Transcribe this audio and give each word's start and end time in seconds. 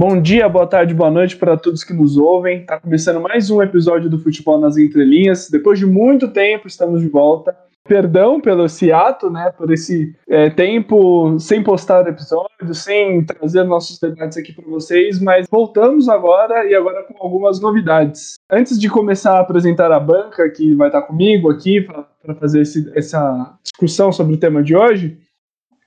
Bom 0.00 0.18
dia, 0.18 0.48
boa 0.48 0.66
tarde, 0.66 0.94
boa 0.94 1.10
noite 1.10 1.36
para 1.36 1.58
todos 1.58 1.84
que 1.84 1.92
nos 1.92 2.16
ouvem. 2.16 2.64
Tá 2.64 2.80
começando 2.80 3.20
mais 3.20 3.50
um 3.50 3.60
episódio 3.60 4.08
do 4.08 4.18
Futebol 4.18 4.58
nas 4.58 4.78
Entrelinhas. 4.78 5.50
Depois 5.50 5.78
de 5.78 5.84
muito 5.84 6.28
tempo, 6.28 6.66
estamos 6.66 7.02
de 7.02 7.08
volta. 7.10 7.54
Perdão 7.86 8.40
pelo 8.40 8.64
esse 8.64 8.90
ato, 8.90 9.28
né? 9.28 9.52
Por 9.54 9.70
esse 9.70 10.16
é, 10.26 10.48
tempo 10.48 11.38
sem 11.38 11.62
postar 11.62 12.08
episódio, 12.08 12.72
sem 12.72 13.22
trazer 13.26 13.62
nossos 13.64 13.98
debates 13.98 14.38
aqui 14.38 14.54
para 14.54 14.64
vocês, 14.64 15.20
mas 15.20 15.46
voltamos 15.50 16.08
agora 16.08 16.64
e 16.64 16.74
agora 16.74 17.02
com 17.02 17.22
algumas 17.22 17.60
novidades. 17.60 18.36
Antes 18.50 18.80
de 18.80 18.88
começar 18.88 19.34
a 19.34 19.40
apresentar 19.40 19.92
a 19.92 20.00
banca 20.00 20.48
que 20.48 20.74
vai 20.74 20.88
estar 20.88 21.02
comigo 21.02 21.50
aqui 21.50 21.82
para 21.82 22.34
fazer 22.36 22.62
esse, 22.62 22.90
essa 22.96 23.54
discussão 23.62 24.10
sobre 24.10 24.32
o 24.32 24.38
tema 24.38 24.62
de 24.62 24.74
hoje, 24.74 25.18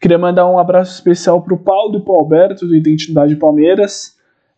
Queria 0.04 0.18
mandar 0.18 0.45
um 0.50 0.59
abraço 0.59 0.95
especial 0.95 1.42
para 1.42 1.54
o 1.54 1.58
Paulo 1.58 1.98
e 1.98 2.02
para 2.02 2.14
Alberto, 2.14 2.68
do 2.68 2.76
Identidade 2.76 3.38
Palmeiras. 3.38 4.12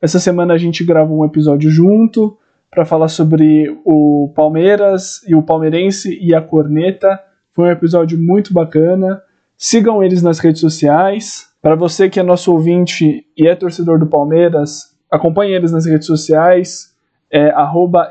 Essa 0.06 0.20
semana 0.20 0.54
a 0.54 0.58
gente 0.60 0.84
gravou 0.84 1.22
um 1.22 1.26
episódio 1.26 1.68
junto 1.72 2.38
para 2.70 2.86
falar 2.86 3.08
sobre 3.08 3.76
o 3.84 4.32
Palmeiras 4.36 5.24
e 5.28 5.34
o 5.34 5.42
palmeirense 5.42 6.20
e 6.22 6.36
a 6.36 6.40
corneta. 6.40 7.20
Foi 7.54 7.70
um 7.70 7.72
episódio 7.72 8.16
muito 8.16 8.54
bacana. 8.54 9.20
Sigam 9.58 10.04
eles 10.04 10.22
nas 10.22 10.38
redes 10.38 10.62
sociais. 10.62 11.52
Para 11.60 11.74
você 11.74 12.08
que 12.08 12.20
é 12.20 12.24
nosso 12.24 12.52
ouvinte 12.52 13.26
e 13.36 13.48
é 13.48 13.56
torcedor 13.56 13.98
do 13.98 14.06
Palmeiras, 14.06 14.96
acompanhe 15.10 15.56
eles 15.56 15.72
nas 15.72 15.88
redes 15.88 16.06
sociais. 16.06 16.96
É 17.32 17.52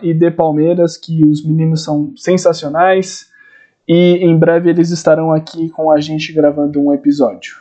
@idpalmeiras, 0.02 0.96
que 0.96 1.24
os 1.24 1.46
meninos 1.46 1.84
são 1.84 2.12
sensacionais 2.16 3.30
e 3.86 4.16
em 4.16 4.36
breve 4.36 4.68
eles 4.68 4.90
estarão 4.90 5.32
aqui 5.32 5.70
com 5.70 5.92
a 5.92 6.00
gente 6.00 6.32
gravando 6.32 6.80
um 6.80 6.92
episódio. 6.92 7.54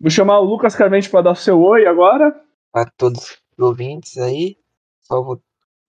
Vou 0.00 0.10
chamar 0.10 0.40
o 0.40 0.44
Lucas 0.44 0.74
Carmente 0.74 1.08
para 1.08 1.22
dar 1.22 1.30
o 1.30 1.36
seu 1.36 1.62
oi 1.62 1.86
agora. 1.86 2.44
Para 2.76 2.92
todos 2.94 3.38
os 3.56 3.58
ouvintes 3.58 4.18
aí, 4.18 4.54
só 5.00 5.22
vou 5.22 5.40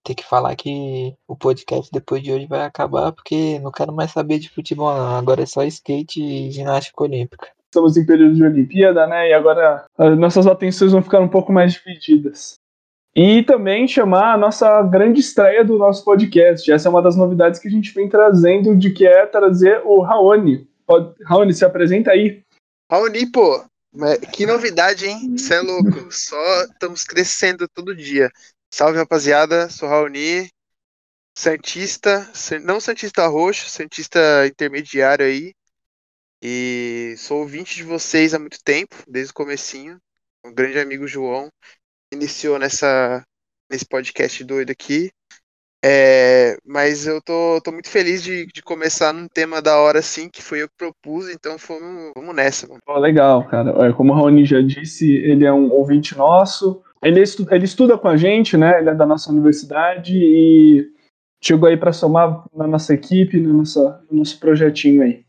ter 0.05 0.15
que 0.15 0.23
falar 0.23 0.55
que 0.55 1.13
o 1.27 1.35
podcast 1.35 1.91
depois 1.91 2.23
de 2.23 2.31
hoje 2.31 2.45
vai 2.45 2.61
acabar 2.61 3.11
porque 3.11 3.59
não 3.59 3.73
quero 3.73 3.91
mais 3.91 4.11
saber 4.11 4.39
de 4.39 4.49
futebol, 4.49 4.95
não. 4.95 5.17
agora 5.17 5.43
é 5.43 5.45
só 5.45 5.65
skate 5.65 6.23
e 6.23 6.49
ginástica 6.49 7.03
olímpica. 7.03 7.49
Estamos 7.65 7.97
em 7.97 8.05
período 8.05 8.35
de 8.35 8.43
Olimpíada, 8.45 9.05
né? 9.05 9.27
E 9.27 9.33
agora 9.33 9.83
as 9.97 10.17
nossas 10.17 10.47
atenções 10.47 10.93
vão 10.93 11.01
ficar 11.01 11.19
um 11.19 11.27
pouco 11.27 11.51
mais 11.51 11.73
divididas. 11.73 12.55
E 13.13 13.43
também 13.43 13.85
chamar 13.85 14.35
a 14.35 14.37
nossa 14.37 14.81
grande 14.83 15.19
estreia 15.19 15.65
do 15.65 15.77
nosso 15.77 16.05
podcast. 16.05 16.71
Essa 16.71 16.87
é 16.87 16.89
uma 16.89 17.01
das 17.01 17.17
novidades 17.17 17.59
que 17.59 17.67
a 17.67 17.71
gente 17.71 17.93
vem 17.93 18.07
trazendo, 18.07 18.73
de 18.73 18.91
que 18.91 19.05
é 19.05 19.25
trazer 19.25 19.81
o 19.83 19.99
Raoni. 19.99 20.65
Raoni, 21.25 21.53
se 21.53 21.65
apresenta 21.65 22.11
aí. 22.11 22.43
Raoni, 22.89 23.29
pô, 23.29 23.61
que 24.31 24.45
novidade, 24.45 25.07
hein? 25.07 25.37
Você 25.37 25.55
é 25.55 25.61
louco. 25.61 26.11
Só 26.11 26.63
estamos 26.63 27.03
crescendo 27.03 27.67
todo 27.67 27.95
dia. 27.95 28.31
Salve, 28.71 28.97
rapaziada. 28.97 29.69
Sou 29.69 29.89
Raoni, 29.89 30.49
Santista, 31.37 32.31
não 32.63 32.79
Santista 32.79 33.27
roxo, 33.27 33.69
Santista 33.69 34.45
intermediário 34.47 35.25
aí. 35.25 35.53
E 36.41 37.15
sou 37.17 37.39
ouvinte 37.39 37.75
de 37.75 37.83
vocês 37.83 38.33
há 38.33 38.39
muito 38.39 38.59
tempo, 38.63 38.95
desde 39.07 39.31
o 39.31 39.35
comecinho. 39.35 39.99
Um 40.45 40.53
grande 40.53 40.79
amigo 40.79 41.07
João 41.07 41.51
iniciou 42.11 42.59
nessa, 42.59 43.25
nesse 43.69 43.85
podcast 43.85 44.43
doido 44.43 44.71
aqui. 44.71 45.11
É, 45.83 46.57
mas 46.65 47.05
eu 47.05 47.21
tô, 47.21 47.61
tô 47.63 47.71
muito 47.71 47.89
feliz 47.89 48.23
de, 48.23 48.47
de 48.47 48.61
começar 48.63 49.13
num 49.13 49.27
tema 49.27 49.61
da 49.61 49.77
hora 49.77 49.99
assim, 49.99 50.27
que 50.27 50.41
foi 50.41 50.63
eu 50.63 50.67
que 50.67 50.75
propus, 50.75 51.29
então 51.29 51.57
fomos, 51.59 52.11
vamos 52.15 52.35
nessa, 52.35 52.67
mano. 52.67 52.81
Oh, 52.87 52.97
legal, 52.97 53.47
cara. 53.47 53.93
Como 53.93 54.11
o 54.11 54.15
Raoni 54.15 54.43
já 54.45 54.59
disse, 54.61 55.15
ele 55.15 55.45
é 55.45 55.53
um 55.53 55.71
ouvinte 55.71 56.17
nosso. 56.17 56.81
Ele, 57.03 57.21
estuda, 57.21 57.55
ele 57.55 57.65
estuda 57.65 57.97
com 57.97 58.07
a 58.07 58.17
gente, 58.17 58.57
né? 58.57 58.79
Ele 58.79 58.89
é 58.89 58.95
da 58.95 59.05
nossa 59.05 59.31
universidade 59.31 60.17
e 60.17 60.89
chegou 61.41 61.69
aí 61.69 61.77
para 61.77 61.93
somar 61.93 62.43
na 62.55 62.67
nossa 62.67 62.93
equipe, 62.93 63.39
no 63.39 63.53
nosso, 63.53 63.83
no 64.09 64.19
nosso 64.19 64.39
projetinho 64.39 65.03
aí. 65.03 65.23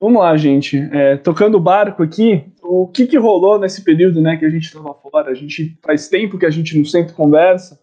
Vamos 0.00 0.20
lá, 0.20 0.36
gente. 0.36 0.76
É, 0.92 1.16
tocando 1.16 1.56
o 1.56 1.60
barco 1.60 2.02
aqui, 2.02 2.44
o 2.60 2.88
que, 2.88 3.06
que 3.06 3.16
rolou 3.16 3.60
nesse 3.60 3.84
período 3.84 4.20
né, 4.20 4.36
que 4.36 4.44
a 4.44 4.50
gente 4.50 4.64
estava 4.64 4.92
fora? 4.94 5.30
A 5.30 5.34
gente 5.34 5.78
faz 5.80 6.08
tempo 6.08 6.36
que 6.36 6.46
a 6.46 6.50
gente 6.50 6.76
não 6.76 6.84
sempre 6.84 7.12
conversa. 7.12 7.80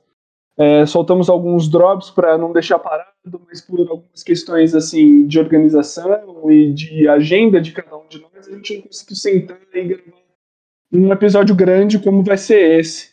É, 0.60 0.86
soltamos 0.86 1.30
alguns 1.30 1.70
drops 1.70 2.10
para 2.10 2.38
não 2.38 2.52
deixar 2.52 2.78
parado, 2.80 3.42
mas 3.48 3.62
por 3.62 3.80
algumas 3.80 4.22
questões 4.22 4.76
assim 4.76 5.26
de 5.26 5.40
organização 5.40 6.20
e 6.52 6.74
de 6.74 7.08
agenda 7.08 7.62
de 7.62 7.72
cada 7.72 7.96
um 7.96 8.06
de 8.10 8.20
nós, 8.20 8.48
a 8.48 8.52
gente 8.52 8.76
não 8.76 8.82
conseguiu 8.82 9.16
sentar 9.16 9.58
e 9.74 9.84
gravar 9.84 10.20
um 10.92 11.12
episódio 11.14 11.56
grande 11.56 12.00
como 12.00 12.24
vai 12.24 12.38
ser 12.38 12.80
esse. 12.80 13.10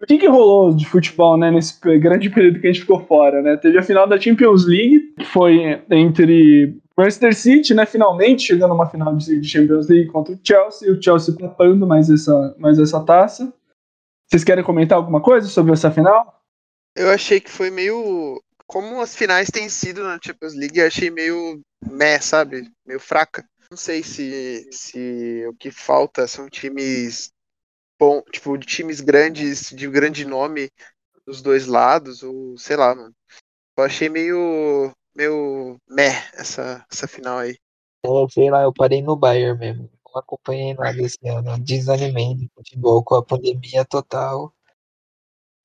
O 0.00 0.06
que, 0.06 0.18
que 0.18 0.28
rolou 0.28 0.74
de 0.74 0.86
futebol 0.86 1.36
né, 1.36 1.50
nesse 1.50 1.80
grande 1.98 2.28
período 2.30 2.60
que 2.60 2.66
a 2.66 2.72
gente 2.72 2.82
ficou 2.82 3.00
fora? 3.00 3.42
Né? 3.42 3.56
Teve 3.56 3.78
a 3.78 3.82
final 3.82 4.06
da 4.06 4.20
Champions 4.20 4.66
League, 4.66 5.14
que 5.18 5.24
foi 5.24 5.82
entre 5.90 6.76
Manchester 6.96 7.34
City, 7.34 7.74
né, 7.74 7.86
finalmente 7.86 8.42
chegando 8.42 8.72
a 8.72 8.74
uma 8.74 8.86
final 8.86 9.16
de 9.16 9.42
Champions 9.42 9.88
League 9.88 10.08
contra 10.08 10.34
o 10.34 10.38
Chelsea, 10.42 10.92
o 10.92 11.02
Chelsea 11.02 11.34
papando 11.34 11.86
mais 11.86 12.10
essa, 12.10 12.54
mais 12.58 12.78
essa 12.78 13.02
taça. 13.04 13.52
Vocês 14.28 14.44
querem 14.44 14.64
comentar 14.64 14.98
alguma 14.98 15.20
coisa 15.20 15.48
sobre 15.48 15.72
essa 15.72 15.90
final? 15.90 16.35
Eu 16.96 17.10
achei 17.10 17.40
que 17.40 17.50
foi 17.50 17.70
meio. 17.70 18.42
Como 18.66 19.00
as 19.00 19.14
finais 19.14 19.48
têm 19.48 19.68
sido 19.68 20.02
na 20.02 20.18
Champions 20.20 20.54
League, 20.54 20.78
eu 20.78 20.86
achei 20.86 21.10
meio 21.10 21.60
meh, 21.86 22.18
sabe? 22.20 22.68
Meio 22.84 22.98
fraca. 22.98 23.46
Não 23.70 23.76
sei 23.76 24.02
se, 24.02 24.66
se 24.72 25.44
o 25.46 25.54
que 25.54 25.70
falta 25.70 26.26
são 26.26 26.48
times 26.48 27.30
bom, 27.98 28.22
tipo, 28.32 28.56
times 28.58 29.00
grandes, 29.00 29.70
de 29.70 29.88
grande 29.88 30.24
nome 30.24 30.70
dos 31.26 31.42
dois 31.42 31.66
lados, 31.66 32.22
ou 32.22 32.56
sei 32.56 32.76
lá, 32.76 32.94
mano. 32.94 33.14
Eu 33.76 33.84
achei 33.84 34.08
meio 34.08 34.90
meio 35.14 35.76
meh 35.88 36.14
essa, 36.34 36.84
essa 36.90 37.06
final 37.06 37.38
aí. 37.38 37.56
É, 38.04 38.08
sei 38.30 38.50
lá, 38.50 38.62
eu 38.62 38.72
parei 38.72 39.02
no 39.02 39.16
Bayern 39.16 39.58
mesmo. 39.58 39.90
Não 40.14 40.20
acompanhei 40.20 40.72
nada 40.74 41.00
esse 41.02 41.18
ano. 41.28 41.58
Desanimei 41.58 42.34
de 42.34 42.50
futebol 42.54 43.04
com 43.04 43.16
a 43.16 43.24
pandemia 43.24 43.84
total. 43.84 44.52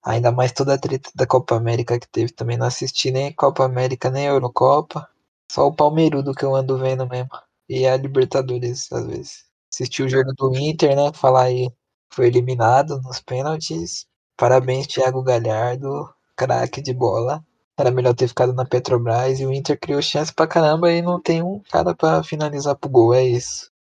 Ainda 0.04 0.32
mais 0.32 0.52
toda 0.52 0.74
a 0.74 0.78
treta 0.78 1.12
da 1.14 1.28
Copa 1.28 1.56
América 1.56 2.00
que 2.00 2.08
teve. 2.08 2.32
Também 2.32 2.58
não 2.58 2.66
assisti 2.66 3.12
nem 3.12 3.34
Copa 3.34 3.64
América 3.66 4.10
nem 4.10 4.26
Eurocopa. 4.26 5.08
Só 5.52 5.68
o 5.68 5.76
Palmeirudo 5.76 6.34
que 6.34 6.44
eu 6.44 6.56
ando 6.56 6.78
vendo 6.78 7.08
mesmo. 7.08 7.30
E 7.70 7.86
a 7.86 7.96
Libertadores, 7.98 8.92
às 8.92 9.06
vezes. 9.06 9.46
Assisti 9.72 10.04
o 10.04 10.10
jogo 10.10 10.34
do 10.34 10.56
Inter, 10.56 10.96
né? 10.96 11.12
Falar 11.14 11.44
aí. 11.44 11.72
Foi 12.14 12.28
eliminado 12.28 13.00
nos 13.02 13.22
pênaltis. 13.22 14.06
Parabéns, 14.36 14.88
Thiago 14.88 15.22
Galhardo. 15.22 16.10
Craque 16.36 16.82
de 16.82 16.94
bola. 16.94 17.44
Era 17.78 17.92
melhor 17.92 18.14
ter 18.14 18.28
ficado 18.28 18.54
na 18.54 18.66
Petrobras 18.66 19.40
e 19.40 19.46
o 19.46 19.54
Inter 19.54 19.80
criou 19.80 20.02
chance 20.02 20.34
pra 20.34 20.48
caramba 20.48 20.92
e 20.92 21.02
não 21.02 21.20
tem 21.22 21.42
um 21.42 21.60
cara 21.72 21.96
pra 21.96 22.24
finalizar 22.24 22.76
pro 22.76 22.90
gol, 22.90 23.14
é 23.14 23.24
isso. 23.24 23.72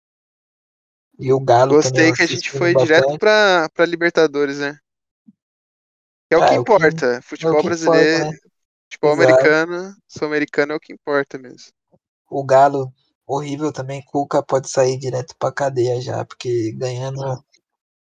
E 1.19 1.33
o 1.33 1.41
Galo 1.41 1.75
Gostei 1.75 2.13
que 2.13 2.23
a 2.23 2.27
gente 2.27 2.51
foi 2.51 2.73
bastante. 2.73 3.01
direto 3.01 3.19
pra, 3.19 3.69
pra 3.75 3.85
Libertadores, 3.85 4.59
né? 4.59 4.79
Que 6.31 6.35
é 6.35 6.39
o 6.39 6.47
que 6.47 6.55
é, 6.55 6.57
importa. 6.57 7.17
Que, 7.17 7.27
Futebol 7.27 7.59
é 7.59 7.63
brasileiro, 7.65 8.25
né? 8.27 8.39
futebol 8.85 9.13
americano, 9.13 9.97
sul-americano 10.07 10.73
é 10.73 10.77
o 10.77 10.81
que 10.81 10.93
importa 10.93 11.37
mesmo. 11.37 11.73
O 12.31 12.45
Galo, 12.45 12.93
horrível 13.27 13.73
também. 13.73 14.01
Cuca 14.05 14.41
pode 14.41 14.71
sair 14.71 14.97
direto 14.97 15.35
pra 15.37 15.51
cadeia 15.51 16.01
já, 16.01 16.25
porque 16.25 16.71
ganhando. 16.73 17.43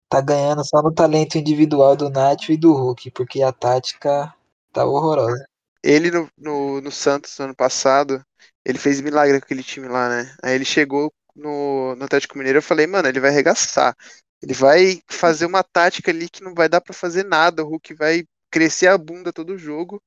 Tá 0.10 0.20
ganhando 0.20 0.66
só 0.66 0.82
no 0.82 0.92
talento 0.92 1.38
individual 1.38 1.96
do 1.96 2.10
Nacho 2.10 2.52
e 2.52 2.58
do 2.58 2.74
Hulk, 2.74 3.12
porque 3.12 3.42
a 3.42 3.54
tática 3.54 4.34
tá 4.74 4.84
horrorosa. 4.84 5.46
Ele 5.84 6.12
no, 6.12 6.30
no, 6.36 6.82
no, 6.82 6.92
Santos 6.92 7.38
no 7.38 7.46
ano 7.46 7.56
passado, 7.56 8.22
ele 8.66 8.80
fez 8.80 9.00
milagre 9.00 9.40
com 9.40 9.46
aquele 9.46 9.64
time 9.64 9.88
lá, 9.88 10.10
né? 10.10 10.36
Aí 10.44 10.56
ele 10.56 10.66
chegou 10.66 11.14
no, 11.36 11.96
no 11.96 12.06
Atlético 12.06 12.38
Mineiro, 12.38 12.58
eu 12.58 12.64
falei, 12.64 12.88
mano, 12.88 13.08
ele 13.08 13.20
vai 13.20 13.30
arregaçar. 13.30 13.96
Ele 14.42 14.54
vai 14.54 15.02
fazer 15.08 15.46
uma 15.46 15.64
tática 15.64 16.12
ali 16.12 16.30
que 16.30 16.44
não 16.44 16.54
vai 16.54 16.70
dar 16.70 16.82
para 16.82 16.94
fazer 16.94 17.26
nada. 17.26 17.64
O 17.64 17.68
Hulk 17.68 17.94
vai 17.94 18.24
crescer 18.52 18.88
a 18.88 18.98
bunda 18.98 19.34
todo 19.34 19.58
jogo 19.58 20.02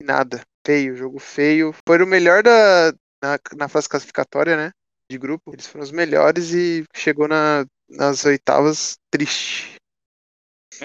e 0.00 0.04
nada. 0.04 0.42
Feio, 0.66 0.96
jogo 0.96 1.18
feio. 1.18 1.74
Foi 1.86 2.02
o 2.02 2.06
melhor 2.06 2.42
da, 2.42 2.92
na, 3.22 3.38
na 3.56 3.68
fase 3.68 3.88
classificatória, 3.88 4.56
né? 4.56 4.72
De 5.10 5.16
grupo. 5.16 5.52
Eles 5.52 5.66
foram 5.66 5.82
os 5.82 5.90
melhores 5.90 6.52
e 6.52 6.84
chegou 6.94 7.26
na, 7.26 7.64
nas 7.88 8.24
oitavas 8.24 8.98
triste. 9.10 9.76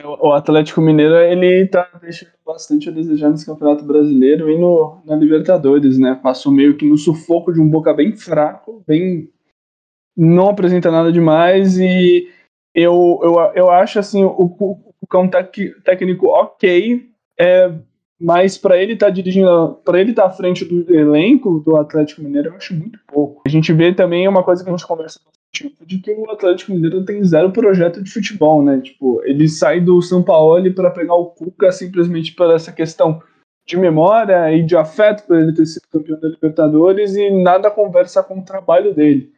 O 0.03 0.33
Atlético 0.33 0.81
Mineiro, 0.81 1.15
ele 1.15 1.67
tá 1.67 1.89
deixando 2.01 2.31
bastante 2.45 2.89
a 2.89 2.91
desejar 2.91 3.29
nesse 3.29 3.45
Campeonato 3.45 3.85
Brasileiro 3.85 4.49
e 4.49 4.57
no, 4.57 5.01
na 5.05 5.15
Libertadores, 5.15 5.97
né? 5.97 6.19
Passou 6.21 6.51
meio 6.51 6.75
que 6.75 6.85
no 6.85 6.97
sufoco 6.97 7.53
de 7.53 7.61
um 7.61 7.69
Boca 7.69 7.93
bem 7.93 8.15
fraco, 8.15 8.83
bem... 8.85 9.31
Não 10.17 10.49
apresenta 10.49 10.89
nada 10.89 11.11
demais 11.11 11.77
e 11.77 12.29
eu, 12.75 13.19
eu, 13.23 13.35
eu 13.55 13.71
acho, 13.71 13.97
assim, 13.97 14.23
o, 14.23 14.55
o 14.59 14.77
um 15.13 15.29
técnico 15.29 16.27
ok, 16.27 17.07
é, 17.39 17.71
mas 18.19 18.57
para 18.57 18.77
ele 18.77 18.93
estar 18.93 19.07
tá 19.07 19.11
dirigindo, 19.11 19.79
para 19.85 19.99
ele 19.99 20.11
estar 20.11 20.23
tá 20.23 20.27
à 20.29 20.31
frente 20.31 20.65
do 20.65 20.93
elenco 20.93 21.59
do 21.59 21.75
Atlético 21.77 22.21
Mineiro, 22.21 22.49
eu 22.49 22.55
acho 22.55 22.73
muito 22.73 22.99
pouco. 23.07 23.43
A 23.45 23.49
gente 23.49 23.71
vê 23.71 23.93
também 23.93 24.27
uma 24.27 24.43
coisa 24.43 24.63
que 24.63 24.69
a 24.69 24.73
gente 24.73 24.85
conversa 24.85 25.19
motivo 25.55 25.85
de 25.85 25.99
que 25.99 26.11
o 26.11 26.29
Atlético 26.29 26.73
Mineiro 26.73 27.05
tem 27.05 27.23
zero 27.23 27.51
projeto 27.51 28.03
de 28.03 28.11
futebol, 28.11 28.61
né? 28.61 28.79
Tipo, 28.81 29.21
ele 29.23 29.47
sai 29.47 29.79
do 29.79 30.01
São 30.01 30.21
Paulo 30.21 30.73
para 30.73 30.91
pegar 30.91 31.15
o 31.15 31.27
Cuca 31.27 31.71
simplesmente 31.71 32.33
por 32.33 32.53
essa 32.53 32.71
questão 32.71 33.21
de 33.65 33.77
memória 33.77 34.51
e 34.53 34.63
de 34.63 34.75
afeto 34.75 35.25
por 35.25 35.37
ele 35.37 35.53
ter 35.53 35.65
sido 35.65 35.87
campeão 35.91 36.19
da 36.19 36.27
Libertadores 36.27 37.15
e 37.15 37.31
nada 37.31 37.71
conversa 37.71 38.21
com 38.21 38.39
o 38.39 38.45
trabalho 38.45 38.93
dele. 38.93 39.31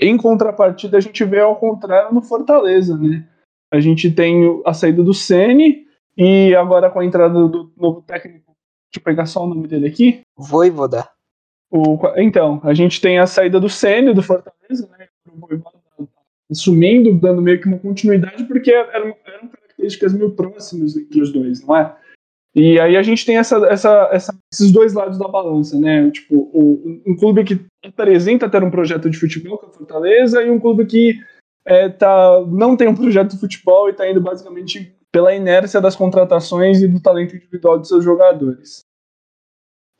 Em 0.00 0.16
contrapartida, 0.16 0.96
a 0.96 1.00
gente 1.00 1.22
vê 1.24 1.40
ao 1.40 1.56
contrário 1.56 2.14
no 2.14 2.22
Fortaleza, 2.22 2.96
né? 2.96 3.28
A 3.70 3.78
gente 3.78 4.10
tem 4.10 4.62
a 4.64 4.72
saída 4.72 5.02
do 5.02 5.12
Ceni 5.12 5.86
e 6.16 6.54
agora 6.54 6.90
com 6.90 7.00
a 7.00 7.04
entrada 7.04 7.46
do 7.46 7.70
novo 7.76 8.02
técnico, 8.02 8.46
deixa 8.46 8.98
eu 8.98 9.02
pegar 9.02 9.26
só 9.26 9.44
o 9.44 9.48
nome 9.48 9.68
dele 9.68 9.86
aqui. 9.86 10.22
Voivoda. 10.36 11.06
O, 11.70 11.98
então, 12.16 12.60
a 12.64 12.72
gente 12.72 13.00
tem 13.00 13.18
a 13.18 13.26
saída 13.26 13.60
do 13.60 13.68
Ceni 13.68 14.14
do 14.14 14.22
Fortaleza, 14.22 14.88
né? 14.98 15.06
Assumindo, 16.50 17.14
dando 17.14 17.42
meio 17.42 17.60
que 17.60 17.68
uma 17.68 17.78
continuidade, 17.78 18.42
porque 18.44 18.72
eram, 18.72 19.14
eram 19.24 19.48
características 19.48 20.14
meio 20.14 20.30
próximas 20.32 20.96
entre 20.96 21.20
os 21.20 21.30
dois, 21.30 21.64
não 21.64 21.76
é? 21.76 21.94
E 22.54 22.80
aí 22.80 22.96
a 22.96 23.02
gente 23.02 23.24
tem 23.24 23.36
essa, 23.36 23.56
essa, 23.66 24.08
essa, 24.12 24.36
esses 24.52 24.72
dois 24.72 24.92
lados 24.92 25.18
da 25.18 25.28
balança, 25.28 25.78
né? 25.78 26.10
Tipo, 26.10 26.36
o, 26.52 27.00
um 27.06 27.16
clube 27.16 27.44
que 27.44 27.60
apresenta 27.84 28.50
ter 28.50 28.62
um 28.62 28.70
projeto 28.70 29.08
de 29.08 29.18
futebol, 29.18 29.56
que 29.58 29.66
é 29.66 29.68
o 29.68 29.72
Fortaleza, 29.72 30.42
e 30.42 30.50
um 30.50 30.58
clube 30.58 30.84
que 30.86 31.14
é, 31.64 31.88
tá, 31.88 32.44
não 32.48 32.76
tem 32.76 32.88
um 32.88 32.96
projeto 32.96 33.30
de 33.30 33.40
futebol 33.40 33.88
e 33.88 33.92
está 33.92 34.08
indo 34.10 34.20
basicamente 34.20 34.96
pela 35.12 35.34
inércia 35.34 35.80
das 35.80 35.94
contratações 35.94 36.82
e 36.82 36.88
do 36.88 37.00
talento 37.00 37.36
individual 37.36 37.78
de 37.78 37.86
seus 37.86 38.02
jogadores. 38.02 38.80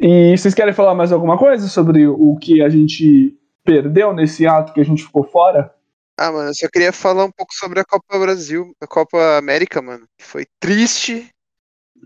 E 0.01 0.37
vocês 0.37 0.55
querem 0.55 0.73
falar 0.73 0.95
mais 0.95 1.13
alguma 1.13 1.39
coisa 1.39 1.69
sobre 1.69 2.07
o 2.07 2.37
que 2.37 2.63
a 2.63 2.69
gente 2.69 3.39
perdeu 3.63 4.13
nesse 4.13 4.47
ato 4.47 4.73
que 4.73 4.81
a 4.81 4.85
gente 4.85 5.05
ficou 5.05 5.23
fora? 5.25 5.73
Ah, 6.19 6.33
mano, 6.33 6.51
eu 6.51 6.55
só 6.55 6.69
queria 6.69 6.93
falar 6.93 7.25
um 7.25 7.31
pouco 7.31 7.55
sobre 7.55 7.81
a 7.81 7.85
Copa 7.85 8.19
Brasil, 8.19 8.73
a 8.81 8.87
Copa 8.87 9.39
América, 9.39 9.81
mano. 9.81 10.07
Foi 10.21 10.45
triste 10.59 11.29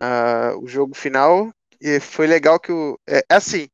uh, 0.02 0.58
o 0.62 0.66
jogo 0.66 0.94
final. 0.94 1.50
E 1.80 2.00
foi 2.00 2.26
legal 2.26 2.58
que 2.58 2.72
o. 2.72 2.98
É, 3.06 3.18
é, 3.18 3.34
assim, 3.34 3.68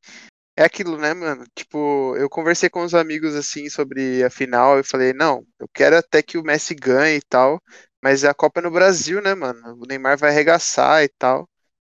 é 0.56 0.64
aquilo, 0.64 0.98
né, 0.98 1.14
mano? 1.14 1.44
Tipo, 1.54 2.16
eu 2.16 2.28
conversei 2.28 2.68
com 2.68 2.82
os 2.82 2.94
amigos 2.94 3.34
assim 3.34 3.68
sobre 3.70 4.22
a 4.24 4.30
final 4.30 4.78
e 4.78 4.84
falei, 4.84 5.12
não, 5.12 5.46
eu 5.58 5.68
quero 5.72 5.96
até 5.96 6.22
que 6.22 6.38
o 6.38 6.42
Messi 6.44 6.74
ganhe 6.74 7.18
e 7.18 7.22
tal. 7.22 7.60
Mas 8.02 8.24
a 8.24 8.34
Copa 8.34 8.60
é 8.60 8.62
no 8.62 8.70
Brasil, 8.70 9.20
né, 9.22 9.34
mano? 9.34 9.78
O 9.80 9.86
Neymar 9.86 10.18
vai 10.18 10.30
arregaçar 10.30 11.02
e 11.04 11.08
tal. 11.08 11.48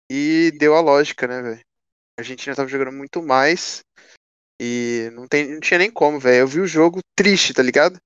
E 0.10 0.52
deu 0.60 0.76
a 0.76 0.82
lógica, 0.82 1.28
né, 1.28 1.42
velho? 1.42 1.62
A 2.18 2.22
Argentina 2.22 2.56
tava 2.56 2.70
jogando 2.70 2.92
muito 2.92 3.22
mais. 3.22 3.84
E 4.62 5.10
não, 5.14 5.28
tem, 5.28 5.54
não 5.54 5.60
tinha 5.60 5.80
nem 5.80 5.92
como, 5.92 6.20
velho. 6.20 6.42
Eu 6.42 6.48
vi 6.48 6.62
o 6.62 6.68
jogo 6.68 7.00
triste, 7.16 7.54
tá 7.54 7.64
ligado? 7.64 8.00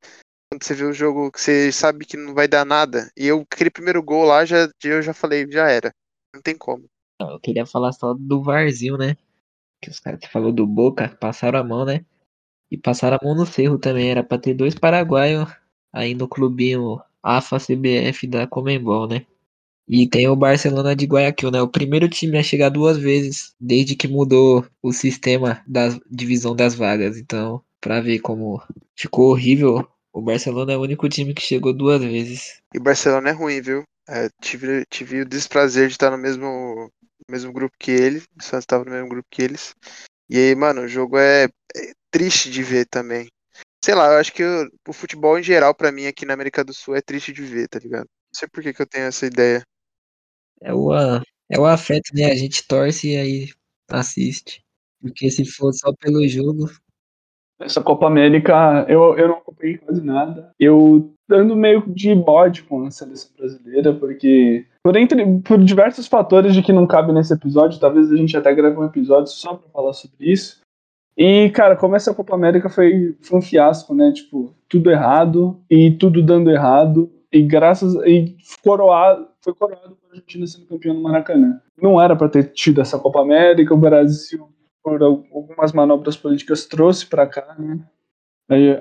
Quando 0.52 0.64
você 0.64 0.74
vê 0.74 0.84
o 0.84 0.94
jogo 0.94 1.32
que 1.32 1.40
você 1.40 1.72
sabe 1.72 2.06
que 2.06 2.18
não 2.18 2.34
vai 2.34 2.48
dar 2.48 2.66
nada. 2.66 3.12
E 3.16 3.28
eu, 3.28 3.46
aquele 3.52 3.70
primeiro 3.70 4.02
gol 4.02 4.26
lá, 4.26 4.46
já, 4.46 4.70
eu 4.84 5.02
já 5.02 5.14
falei, 5.14 5.46
já 5.50 5.70
era. 5.70 5.94
Não 6.34 6.42
tem 6.42 6.58
como. 6.58 6.86
Eu 7.20 7.40
queria 7.40 7.66
falar 7.66 7.92
só 7.92 8.14
do 8.14 8.42
Varzinho, 8.42 8.98
né? 8.98 9.18
Que 9.82 9.90
os 9.90 10.00
caras 10.00 10.20
falou 10.32 10.52
do 10.52 10.66
Boca, 10.66 11.10
passaram 11.20 11.60
a 11.60 11.64
mão, 11.64 11.86
né? 11.86 12.06
E 12.72 12.78
passaram 12.78 13.18
a 13.20 13.26
mão 13.26 13.36
no 13.36 13.46
Cerro 13.46 13.78
também. 13.78 14.10
Era 14.10 14.24
pra 14.24 14.38
ter 14.38 14.54
dois 14.54 14.76
paraguaios 14.76 15.50
aí 15.92 16.14
no 16.14 16.28
clubinho 16.28 17.02
AFA 17.22 17.58
CBF 17.58 18.28
da 18.28 18.48
Comembol, 18.48 19.08
né? 19.08 19.26
E 19.88 20.08
tem 20.08 20.28
o 20.28 20.36
Barcelona 20.36 20.96
de 20.96 21.06
Guayaquil, 21.06 21.50
né? 21.50 21.62
O 21.62 21.68
primeiro 21.68 22.08
time 22.08 22.38
a 22.38 22.44
chegar 22.44 22.70
duas 22.70 22.98
vezes 22.98 23.56
desde 23.60 23.96
que 23.96 24.08
mudou 24.08 24.64
o 24.84 24.94
sistema 24.94 25.64
da 25.68 25.90
divisão 26.10 26.56
das 26.56 26.76
vagas. 26.76 27.18
Então, 27.18 27.64
pra 27.82 28.00
ver 28.00 28.20
como 28.20 28.62
ficou 28.96 29.32
horrível, 29.32 29.88
o 30.14 30.22
Barcelona 30.22 30.74
é 30.74 30.78
o 30.78 30.82
único 30.82 31.10
time 31.10 31.34
que 31.34 31.42
chegou 31.42 31.74
duas 31.74 32.04
vezes. 32.04 32.62
E 32.74 32.78
o 32.78 32.84
Barcelona 32.84 33.30
é 33.30 33.34
ruim, 33.34 33.62
viu? 33.62 33.84
É, 34.12 34.28
tive, 34.42 34.86
tive 34.88 35.22
o 35.22 35.26
desprazer 35.26 35.88
de 35.88 35.94
estar 35.94 36.10
no 36.10 36.18
mesmo, 36.18 36.92
mesmo 37.30 37.54
grupo 37.54 37.76
que 37.78 37.92
ele. 37.92 38.20
O 38.40 38.44
Santos 38.44 38.64
estava 38.64 38.84
no 38.84 38.92
mesmo 38.92 39.08
grupo 39.08 39.28
que 39.30 39.42
eles. 39.42 39.76
E 40.28 40.38
aí, 40.38 40.56
mano, 40.56 40.82
o 40.82 40.88
jogo 40.88 41.18
é, 41.18 41.46
é 41.46 41.94
triste 42.10 42.50
de 42.50 42.64
ver 42.64 42.88
também. 42.88 43.30
Sei 43.84 43.94
lá, 43.94 44.08
eu 44.14 44.20
acho 44.20 44.34
que 44.34 44.44
o, 44.44 44.70
o 44.88 44.94
futebol 44.94 45.38
em 45.38 45.44
geral, 45.44 45.76
para 45.76 45.92
mim, 45.92 46.08
aqui 46.08 46.26
na 46.26 46.34
América 46.34 46.64
do 46.64 46.74
Sul, 46.74 46.96
é 46.96 47.02
triste 47.02 47.32
de 47.32 47.44
ver, 47.44 47.68
tá 47.68 47.78
ligado? 47.80 48.06
Não 48.06 48.40
sei 48.40 48.48
por 48.48 48.64
que, 48.64 48.74
que 48.74 48.82
eu 48.82 48.88
tenho 48.88 49.06
essa 49.06 49.26
ideia. 49.28 49.64
É 50.62 50.74
o, 50.74 50.92
é 51.50 51.60
o 51.60 51.66
afeto, 51.66 52.12
né? 52.16 52.26
A 52.32 52.36
gente 52.36 52.68
torce 52.68 53.10
e 53.12 53.16
aí 53.16 53.50
assiste. 53.90 54.64
Porque 55.02 55.30
se 55.30 55.46
for 55.46 55.72
só 55.74 55.94
pelo 55.94 56.28
jogo, 56.28 56.70
essa 57.60 57.82
Copa 57.82 58.08
América 58.08 58.86
eu, 58.88 59.18
eu 59.18 59.28
não 59.28 59.36
acompanhei 59.36 59.78
quase 59.78 60.04
nada. 60.04 60.52
Eu 60.60 61.12
dando 61.28 61.56
meio 61.56 61.84
de 61.88 62.16
bode 62.16 62.64
com 62.64 62.86
a 62.86 62.92
seleção 62.92 63.32
brasileira, 63.38 63.94
porque 63.94 64.66
por, 64.84 64.96
entre, 64.96 65.24
por 65.42 65.60
diversos 65.60 66.08
fatores 66.08 66.54
de 66.54 66.64
que 66.64 66.74
não 66.74 66.88
cabe 66.88 67.12
nesse 67.12 67.34
episódio, 67.34 67.80
talvez 67.80 68.12
a 68.12 68.16
gente 68.16 68.36
até 68.36 68.54
grave 68.54 68.78
um 68.78 68.86
episódio 68.86 69.32
só 69.32 69.54
para 69.54 69.70
falar 69.70 69.94
sobre 69.94 70.32
isso. 70.32 70.62
E, 71.18 71.50
cara, 71.50 71.76
como 71.76 71.96
essa 71.96 72.14
Copa 72.14 72.34
América 72.34 72.70
foi, 72.70 73.16
foi 73.22 73.40
um 73.40 73.42
fiasco, 73.42 73.94
né? 73.94 74.12
Tipo, 74.14 74.54
tudo 74.70 74.90
errado 74.90 75.60
e 75.70 75.92
tudo 75.92 76.24
dando 76.24 76.50
errado. 76.50 77.12
E 77.32 77.42
graças. 77.42 77.94
E 78.06 78.38
coroado, 78.64 79.28
foi 79.42 79.54
coroado 79.54 79.98
a 80.08 80.14
Argentina 80.14 80.48
sendo 80.48 80.66
campeão 80.66 80.96
no 80.96 81.02
Maracanã. 81.02 81.60
Não 81.80 82.02
era 82.02 82.16
para 82.16 82.30
ter 82.30 82.46
tido 82.54 82.80
essa 82.80 82.98
Copa 82.98 83.22
América, 83.22 83.74
o 83.74 83.78
Brasil 83.78 84.48
por 84.84 85.02
algumas 85.04 85.74
manobras 85.74 86.16
políticas 86.16 86.66
trouxe 86.66 87.06
para 87.06 87.28
cá, 87.28 87.56
né? 87.58 87.80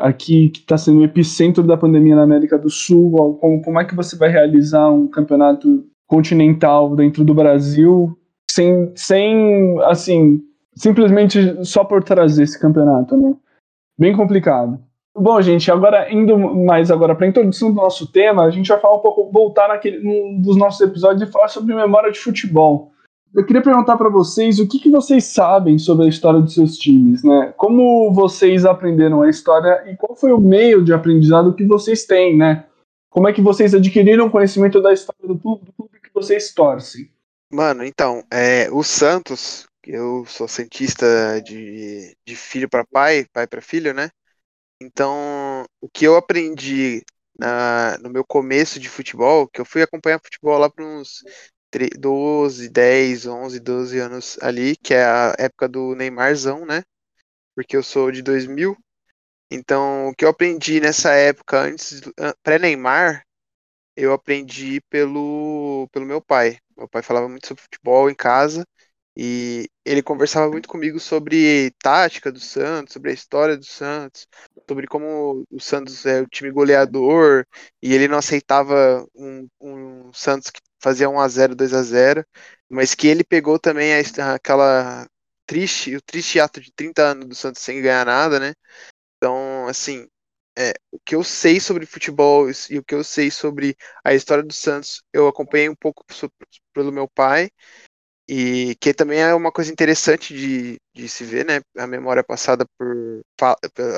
Aqui 0.00 0.48
que 0.48 0.60
está 0.60 0.78
sendo 0.78 1.00
o 1.00 1.04
epicentro 1.04 1.62
da 1.62 1.76
pandemia 1.76 2.16
na 2.16 2.22
América 2.22 2.58
do 2.58 2.70
Sul, 2.70 3.38
como, 3.38 3.62
como 3.62 3.78
é 3.78 3.84
que 3.84 3.94
você 3.94 4.16
vai 4.16 4.30
realizar 4.30 4.88
um 4.88 5.06
campeonato 5.06 5.86
continental 6.06 6.96
dentro 6.96 7.22
do 7.22 7.34
Brasil 7.34 8.18
sem, 8.50 8.90
sem 8.96 9.78
assim, 9.82 10.40
simplesmente 10.74 11.64
só 11.64 11.84
por 11.84 12.02
trazer 12.02 12.44
esse 12.44 12.58
campeonato, 12.58 13.16
né? 13.16 13.34
Bem 13.98 14.16
complicado. 14.16 14.80
Bom, 15.14 15.40
gente, 15.42 15.70
agora 15.70 16.12
indo 16.12 16.38
mais 16.38 16.90
agora 16.90 17.14
para 17.14 17.26
a 17.26 17.28
introdução 17.28 17.70
do 17.70 17.76
nosso 17.76 18.10
tema, 18.10 18.44
a 18.44 18.50
gente 18.50 18.68
vai 18.68 18.80
falar 18.80 18.96
um 18.96 19.00
pouco, 19.00 19.30
voltar 19.30 19.68
naquele, 19.68 20.00
dos 20.40 20.56
nossos 20.56 20.80
episódios 20.80 21.28
e 21.28 21.32
falar 21.32 21.48
sobre 21.48 21.74
memória 21.74 22.10
de 22.10 22.18
futebol. 22.18 22.92
Eu 23.34 23.44
queria 23.44 23.62
perguntar 23.62 23.96
para 23.96 24.08
vocês 24.08 24.58
o 24.58 24.66
que, 24.66 24.78
que 24.78 24.90
vocês 24.90 25.24
sabem 25.24 25.78
sobre 25.78 26.06
a 26.06 26.08
história 26.08 26.40
dos 26.40 26.54
seus 26.54 26.76
times, 26.76 27.22
né? 27.22 27.52
Como 27.56 28.12
vocês 28.12 28.64
aprenderam 28.64 29.22
a 29.22 29.28
história 29.28 29.84
e 29.90 29.96
qual 29.96 30.16
foi 30.16 30.32
o 30.32 30.40
meio 30.40 30.82
de 30.82 30.92
aprendizado 30.92 31.54
que 31.54 31.66
vocês 31.66 32.04
têm, 32.04 32.36
né? 32.36 32.66
Como 33.10 33.28
é 33.28 33.32
que 33.32 33.42
vocês 33.42 33.74
adquiriram 33.74 34.30
conhecimento 34.30 34.80
da 34.80 34.92
história 34.92 35.26
do 35.26 35.38
clube, 35.38 35.66
do 35.66 35.72
clube 35.72 36.00
que 36.00 36.12
vocês 36.12 36.52
torcem? 36.52 37.10
Mano, 37.50 37.84
então, 37.84 38.22
é, 38.30 38.70
o 38.70 38.82
Santos, 38.82 39.66
eu 39.86 40.24
sou 40.26 40.48
cientista 40.48 41.06
de, 41.42 42.14
de 42.26 42.36
filho 42.36 42.68
para 42.68 42.84
pai, 42.84 43.26
pai 43.32 43.46
para 43.46 43.62
filho, 43.62 43.94
né? 43.94 44.10
Então, 44.80 45.64
o 45.80 45.88
que 45.88 46.06
eu 46.06 46.16
aprendi 46.16 47.02
na, 47.38 47.98
no 47.98 48.10
meu 48.10 48.24
começo 48.24 48.78
de 48.78 48.88
futebol, 48.88 49.48
que 49.48 49.60
eu 49.60 49.64
fui 49.64 49.82
acompanhar 49.82 50.20
futebol 50.20 50.58
lá 50.58 50.68
para 50.68 50.84
uns 50.84 51.24
12, 51.98 52.68
10, 52.68 53.26
11, 53.26 53.60
12 53.60 53.98
anos 53.98 54.38
ali, 54.42 54.76
que 54.76 54.94
é 54.94 55.04
a 55.04 55.34
época 55.38 55.68
do 55.68 55.94
Neymarzão, 55.94 56.64
né? 56.66 56.82
Porque 57.54 57.76
eu 57.76 57.82
sou 57.82 58.10
de 58.12 58.22
2000. 58.22 58.76
Então, 59.50 60.08
o 60.08 60.14
que 60.14 60.24
eu 60.24 60.30
aprendi 60.30 60.80
nessa 60.80 61.14
época, 61.14 61.62
antes 61.62 62.02
pré-Neymar, 62.42 63.24
eu 63.96 64.12
aprendi 64.12 64.80
pelo, 64.90 65.88
pelo 65.92 66.06
meu 66.06 66.20
pai. 66.22 66.58
Meu 66.76 66.88
pai 66.88 67.02
falava 67.02 67.28
muito 67.28 67.48
sobre 67.48 67.62
futebol 67.62 68.10
em 68.10 68.14
casa 68.14 68.64
e 69.16 69.68
ele 69.84 70.02
conversava 70.02 70.50
muito 70.50 70.68
comigo 70.68 71.00
sobre 71.00 71.72
tática 71.82 72.30
do 72.30 72.38
Santos, 72.38 72.92
sobre 72.92 73.10
a 73.10 73.14
história 73.14 73.56
do 73.56 73.64
Santos, 73.64 74.28
sobre 74.68 74.86
como 74.86 75.44
o 75.50 75.60
Santos 75.60 76.06
é 76.06 76.22
o 76.22 76.28
time 76.28 76.52
goleador 76.52 77.44
e 77.82 77.92
ele 77.94 78.06
não 78.06 78.18
aceitava 78.18 79.04
um, 79.16 79.48
um 79.60 80.12
Santos 80.12 80.50
que 80.50 80.60
fazia 80.80 81.08
1 81.10 81.20
a 81.20 81.28
0 81.28 81.54
2 81.54 81.74
a 81.74 81.82
0 81.82 82.24
mas 82.68 82.94
que 82.94 83.06
ele 83.06 83.24
pegou 83.24 83.58
também 83.58 83.92
a, 83.94 84.34
aquela 84.34 85.08
triste, 85.46 85.96
o 85.96 86.02
triste 86.02 86.38
ato 86.40 86.60
de 86.60 86.72
30 86.72 87.02
anos 87.02 87.26
do 87.28 87.34
Santos 87.34 87.62
sem 87.62 87.80
ganhar 87.82 88.04
nada, 88.06 88.38
né? 88.38 88.54
Então, 89.16 89.66
assim, 89.68 90.06
é, 90.58 90.74
o 90.92 90.98
que 91.00 91.14
eu 91.14 91.24
sei 91.24 91.60
sobre 91.60 91.86
futebol 91.86 92.48
e 92.70 92.78
o 92.78 92.84
que 92.84 92.94
eu 92.94 93.04
sei 93.04 93.30
sobre 93.30 93.76
a 94.04 94.14
história 94.14 94.44
do 94.44 94.52
Santos, 94.52 95.02
eu 95.12 95.28
acompanhei 95.28 95.68
um 95.68 95.74
pouco 95.76 96.04
pelo 96.74 96.92
meu 96.92 97.08
pai 97.08 97.50
e 98.28 98.76
que 98.78 98.92
também 98.92 99.20
é 99.20 99.34
uma 99.34 99.50
coisa 99.50 99.72
interessante 99.72 100.34
de, 100.34 100.76
de 100.94 101.08
se 101.08 101.24
ver, 101.24 101.46
né? 101.46 101.60
A 101.78 101.86
memória 101.86 102.22
passada 102.22 102.66
por 102.76 103.22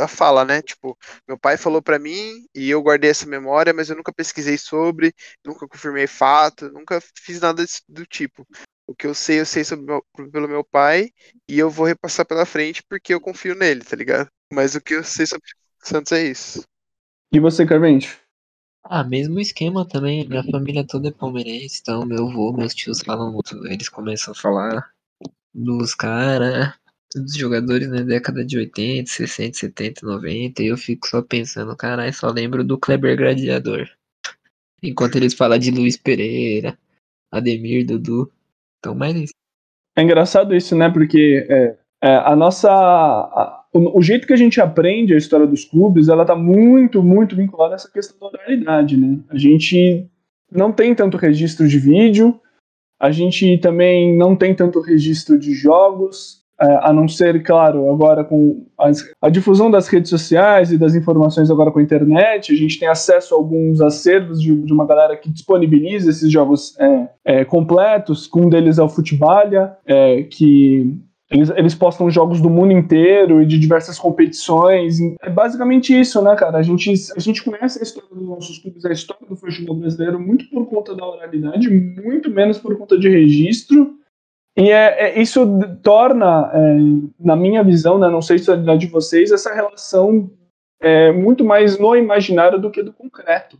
a 0.00 0.06
fala, 0.06 0.44
né? 0.44 0.62
Tipo, 0.62 0.96
meu 1.26 1.38
pai 1.38 1.56
falou 1.56 1.82
para 1.82 1.98
mim 1.98 2.44
e 2.54 2.70
eu 2.70 2.80
guardei 2.82 3.10
essa 3.10 3.26
memória, 3.26 3.72
mas 3.72 3.90
eu 3.90 3.96
nunca 3.96 4.12
pesquisei 4.12 4.56
sobre, 4.56 5.12
nunca 5.44 5.66
confirmei 5.66 6.06
fato, 6.06 6.70
nunca 6.70 7.00
fiz 7.16 7.40
nada 7.40 7.64
do 7.88 8.06
tipo. 8.06 8.46
O 8.86 8.94
que 8.94 9.06
eu 9.06 9.14
sei, 9.14 9.40
eu 9.40 9.46
sei 9.46 9.64
sobre 9.64 9.84
meu, 9.86 10.04
pelo 10.30 10.48
meu 10.48 10.64
pai 10.64 11.10
e 11.48 11.58
eu 11.58 11.68
vou 11.68 11.86
repassar 11.86 12.26
pela 12.26 12.46
frente 12.46 12.82
porque 12.88 13.12
eu 13.12 13.20
confio 13.20 13.54
nele, 13.54 13.84
tá 13.84 13.96
ligado? 13.96 14.28
Mas 14.52 14.74
o 14.74 14.80
que 14.80 14.94
eu 14.94 15.02
sei 15.02 15.26
sobre 15.26 15.48
Santos 15.82 16.12
é 16.12 16.24
isso. 16.24 16.62
E 17.32 17.40
você, 17.40 17.64
Carvente? 17.64 18.20
Ah, 18.84 19.04
mesmo 19.04 19.38
esquema 19.38 19.86
também. 19.86 20.26
Minha 20.28 20.42
família 20.44 20.86
toda 20.86 21.08
é 21.08 21.12
palmeirense, 21.12 21.80
então 21.82 22.04
meu 22.04 22.28
avô, 22.28 22.52
meus 22.52 22.74
tios 22.74 23.00
falam 23.00 23.32
muito. 23.32 23.66
Eles 23.66 23.88
começam 23.88 24.32
a 24.32 24.36
falar 24.36 24.90
dos 25.54 25.94
caras, 25.94 26.74
dos 27.14 27.34
jogadores 27.34 27.88
na 27.88 28.02
década 28.02 28.44
de 28.44 28.58
80, 28.58 29.10
60, 29.10 29.58
70, 29.58 30.06
90, 30.06 30.62
e 30.62 30.66
eu 30.66 30.76
fico 30.76 31.06
só 31.06 31.22
pensando, 31.22 31.76
caralho, 31.76 32.12
só 32.14 32.30
lembro 32.30 32.64
do 32.64 32.78
Kleber 32.78 33.16
Gladiador. 33.16 33.88
Enquanto 34.82 35.16
eles 35.16 35.34
falam 35.34 35.58
de 35.58 35.70
Luiz 35.70 35.96
Pereira, 35.96 36.78
Ademir, 37.30 37.86
Dudu. 37.86 38.32
Então, 38.78 38.94
mais 38.94 39.14
isso. 39.14 39.34
É 39.96 40.02
engraçado 40.02 40.54
isso, 40.54 40.74
né? 40.76 40.88
Porque 40.90 41.46
é, 41.50 41.76
é, 42.02 42.16
a 42.16 42.34
nossa. 42.34 43.59
O, 43.72 43.98
o, 43.98 44.02
jeito 44.02 44.26
que 44.26 44.32
a 44.32 44.36
gente 44.36 44.60
aprende 44.60 45.14
a 45.14 45.18
história 45.18 45.46
dos 45.46 45.64
clubes, 45.64 46.08
ela 46.08 46.24
tá 46.24 46.34
muito, 46.34 47.02
muito 47.02 47.36
vinculada 47.36 47.74
a 47.74 47.76
essa 47.76 47.90
questão 47.90 48.30
da 48.30 48.38
oralidade, 48.38 48.96
né? 48.96 49.18
A 49.28 49.38
gente 49.38 50.06
não 50.50 50.72
tem 50.72 50.94
tanto 50.94 51.16
registro 51.16 51.68
de 51.68 51.78
vídeo, 51.78 52.40
a 52.98 53.10
gente 53.10 53.56
também 53.58 54.16
não 54.16 54.34
tem 54.34 54.54
tanto 54.54 54.80
registro 54.80 55.38
de 55.38 55.54
jogos, 55.54 56.40
é, 56.60 56.78
a 56.82 56.92
não 56.92 57.08
ser, 57.08 57.42
claro, 57.42 57.90
agora 57.90 58.22
com 58.22 58.66
as, 58.76 59.02
a 59.22 59.30
difusão 59.30 59.70
das 59.70 59.88
redes 59.88 60.10
sociais 60.10 60.70
e 60.70 60.76
das 60.76 60.94
informações 60.94 61.50
agora 61.50 61.70
com 61.70 61.78
a 61.78 61.82
internet, 61.82 62.52
a 62.52 62.56
gente 62.56 62.78
tem 62.78 62.86
acesso 62.86 63.34
a 63.34 63.38
alguns 63.38 63.80
acervos 63.80 64.42
de, 64.42 64.54
de 64.54 64.72
uma 64.72 64.86
galera 64.86 65.16
que 65.16 65.30
disponibiliza 65.30 66.10
esses 66.10 66.30
jogos 66.30 66.78
é, 66.78 67.08
é, 67.24 67.44
completos, 67.46 68.28
um 68.36 68.50
deles 68.50 68.78
é 68.78 68.82
o 68.82 68.90
Futebalha, 68.90 69.74
é, 69.86 70.24
que 70.24 70.94
eles, 71.30 71.48
eles 71.50 71.74
postam 71.76 72.10
jogos 72.10 72.40
do 72.40 72.50
mundo 72.50 72.72
inteiro 72.72 73.40
e 73.40 73.46
de 73.46 73.56
diversas 73.56 73.96
competições. 73.98 74.98
É 75.22 75.30
basicamente 75.30 75.98
isso, 75.98 76.20
né, 76.20 76.34
cara? 76.34 76.58
A 76.58 76.62
gente, 76.62 76.92
a 77.16 77.20
gente 77.20 77.44
conhece 77.44 77.78
a 77.78 77.82
história 77.82 78.08
dos 78.12 78.26
nossos 78.26 78.58
clubes, 78.58 78.84
a 78.84 78.92
história 78.92 79.26
do 79.28 79.36
futebol 79.36 79.76
brasileiro, 79.76 80.18
muito 80.18 80.50
por 80.50 80.66
conta 80.66 80.94
da 80.94 81.06
oralidade, 81.06 81.70
muito 81.70 82.28
menos 82.30 82.58
por 82.58 82.76
conta 82.76 82.98
de 82.98 83.08
registro. 83.08 83.94
E 84.58 84.70
é, 84.70 85.10
é 85.10 85.22
isso 85.22 85.46
torna, 85.82 86.50
é, 86.52 86.78
na 87.20 87.36
minha 87.36 87.62
visão, 87.62 87.96
né, 87.96 88.08
não 88.08 88.20
sei 88.20 88.36
se 88.36 88.50
é 88.50 88.76
de 88.76 88.88
vocês, 88.88 89.30
essa 89.30 89.54
relação 89.54 90.28
é, 90.82 91.12
muito 91.12 91.44
mais 91.44 91.78
no 91.78 91.94
imaginário 91.94 92.60
do 92.60 92.72
que 92.72 92.82
do 92.82 92.92
concreto. 92.92 93.56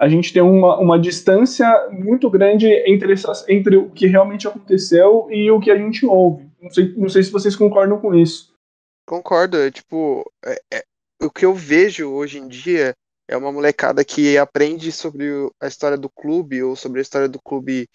A 0.00 0.08
gente 0.08 0.32
tem 0.32 0.42
uma, 0.42 0.78
uma 0.78 0.98
distância 0.98 1.68
muito 1.90 2.30
grande 2.30 2.66
entre, 2.86 3.14
entre 3.48 3.76
o 3.76 3.90
que 3.90 4.06
realmente 4.06 4.48
aconteceu 4.48 5.28
e 5.30 5.50
o 5.50 5.60
que 5.60 5.70
a 5.70 5.76
gente 5.76 6.04
ouve. 6.06 6.48
Não 6.64 6.70
sei, 6.70 6.94
não 6.96 7.08
sei 7.10 7.22
se 7.22 7.30
vocês 7.30 7.54
concordam 7.54 8.00
com 8.00 8.14
isso. 8.14 8.54
Concordo. 9.06 9.58
É, 9.58 9.70
tipo, 9.70 10.24
é, 10.42 10.58
é, 10.72 10.84
o 11.22 11.30
que 11.30 11.44
eu 11.44 11.54
vejo 11.54 12.08
hoje 12.10 12.38
em 12.38 12.48
dia 12.48 12.94
é 13.28 13.36
uma 13.36 13.52
molecada 13.52 14.02
que 14.02 14.38
aprende 14.38 14.90
sobre 14.90 15.26
a 15.60 15.66
história 15.66 15.98
do 15.98 16.08
clube 16.08 16.62
ou 16.62 16.74
sobre 16.74 17.00
a 17.00 17.02
história 17.02 17.28
do 17.28 17.38
clube 17.38 17.86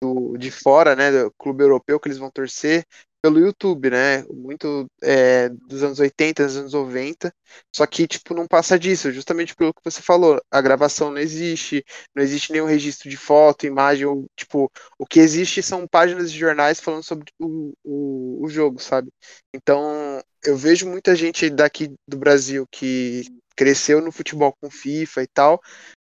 do, 0.00 0.36
de 0.36 0.52
fora, 0.52 0.94
né, 0.94 1.10
do 1.10 1.32
clube 1.36 1.64
europeu 1.64 1.98
que 1.98 2.06
eles 2.06 2.18
vão 2.18 2.30
torcer 2.30 2.84
pelo 3.22 3.38
YouTube, 3.38 3.90
né, 3.90 4.24
muito 4.24 4.86
é, 5.02 5.48
dos 5.48 5.82
anos 5.82 6.00
80, 6.00 6.44
dos 6.44 6.56
anos 6.56 6.72
90, 6.72 7.32
só 7.74 7.86
que, 7.86 8.06
tipo, 8.08 8.34
não 8.34 8.46
passa 8.48 8.78
disso, 8.78 9.12
justamente 9.12 9.54
pelo 9.54 9.72
que 9.72 9.80
você 9.84 10.02
falou, 10.02 10.42
a 10.50 10.60
gravação 10.60 11.10
não 11.10 11.18
existe, 11.18 11.84
não 12.14 12.22
existe 12.22 12.50
nenhum 12.52 12.66
registro 12.66 13.08
de 13.08 13.16
foto, 13.16 13.64
imagem, 13.64 14.06
ou, 14.06 14.26
tipo, 14.36 14.70
o 14.98 15.06
que 15.06 15.20
existe 15.20 15.62
são 15.62 15.86
páginas 15.86 16.32
de 16.32 16.38
jornais 16.38 16.80
falando 16.80 17.04
sobre 17.04 17.26
o, 17.38 17.72
o, 17.84 18.44
o 18.44 18.48
jogo, 18.48 18.80
sabe, 18.80 19.08
então, 19.54 20.20
eu 20.44 20.56
vejo 20.56 20.88
muita 20.88 21.14
gente 21.14 21.48
daqui 21.48 21.94
do 22.08 22.16
Brasil 22.18 22.66
que 22.70 23.24
cresceu 23.56 24.00
no 24.00 24.10
futebol 24.10 24.52
com 24.60 24.70
FIFA 24.70 25.22
e 25.22 25.26
tal, 25.28 25.60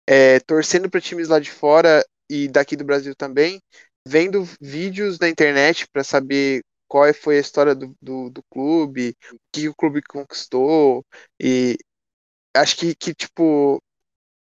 é, 0.07 0.39
torcendo 0.41 0.89
para 0.89 1.01
times 1.01 1.29
lá 1.29 1.39
de 1.41 1.51
fora 1.51 2.05
e 2.31 2.49
daqui 2.49 2.77
do 2.77 2.85
Brasil 2.85 3.15
também, 3.17 3.61
vendo 4.07 4.49
vídeos 4.61 5.19
na 5.19 5.29
internet 5.29 5.87
para 5.93 6.05
saber 6.05 6.63
qual 6.89 7.13
foi 7.15 7.39
a 7.39 7.41
história 7.41 7.75
do, 7.75 7.95
do, 8.01 8.31
do, 8.31 8.43
clube, 8.51 9.17
o 9.33 9.39
que 9.53 9.69
o 9.69 9.75
clube 9.75 10.03
conquistou, 10.03 11.05
e 11.41 11.77
acho 12.55 12.77
que, 12.77 12.95
que 12.95 13.15
tipo, 13.15 13.83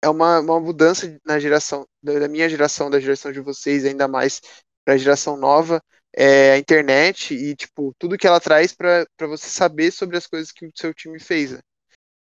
é 0.02 0.10
uma, 0.10 0.40
uma 0.40 0.60
mudança 0.60 1.20
na 1.26 1.40
geração, 1.40 1.88
da 2.02 2.28
minha 2.28 2.50
geração, 2.50 2.90
da 2.90 3.00
geração 3.00 3.32
de 3.32 3.42
vocês, 3.42 3.86
ainda 3.86 4.08
mais 4.08 4.42
para 4.86 4.94
a 4.96 4.98
geração 4.98 5.38
nova, 5.38 5.82
é 6.16 6.54
a 6.54 6.58
internet 6.58 7.34
e, 7.34 7.56
tipo, 7.56 7.94
tudo 8.00 8.18
que 8.18 8.28
ela 8.28 8.40
traz 8.40 8.74
para 8.74 9.06
você 9.22 9.50
saber 9.50 9.92
sobre 9.92 10.18
as 10.18 10.28
coisas 10.28 10.52
que 10.52 10.66
o 10.66 10.72
seu 10.76 10.94
time 10.94 11.20
fez. 11.20 11.52
Né? 11.52 11.60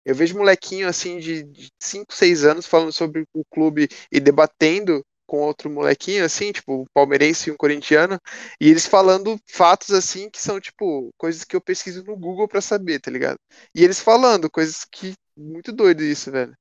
Eu 0.06 0.16
vejo 0.16 0.38
molequinho, 0.38 0.88
assim, 0.88 1.20
de 1.20 1.46
5, 1.80 2.14
6 2.14 2.44
anos 2.44 2.66
falando 2.66 2.92
sobre 2.92 3.26
o 3.34 3.46
clube 3.46 3.88
e 4.12 4.20
debatendo 4.20 5.06
com 5.26 5.42
outro 5.42 5.70
molequinho, 5.70 6.26
assim, 6.26 6.52
tipo, 6.52 6.82
um 6.82 6.86
palmeirense 6.94 7.50
e 7.50 7.54
um 7.54 7.58
corintiano, 7.58 8.20
e 8.60 8.70
eles 8.70 8.86
falando 8.86 9.40
fatos, 9.48 9.92
assim, 9.92 10.30
que 10.30 10.42
são, 10.42 10.60
tipo, 10.60 11.10
coisas 11.18 11.44
que 11.44 11.56
eu 11.56 11.62
pesquiso 11.62 12.04
no 12.04 12.16
Google 12.16 12.48
para 12.48 12.62
saber, 12.62 13.00
tá 13.00 13.10
ligado? 13.10 13.38
E 13.76 13.84
eles 13.84 14.00
falando 14.00 14.50
coisas 14.50 14.86
que. 14.86 15.14
Muito 15.36 15.72
doido 15.72 16.04
isso, 16.04 16.32
velho. 16.32 16.52
Não 16.52 16.58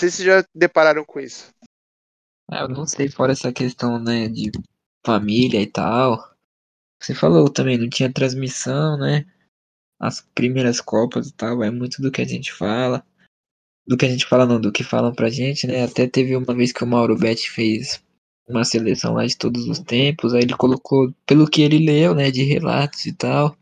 sei 0.00 0.10
se 0.10 0.24
já 0.24 0.44
depararam 0.52 1.04
com 1.04 1.20
isso. 1.20 1.52
É, 2.50 2.62
eu 2.62 2.68
não 2.68 2.84
sei, 2.84 3.08
fora 3.08 3.30
essa 3.30 3.52
questão, 3.52 4.02
né, 4.02 4.28
de 4.28 4.50
família 5.06 5.60
e 5.60 5.66
tal. 5.66 6.18
Você 7.00 7.14
falou 7.14 7.48
também, 7.48 7.78
não 7.78 7.88
tinha 7.88 8.12
transmissão, 8.12 8.98
né? 8.98 9.24
As 10.00 10.20
primeiras 10.20 10.80
Copas 10.80 11.28
e 11.28 11.32
tal, 11.32 11.62
é 11.62 11.70
muito 11.70 12.02
do 12.02 12.10
que 12.10 12.20
a 12.20 12.26
gente 12.26 12.52
fala 12.52 13.06
do 13.86 13.96
que 13.96 14.06
a 14.06 14.08
gente 14.08 14.26
fala, 14.26 14.46
não, 14.46 14.60
do 14.60 14.72
que 14.72 14.84
falam 14.84 15.14
pra 15.14 15.30
gente, 15.30 15.66
né? 15.66 15.84
Até 15.84 16.06
teve 16.06 16.36
uma 16.36 16.54
vez 16.54 16.72
que 16.72 16.84
o 16.84 16.86
Mauro 16.86 17.16
Betti 17.16 17.50
fez 17.50 18.02
uma 18.48 18.64
seleção 18.64 19.14
lá 19.14 19.26
de 19.26 19.36
todos 19.36 19.66
os 19.66 19.78
tempos, 19.78 20.34
aí 20.34 20.42
ele 20.42 20.54
colocou, 20.54 21.12
pelo 21.26 21.48
que 21.48 21.62
ele 21.62 21.78
leu, 21.78 22.14
né, 22.14 22.30
de 22.30 22.42
relatos 22.42 23.06
e 23.06 23.12
tal, 23.12 23.56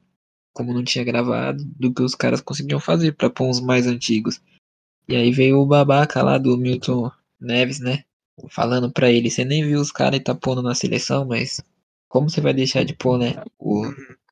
como 0.53 0.73
não 0.73 0.83
tinha 0.83 1.05
gravado, 1.05 1.65
do 1.79 1.93
que 1.93 2.03
os 2.03 2.15
caras 2.15 2.41
conseguiam 2.41 2.81
fazer 2.81 3.12
para 3.12 3.31
pôr 3.31 3.49
uns 3.49 3.61
mais 3.61 3.87
antigos. 3.87 4.41
E 5.09 5.17
aí 5.17 5.31
veio 5.31 5.59
o 5.59 5.67
babaca 5.67 6.23
lá 6.23 6.39
do 6.39 6.57
Milton 6.57 7.11
Neves, 7.41 7.81
né? 7.81 8.05
Falando 8.49 8.91
pra 8.91 9.11
ele, 9.11 9.31
você 9.31 9.45
nem 9.45 9.65
viu 9.65 9.81
os 9.81 9.93
caras 9.93 10.19
e 10.19 10.23
tá 10.23 10.35
pondo 10.35 10.62
na 10.62 10.75
seleção, 10.75 11.25
mas 11.27 11.61
como 12.09 12.29
você 12.29 12.41
vai 12.41 12.55
deixar 12.55 12.85
de 12.85 12.95
pôr, 12.95 13.19
né? 13.19 13.43
O, 13.59 13.83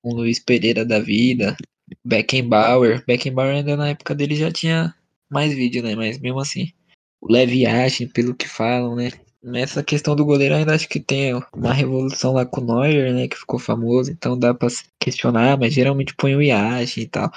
o 0.03 0.15
Luiz 0.15 0.39
Pereira 0.39 0.85
da 0.85 0.99
vida, 0.99 1.57
Beckenbauer. 2.05 3.05
Beckenbauer 3.07 3.57
ainda 3.57 3.77
na 3.77 3.89
época 3.89 4.15
dele 4.15 4.35
já 4.35 4.51
tinha 4.51 4.95
mais 5.31 5.55
vídeo, 5.55 5.83
né? 5.83 5.95
Mas 5.95 6.19
mesmo 6.19 6.41
assim, 6.41 6.73
o 7.21 7.33
leve 7.33 7.63
Yashin, 7.63 8.09
pelo 8.09 8.35
que 8.35 8.49
falam, 8.49 8.95
né? 8.97 9.11
Nessa 9.43 9.83
questão 9.83 10.17
do 10.17 10.25
goleiro, 10.25 10.55
ainda 10.55 10.75
acho 10.75 10.89
que 10.89 11.01
tem 11.01 11.33
uma 11.55 11.73
revolução 11.73 12.33
lá 12.33 12.45
com 12.45 12.61
o 12.61 12.65
Neuer, 12.65 13.15
né? 13.15 13.29
Que 13.29 13.37
ficou 13.37 13.59
famoso, 13.59 14.11
então 14.11 14.39
dá 14.39 14.53
pra 14.53 14.69
questionar, 15.01 15.59
mas 15.59 15.73
geralmente 15.73 16.15
põe 16.15 16.35
o 16.35 16.43
Yashin 16.43 17.03
e 17.03 17.07
tal. 17.09 17.31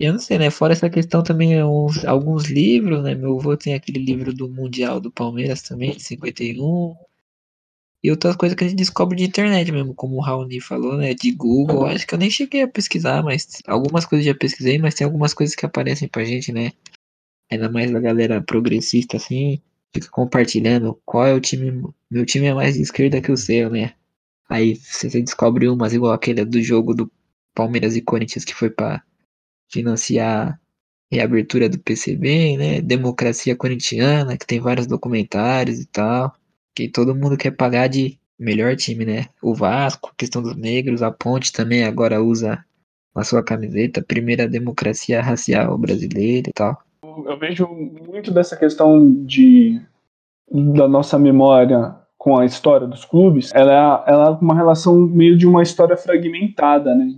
Eu 0.00 0.14
não 0.14 0.18
sei, 0.18 0.38
né? 0.38 0.50
Fora 0.50 0.72
essa 0.72 0.88
questão 0.88 1.22
também, 1.22 1.62
uns, 1.62 2.06
alguns 2.06 2.46
livros, 2.46 3.02
né? 3.02 3.14
Meu 3.14 3.38
avô 3.38 3.54
tem 3.54 3.74
aquele 3.74 3.98
livro 3.98 4.32
do 4.32 4.48
Mundial 4.48 4.98
do 4.98 5.10
Palmeiras 5.12 5.60
também, 5.60 5.92
de 5.92 6.02
51. 6.02 6.96
E 8.02 8.10
outras 8.10 8.34
coisas 8.34 8.56
que 8.56 8.64
a 8.64 8.68
gente 8.68 8.78
descobre 8.78 9.14
de 9.18 9.24
internet 9.24 9.70
mesmo, 9.70 9.94
como 9.94 10.16
o 10.16 10.20
Raoni 10.20 10.58
falou, 10.58 10.96
né? 10.96 11.12
De 11.12 11.30
Google. 11.32 11.84
Acho 11.84 12.06
que 12.06 12.14
eu 12.14 12.18
nem 12.18 12.30
cheguei 12.30 12.62
a 12.62 12.68
pesquisar, 12.68 13.22
mas 13.22 13.60
algumas 13.66 14.06
coisas 14.06 14.24
já 14.24 14.34
pesquisei, 14.34 14.78
mas 14.78 14.94
tem 14.94 15.04
algumas 15.04 15.34
coisas 15.34 15.54
que 15.54 15.66
aparecem 15.66 16.08
pra 16.08 16.24
gente, 16.24 16.50
né? 16.50 16.72
Ainda 17.50 17.70
mais 17.70 17.90
da 17.90 18.00
galera 18.00 18.40
progressista 18.40 19.16
assim, 19.16 19.60
fica 19.92 20.08
compartilhando 20.10 21.00
qual 21.04 21.26
é 21.26 21.34
o 21.34 21.40
time. 21.40 21.82
Meu 22.10 22.24
time 22.24 22.46
é 22.46 22.54
mais 22.54 22.74
de 22.74 22.82
esquerda 22.82 23.20
que 23.20 23.32
o 23.32 23.36
seu, 23.36 23.70
né? 23.70 23.94
Aí 24.48 24.76
você 24.76 25.08
descobre 25.22 25.68
umas 25.68 25.92
igual 25.92 26.12
aquele 26.12 26.44
do 26.44 26.62
jogo 26.62 26.94
do 26.94 27.10
Palmeiras 27.54 27.96
e 27.96 28.02
Corinthians 28.02 28.44
que 28.44 28.54
foi 28.54 28.70
para 28.70 29.02
financiar 29.70 30.60
reabertura 31.12 31.68
do 31.68 31.78
PCB, 31.78 32.56
né? 32.56 32.80
Democracia 32.80 33.56
corintiana, 33.56 34.36
que 34.36 34.46
tem 34.46 34.60
vários 34.60 34.86
documentários 34.86 35.80
e 35.80 35.86
tal. 35.86 36.34
Que 36.74 36.88
todo 36.88 37.14
mundo 37.14 37.36
quer 37.36 37.52
pagar 37.52 37.88
de 37.88 38.18
melhor 38.38 38.76
time, 38.76 39.04
né? 39.04 39.26
O 39.42 39.54
Vasco, 39.54 40.14
questão 40.16 40.42
dos 40.42 40.56
negros, 40.56 41.02
a 41.02 41.10
Ponte 41.10 41.52
também 41.52 41.84
agora 41.84 42.22
usa 42.22 42.64
a 43.14 43.24
sua 43.24 43.42
camiseta, 43.42 44.02
primeira 44.02 44.48
democracia 44.48 45.20
racial 45.20 45.76
brasileira 45.76 46.48
e 46.48 46.52
tal 46.52 46.80
eu 47.02 47.38
vejo 47.38 47.66
muito 47.66 48.30
dessa 48.30 48.56
questão 48.56 49.24
de 49.24 49.80
da 50.52 50.88
nossa 50.88 51.18
memória 51.18 51.94
com 52.18 52.36
a 52.36 52.44
história 52.44 52.86
dos 52.86 53.04
clubes, 53.04 53.50
ela 53.54 53.72
é, 53.72 54.12
ela 54.12 54.26
é 54.26 54.44
uma 54.44 54.54
relação 54.54 54.94
meio 54.94 55.38
de 55.38 55.46
uma 55.46 55.62
história 55.62 55.96
fragmentada, 55.96 56.94
né? 56.94 57.14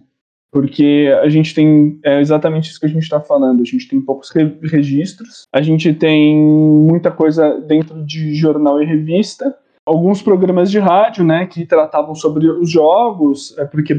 Porque 0.53 1.13
a 1.23 1.29
gente 1.31 1.55
tem 1.55 1.99
é 2.05 2.21
exatamente 2.21 2.71
isso 2.71 2.79
que 2.79 2.87
a 2.87 2.89
gente 2.89 3.03
está 3.03 3.21
falando. 3.21 3.63
A 3.63 3.65
gente 3.65 3.89
tem 3.89 4.01
poucos 4.01 4.31
re 4.31 4.45
registros, 4.63 5.47
a 5.51 5.63
gente 5.63 5.93
tem 5.95 6.37
muita 6.39 7.11
coisa 7.11 7.59
dentro 7.61 8.05
de 8.05 8.35
jornal 8.35 8.81
e 8.81 8.85
revista, 8.85 9.57
alguns 9.87 10.23
programas 10.23 10.71
de 10.71 10.79
rádio, 10.79 11.25
né, 11.25 11.47
que 11.47 11.67
tratavam 11.67 12.15
sobre 12.15 12.49
os 12.49 12.71
jogos, 12.71 13.57
é 13.59 13.65
porque 13.65 13.99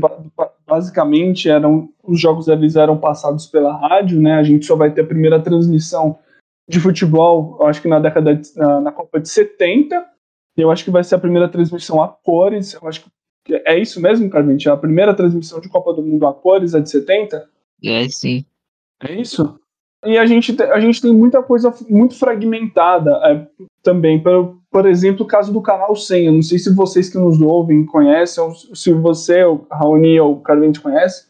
basicamente 0.66 1.50
eram 1.50 1.90
os 2.04 2.20
jogos 2.20 2.48
eles 2.48 2.76
eram 2.76 2.98
passados 2.98 3.46
pela 3.46 3.76
rádio, 3.76 4.20
né? 4.22 4.34
A 4.34 4.44
gente 4.44 4.66
só 4.66 4.76
vai 4.76 4.92
ter 4.92 5.02
a 5.02 5.08
primeira 5.08 5.42
transmissão 5.42 6.18
de 6.68 6.80
futebol, 6.80 7.58
eu 7.60 7.68
acho 7.68 7.82
que 7.82 7.88
na 7.88 8.00
década 8.00 8.36
de, 8.36 8.56
na, 8.56 8.82
na, 8.82 8.92
Copa 8.92 9.20
de 9.20 9.30
70. 9.30 10.06
Eu 10.56 10.70
acho 10.70 10.84
que 10.84 10.92
vai 10.92 11.04
ser 11.04 11.16
a 11.16 11.20
primeira 11.20 11.50
transmissão 11.50 12.02
a 12.02 12.08
cores. 12.08 12.74
Eu 12.74 12.88
acho 12.88 13.04
que 13.44 13.56
é 13.66 13.78
isso 13.80 14.00
mesmo, 14.00 14.30
Carmente? 14.30 14.70
A 14.70 14.78
primeira 14.78 15.14
transmissão 15.14 15.60
de 15.60 15.68
Copa 15.68 15.94
do 15.94 16.04
Mundo 16.04 16.28
a 16.28 16.34
cores 16.34 16.74
é 16.74 16.80
de 16.80 16.90
70? 16.90 17.50
É, 17.84 18.08
sim. 18.08 18.46
É 19.02 19.14
isso? 19.14 19.60
E 20.06 20.18
a 20.18 20.26
gente, 20.26 20.62
a 20.62 20.80
gente 20.80 21.02
tem 21.02 21.14
muita 21.14 21.42
coisa 21.42 21.74
muito 21.90 22.16
fragmentada 22.16 23.12
é, 23.24 23.48
também. 23.84 24.22
Por, 24.22 24.58
por 24.72 24.88
exemplo, 24.88 25.24
o 25.24 25.28
caso 25.28 25.52
do 25.54 25.62
canal 25.62 25.96
100. 25.96 26.26
Eu 26.26 26.34
não 26.34 26.42
sei 26.42 26.58
se 26.58 26.74
vocês 26.74 27.10
que 27.10 27.18
nos 27.18 27.42
ouvem 27.42 27.86
conhecem, 27.86 28.44
ou 28.44 28.56
se 28.56 28.92
você, 28.94 29.44
o 29.44 29.66
Raoni 29.70 30.20
ou 30.20 30.34
o 30.34 30.42
Carmente 30.42 30.82
conhece, 30.82 31.28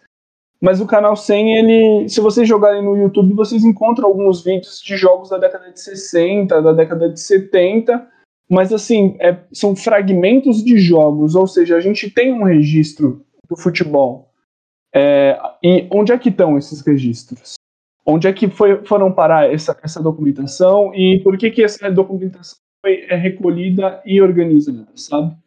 mas 0.62 0.80
o 0.80 0.88
canal 0.88 1.18
100, 1.18 1.58
ele, 1.58 2.08
se 2.10 2.22
vocês 2.22 2.48
jogarem 2.48 2.82
no 2.82 2.96
YouTube, 2.96 3.34
vocês 3.34 3.66
encontram 3.66 4.08
alguns 4.08 4.42
vídeos 4.42 4.80
de 4.80 4.96
jogos 4.96 5.30
da 5.30 5.38
década 5.38 5.70
de 5.70 5.82
60, 5.82 6.62
da 6.62 6.72
década 6.72 7.10
de 7.10 7.20
70, 7.20 8.08
mas 8.50 8.72
assim, 8.72 9.18
é, 9.20 9.38
são 9.52 9.76
fragmentos 9.76 10.64
de 10.64 10.78
jogos, 10.78 11.36
ou 11.36 11.48
seja, 11.48 11.76
a 11.76 11.82
gente 11.82 12.10
tem 12.10 12.32
um 12.32 12.44
registro 12.44 13.26
do 13.50 13.58
futebol. 13.58 14.30
É, 14.96 15.38
e 15.62 15.86
onde 15.92 16.14
é 16.14 16.18
que 16.18 16.30
estão 16.30 16.58
esses 16.58 16.80
registros? 16.80 17.56
Onde 18.06 18.28
é 18.28 18.34
que 18.34 18.50
foi, 18.50 18.86
foram 18.86 19.12
parar 19.12 19.52
essa, 19.52 19.78
essa 19.82 20.02
documentação 20.02 20.94
e 20.94 21.22
por 21.24 21.38
que, 21.38 21.50
que 21.52 21.64
essa 21.64 21.90
documentação 21.90 22.58
foi 22.82 23.06
é, 23.10 23.16
recolhida 23.16 24.02
e 24.06 24.22
organizada, 24.22 24.88
sabe? 24.96 25.38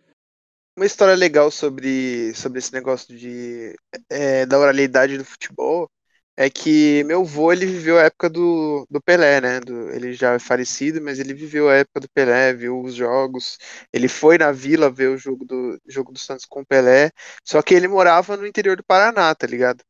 Uma 0.77 0.87
história 0.87 1.15
legal 1.15 1.51
sobre, 1.51 2.35
sobre 2.35 2.59
esse 2.59 2.73
negócio 2.73 3.17
de, 3.17 3.75
é, 4.11 4.45
da 4.47 4.59
oralidade 4.59 5.17
do 5.17 5.25
futebol 5.25 5.89
é 6.37 6.51
que 6.51 7.03
meu 7.05 7.23
avô 7.23 7.51
ele 7.51 7.65
viveu 7.65 7.99
a 7.99 8.03
época 8.03 8.29
do, 8.29 8.87
do 8.91 9.01
Pelé, 9.01 9.41
né? 9.41 9.61
Do, 9.61 9.91
ele 9.91 10.13
já 10.13 10.35
é 10.35 10.39
falecido, 10.39 11.01
mas 11.01 11.19
ele 11.19 11.33
viveu 11.33 11.69
a 11.71 11.77
época 11.77 12.01
do 12.01 12.09
Pelé, 12.11 12.53
viu 12.53 12.79
os 12.83 12.95
jogos. 12.95 13.57
Ele 13.91 14.07
foi 14.07 14.37
na 14.37 14.53
vila 14.53 14.91
ver 14.91 15.09
o 15.09 15.17
jogo 15.17 15.47
do, 15.47 15.81
jogo 15.87 16.13
do 16.13 16.19
Santos 16.19 16.45
com 16.45 16.61
o 16.61 16.67
Pelé. 16.67 17.11
Só 17.43 17.63
que 17.63 17.75
ele 17.75 17.89
morava 17.89 18.37
no 18.37 18.47
interior 18.47 18.77
do 18.77 18.85
Paraná, 18.85 19.35
tá 19.35 19.47
ligado? 19.47 19.83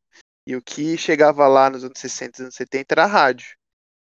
E 0.46 0.54
o 0.56 0.62
que 0.62 0.96
chegava 0.96 1.48
lá 1.48 1.68
nos 1.68 1.84
anos 1.84 1.98
60 1.98 2.42
anos 2.42 2.54
70 2.54 2.94
era 2.94 3.06
rádio. 3.06 3.56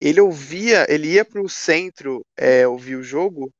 Ele 0.00 0.20
ouvia, 0.20 0.86
ele 0.88 1.12
ia 1.12 1.24
pro 1.24 1.48
centro 1.48 2.24
é, 2.36 2.66
ouvir 2.66 2.96
o 2.96 3.02
jogo 3.02 3.52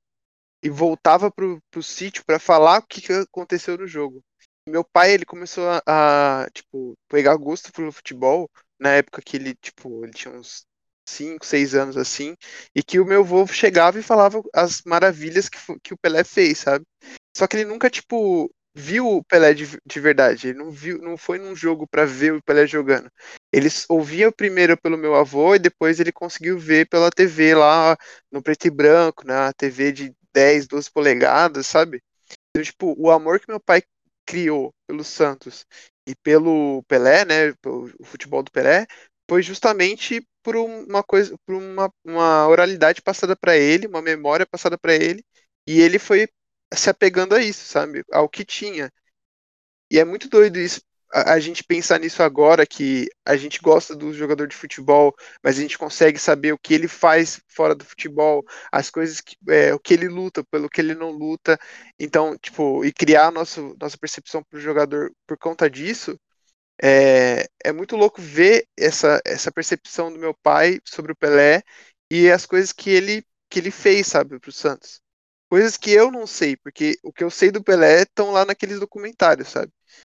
e 0.62 0.70
voltava 0.70 1.30
pro, 1.30 1.60
pro 1.70 1.82
sítio 1.82 2.24
para 2.24 2.38
falar 2.38 2.78
o 2.78 2.86
que, 2.86 3.00
que 3.02 3.12
aconteceu 3.12 3.76
no 3.76 3.86
jogo. 3.86 4.22
Meu 4.66 4.84
pai, 4.84 5.12
ele 5.12 5.24
começou 5.24 5.64
a, 5.68 5.82
a, 5.86 6.50
tipo, 6.50 6.94
pegar 7.08 7.36
gosto 7.36 7.72
pelo 7.72 7.92
futebol 7.92 8.48
na 8.78 8.90
época 8.90 9.22
que 9.22 9.36
ele, 9.36 9.54
tipo, 9.54 10.04
ele 10.04 10.12
tinha 10.12 10.34
uns 10.34 10.64
5, 11.06 11.44
6 11.44 11.74
anos 11.74 11.96
assim, 11.96 12.36
e 12.74 12.82
que 12.82 13.00
o 13.00 13.04
meu 13.04 13.20
avô 13.22 13.46
chegava 13.46 13.98
e 13.98 14.02
falava 14.02 14.42
as 14.54 14.82
maravilhas 14.86 15.48
que, 15.48 15.58
que 15.82 15.94
o 15.94 15.98
Pelé 15.98 16.24
fez, 16.24 16.58
sabe? 16.58 16.84
Só 17.36 17.46
que 17.46 17.56
ele 17.56 17.64
nunca, 17.64 17.90
tipo, 17.90 18.50
viu 18.74 19.06
o 19.06 19.24
Pelé 19.24 19.54
de, 19.54 19.66
de 19.84 20.00
verdade, 20.00 20.48
ele 20.48 20.58
não 20.58 20.70
viu, 20.70 20.98
não 20.98 21.16
foi 21.16 21.38
num 21.38 21.54
jogo 21.56 21.86
para 21.86 22.04
ver 22.04 22.32
o 22.34 22.42
Pelé 22.42 22.66
jogando. 22.66 23.10
Ele 23.52 23.68
ouvia 23.88 24.30
primeiro 24.32 24.76
pelo 24.76 24.98
meu 24.98 25.14
avô 25.14 25.54
e 25.54 25.58
depois 25.58 26.00
ele 26.00 26.12
conseguiu 26.12 26.58
ver 26.58 26.88
pela 26.88 27.10
TV 27.10 27.54
lá 27.54 27.96
no 28.30 28.42
preto 28.42 28.66
e 28.66 28.70
branco, 28.70 29.26
na 29.26 29.52
TV 29.52 29.92
de 29.92 30.14
10, 30.32 30.66
12 30.66 30.90
polegadas, 30.90 31.66
sabe? 31.66 32.00
Então, 32.50 32.62
tipo, 32.64 32.94
o 32.98 33.10
amor 33.10 33.40
que 33.40 33.48
meu 33.48 33.60
pai 33.60 33.82
criou 34.26 34.72
pelo 34.86 35.04
Santos 35.04 35.66
e 36.06 36.14
pelo 36.14 36.82
Pelé, 36.84 37.24
né, 37.24 37.52
pelo 37.60 37.88
futebol 38.04 38.42
do 38.42 38.50
Pelé, 38.50 38.86
foi 39.28 39.42
justamente 39.42 40.26
por 40.42 40.56
uma 40.56 41.02
coisa, 41.02 41.36
por 41.46 41.54
uma, 41.54 41.92
uma 42.04 42.48
oralidade 42.48 43.02
passada 43.02 43.36
para 43.36 43.56
ele, 43.56 43.86
uma 43.86 44.02
memória 44.02 44.46
passada 44.46 44.78
para 44.78 44.94
ele, 44.94 45.22
e 45.66 45.80
ele 45.80 45.98
foi 45.98 46.28
se 46.74 46.90
apegando 46.90 47.34
a 47.34 47.42
isso, 47.42 47.64
sabe, 47.64 48.04
ao 48.12 48.28
que 48.28 48.44
tinha. 48.44 48.92
E 49.90 49.98
é 49.98 50.04
muito 50.04 50.28
doido 50.28 50.58
isso, 50.58 50.80
a, 51.12 51.34
a, 51.34 51.40
gente 51.40 51.64
pensar 51.64 51.98
nisso 51.98 52.22
agora, 52.22 52.66
que 52.66 53.08
a 53.24 53.36
gente 53.36 53.60
gosta 53.60 53.94
do 53.96 54.12
jogador 54.14 54.46
de 54.46 54.56
futebol, 54.56 55.14
mas 55.42 55.58
a 55.58 55.62
gente 55.62 55.78
consegue 55.78 56.18
saber 56.18 56.52
o 56.52 56.58
que 56.58 56.74
ele 56.74 56.88
faz 56.88 57.40
fora 57.48 57.74
do 57.74 57.84
futebol, 57.84 58.44
as 58.72 58.90
coisas 58.90 59.20
que 59.20 59.36
é, 59.48 59.74
o 59.74 59.78
que 59.80 59.94
ele 59.94 60.08
luta, 60.08 60.44
pelo 60.44 60.68
que 60.68 60.80
ele 60.80 60.94
não 60.94 61.10
luta. 61.10 61.58
Então, 61.98 62.36
tipo, 62.38 62.84
e 62.84 62.92
criar 62.92 63.32
nosso, 63.32 63.76
nossa 63.80 63.98
percepção 63.98 64.42
para 64.44 64.58
o 64.58 64.60
jogador 64.60 65.12
por 65.26 65.36
conta 65.38 65.68
disso. 65.68 66.18
É, 66.82 67.46
é 67.64 67.72
muito 67.72 67.96
louco 67.96 68.22
ver 68.22 68.66
essa, 68.76 69.20
essa 69.26 69.52
percepção 69.52 70.12
do 70.12 70.18
meu 70.18 70.34
pai 70.34 70.80
sobre 70.84 71.12
o 71.12 71.16
Pelé 71.16 71.62
e 72.10 72.30
as 72.30 72.46
coisas 72.46 72.72
que 72.72 72.90
ele, 72.90 73.24
que 73.50 73.58
ele 73.60 73.70
fez, 73.70 74.06
sabe, 74.08 74.38
para 74.40 74.48
o 74.50 74.52
Santos. 74.52 75.00
Coisas 75.50 75.76
que 75.76 75.90
eu 75.90 76.12
não 76.12 76.28
sei, 76.28 76.56
porque 76.56 76.96
o 77.02 77.12
que 77.12 77.24
eu 77.24 77.28
sei 77.28 77.50
do 77.50 77.62
Pelé 77.62 78.02
estão 78.02 78.30
lá 78.30 78.44
naqueles 78.44 78.78
documentários, 78.78 79.48
sabe? 79.48 79.72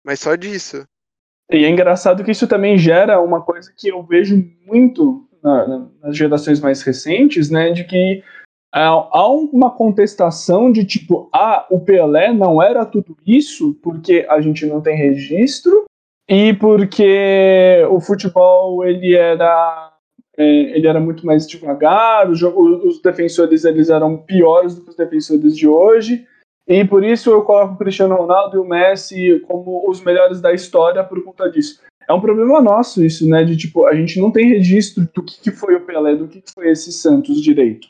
Mas 0.04 0.20
só 0.20 0.34
disso. 0.34 0.86
E 1.50 1.64
é 1.64 1.70
engraçado 1.70 2.22
que 2.22 2.30
isso 2.30 2.46
também 2.46 2.76
gera 2.76 3.18
uma 3.18 3.40
coisa 3.40 3.72
que 3.74 3.88
eu 3.88 4.02
vejo 4.02 4.36
muito 4.66 5.26
na, 5.42 5.88
nas 6.02 6.16
gerações 6.16 6.60
mais 6.60 6.82
recentes, 6.82 7.48
né? 7.48 7.70
De 7.70 7.84
que 7.84 8.22
há 8.70 9.26
uma 9.28 9.70
contestação 9.70 10.70
de 10.70 10.84
tipo, 10.84 11.30
ah, 11.32 11.66
o 11.70 11.80
Pelé 11.80 12.30
não 12.30 12.62
era 12.62 12.84
tudo 12.84 13.16
isso 13.26 13.74
porque 13.82 14.26
a 14.28 14.38
gente 14.40 14.66
não 14.66 14.82
tem 14.82 14.96
registro 14.96 15.84
e 16.28 16.54
porque 16.54 17.82
o 17.90 18.00
futebol 18.00 18.84
ele 18.84 19.14
era 19.14 19.91
é, 20.36 20.44
ele 20.76 20.86
era 20.86 21.00
muito 21.00 21.26
mais 21.26 21.46
devagar, 21.46 22.30
os, 22.30 22.42
os 22.42 23.02
defensores 23.02 23.64
eles 23.64 23.90
eram 23.90 24.16
piores 24.16 24.74
do 24.74 24.82
que 24.82 24.90
os 24.90 24.96
defensores 24.96 25.56
de 25.56 25.68
hoje 25.68 26.26
e 26.66 26.84
por 26.84 27.04
isso 27.04 27.30
eu 27.30 27.42
coloco 27.42 27.74
o 27.74 27.78
Cristiano 27.78 28.14
Ronaldo 28.14 28.56
e 28.56 28.60
o 28.60 28.64
Messi 28.64 29.40
como 29.40 29.88
os 29.90 30.00
melhores 30.00 30.40
da 30.40 30.52
história 30.52 31.02
por 31.02 31.22
conta 31.24 31.50
disso. 31.50 31.82
É 32.08 32.12
um 32.12 32.20
problema 32.20 32.60
nosso 32.60 33.04
isso, 33.04 33.28
né? 33.28 33.44
De 33.44 33.56
tipo, 33.56 33.86
a 33.86 33.94
gente 33.94 34.20
não 34.20 34.30
tem 34.30 34.48
registro 34.48 35.08
do 35.14 35.24
que, 35.24 35.40
que 35.40 35.50
foi 35.50 35.74
o 35.74 35.84
Pelé, 35.84 36.16
do 36.16 36.28
que, 36.28 36.40
que 36.40 36.52
foi 36.52 36.70
esse 36.70 36.92
Santos 36.92 37.40
direito. 37.40 37.88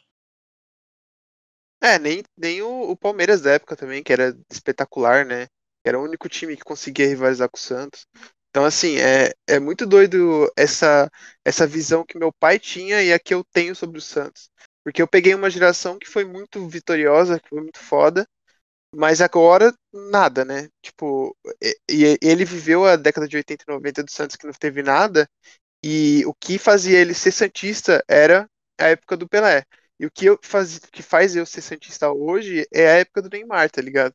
É, 1.82 1.98
nem, 1.98 2.22
nem 2.38 2.62
o, 2.62 2.90
o, 2.90 2.96
Palmeiras 2.96 3.40
da 3.40 3.52
época 3.52 3.74
também, 3.74 4.02
que 4.02 4.12
era 4.12 4.36
espetacular, 4.50 5.26
né? 5.26 5.46
Era 5.84 5.98
o 5.98 6.04
único 6.04 6.28
time 6.28 6.56
que 6.56 6.62
conseguia 6.62 7.08
rivalizar 7.08 7.50
com 7.50 7.56
o 7.56 7.60
Santos. 7.60 8.06
Então, 8.52 8.66
assim, 8.66 8.96
é, 8.98 9.32
é 9.48 9.58
muito 9.58 9.86
doido 9.86 10.52
essa, 10.54 11.10
essa 11.42 11.66
visão 11.66 12.04
que 12.04 12.18
meu 12.18 12.30
pai 12.30 12.58
tinha 12.58 13.02
e 13.02 13.10
a 13.10 13.18
que 13.18 13.32
eu 13.32 13.42
tenho 13.42 13.74
sobre 13.74 13.96
o 13.96 14.00
Santos. 14.02 14.50
Porque 14.84 15.00
eu 15.00 15.08
peguei 15.08 15.34
uma 15.34 15.48
geração 15.48 15.98
que 15.98 16.06
foi 16.06 16.22
muito 16.26 16.68
vitoriosa, 16.68 17.40
que 17.40 17.48
foi 17.48 17.62
muito 17.62 17.78
foda, 17.78 18.26
mas 18.94 19.22
agora, 19.22 19.74
nada, 19.92 20.44
né? 20.44 20.68
Tipo, 20.82 21.34
e, 21.90 22.18
ele 22.20 22.44
viveu 22.44 22.84
a 22.84 22.96
década 22.96 23.26
de 23.26 23.38
80 23.38 23.64
e 23.66 23.72
90 23.72 24.02
do 24.02 24.10
Santos 24.10 24.36
que 24.36 24.46
não 24.46 24.52
teve 24.52 24.82
nada, 24.82 25.26
e 25.84 26.22
o 26.26 26.34
que 26.34 26.58
fazia 26.58 26.98
ele 27.00 27.14
ser 27.14 27.32
Santista 27.32 28.04
era 28.08 28.46
a 28.78 28.88
época 28.88 29.16
do 29.16 29.28
Pelé. 29.28 29.64
E 29.98 30.06
o 30.06 30.10
que, 30.10 30.26
eu 30.26 30.38
faz, 30.42 30.78
que 30.78 31.02
faz 31.02 31.36
eu 31.36 31.46
ser 31.46 31.62
Santista 31.62 32.12
hoje 32.12 32.66
é 32.72 32.88
a 32.88 32.98
época 32.98 33.22
do 33.22 33.30
Neymar, 33.30 33.70
tá 33.70 33.80
ligado? 33.80 34.14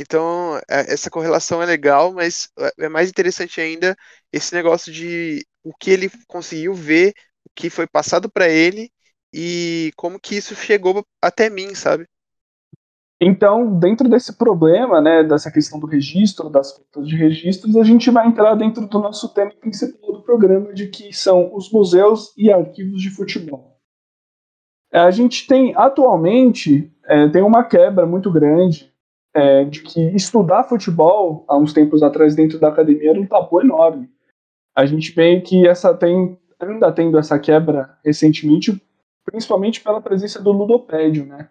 Então, 0.00 0.56
é, 0.68 0.92
essa 0.92 1.10
correlação 1.10 1.62
é 1.62 1.66
legal, 1.66 2.10
mas 2.12 2.48
é 2.78 2.88
mais 2.88 3.10
interessante 3.10 3.60
ainda 3.60 3.94
esse 4.32 4.54
negócio 4.54 4.90
de 4.90 5.44
o 5.62 5.74
que 5.74 5.90
ele 5.90 6.10
conseguiu 6.26 6.72
ver, 6.72 7.12
o 7.44 7.50
que 7.54 7.68
foi 7.68 7.86
passado 7.86 8.30
para 8.30 8.48
ele 8.48 8.90
e 9.32 9.92
como 9.96 10.18
que 10.18 10.36
isso 10.36 10.54
chegou 10.54 11.04
até 11.20 11.50
mim, 11.50 11.74
sabe? 11.74 12.06
Então, 13.20 13.78
dentro 13.78 14.08
desse 14.08 14.38
problema, 14.38 15.02
né, 15.02 15.22
dessa 15.22 15.50
questão 15.50 15.78
do 15.78 15.86
registro, 15.86 16.48
das 16.48 16.74
fotos 16.74 17.06
de 17.06 17.14
registros, 17.14 17.76
a 17.76 17.84
gente 17.84 18.10
vai 18.10 18.26
entrar 18.26 18.54
dentro 18.54 18.86
do 18.88 18.98
nosso 18.98 19.28
tema 19.34 19.50
principal 19.50 20.14
do 20.14 20.22
programa, 20.22 20.72
de 20.72 20.86
que 20.88 21.12
são 21.12 21.54
os 21.54 21.70
museus 21.70 22.32
e 22.38 22.50
arquivos 22.50 23.02
de 23.02 23.10
futebol. 23.10 23.76
É, 24.90 25.00
a 25.00 25.10
gente 25.10 25.46
tem, 25.46 25.74
atualmente, 25.76 26.90
é, 27.04 27.28
tem 27.28 27.42
uma 27.42 27.62
quebra 27.62 28.06
muito 28.06 28.32
grande 28.32 28.89
é, 29.34 29.64
de 29.64 29.82
que 29.82 30.00
estudar 30.14 30.64
futebol, 30.64 31.44
há 31.48 31.56
uns 31.56 31.72
tempos 31.72 32.02
atrás, 32.02 32.34
dentro 32.34 32.58
da 32.58 32.68
academia, 32.68 33.10
era 33.10 33.20
um 33.20 33.26
tabu 33.26 33.60
enorme. 33.60 34.10
A 34.76 34.86
gente 34.86 35.12
vê 35.12 35.40
que 35.40 35.66
essa 35.66 35.94
tem, 35.94 36.38
anda 36.60 36.92
tendo 36.92 37.18
essa 37.18 37.38
quebra 37.38 37.98
recentemente, 38.04 38.80
principalmente 39.24 39.80
pela 39.80 40.00
presença 40.00 40.42
do 40.42 40.52
ludopédio, 40.52 41.26
né? 41.26 41.48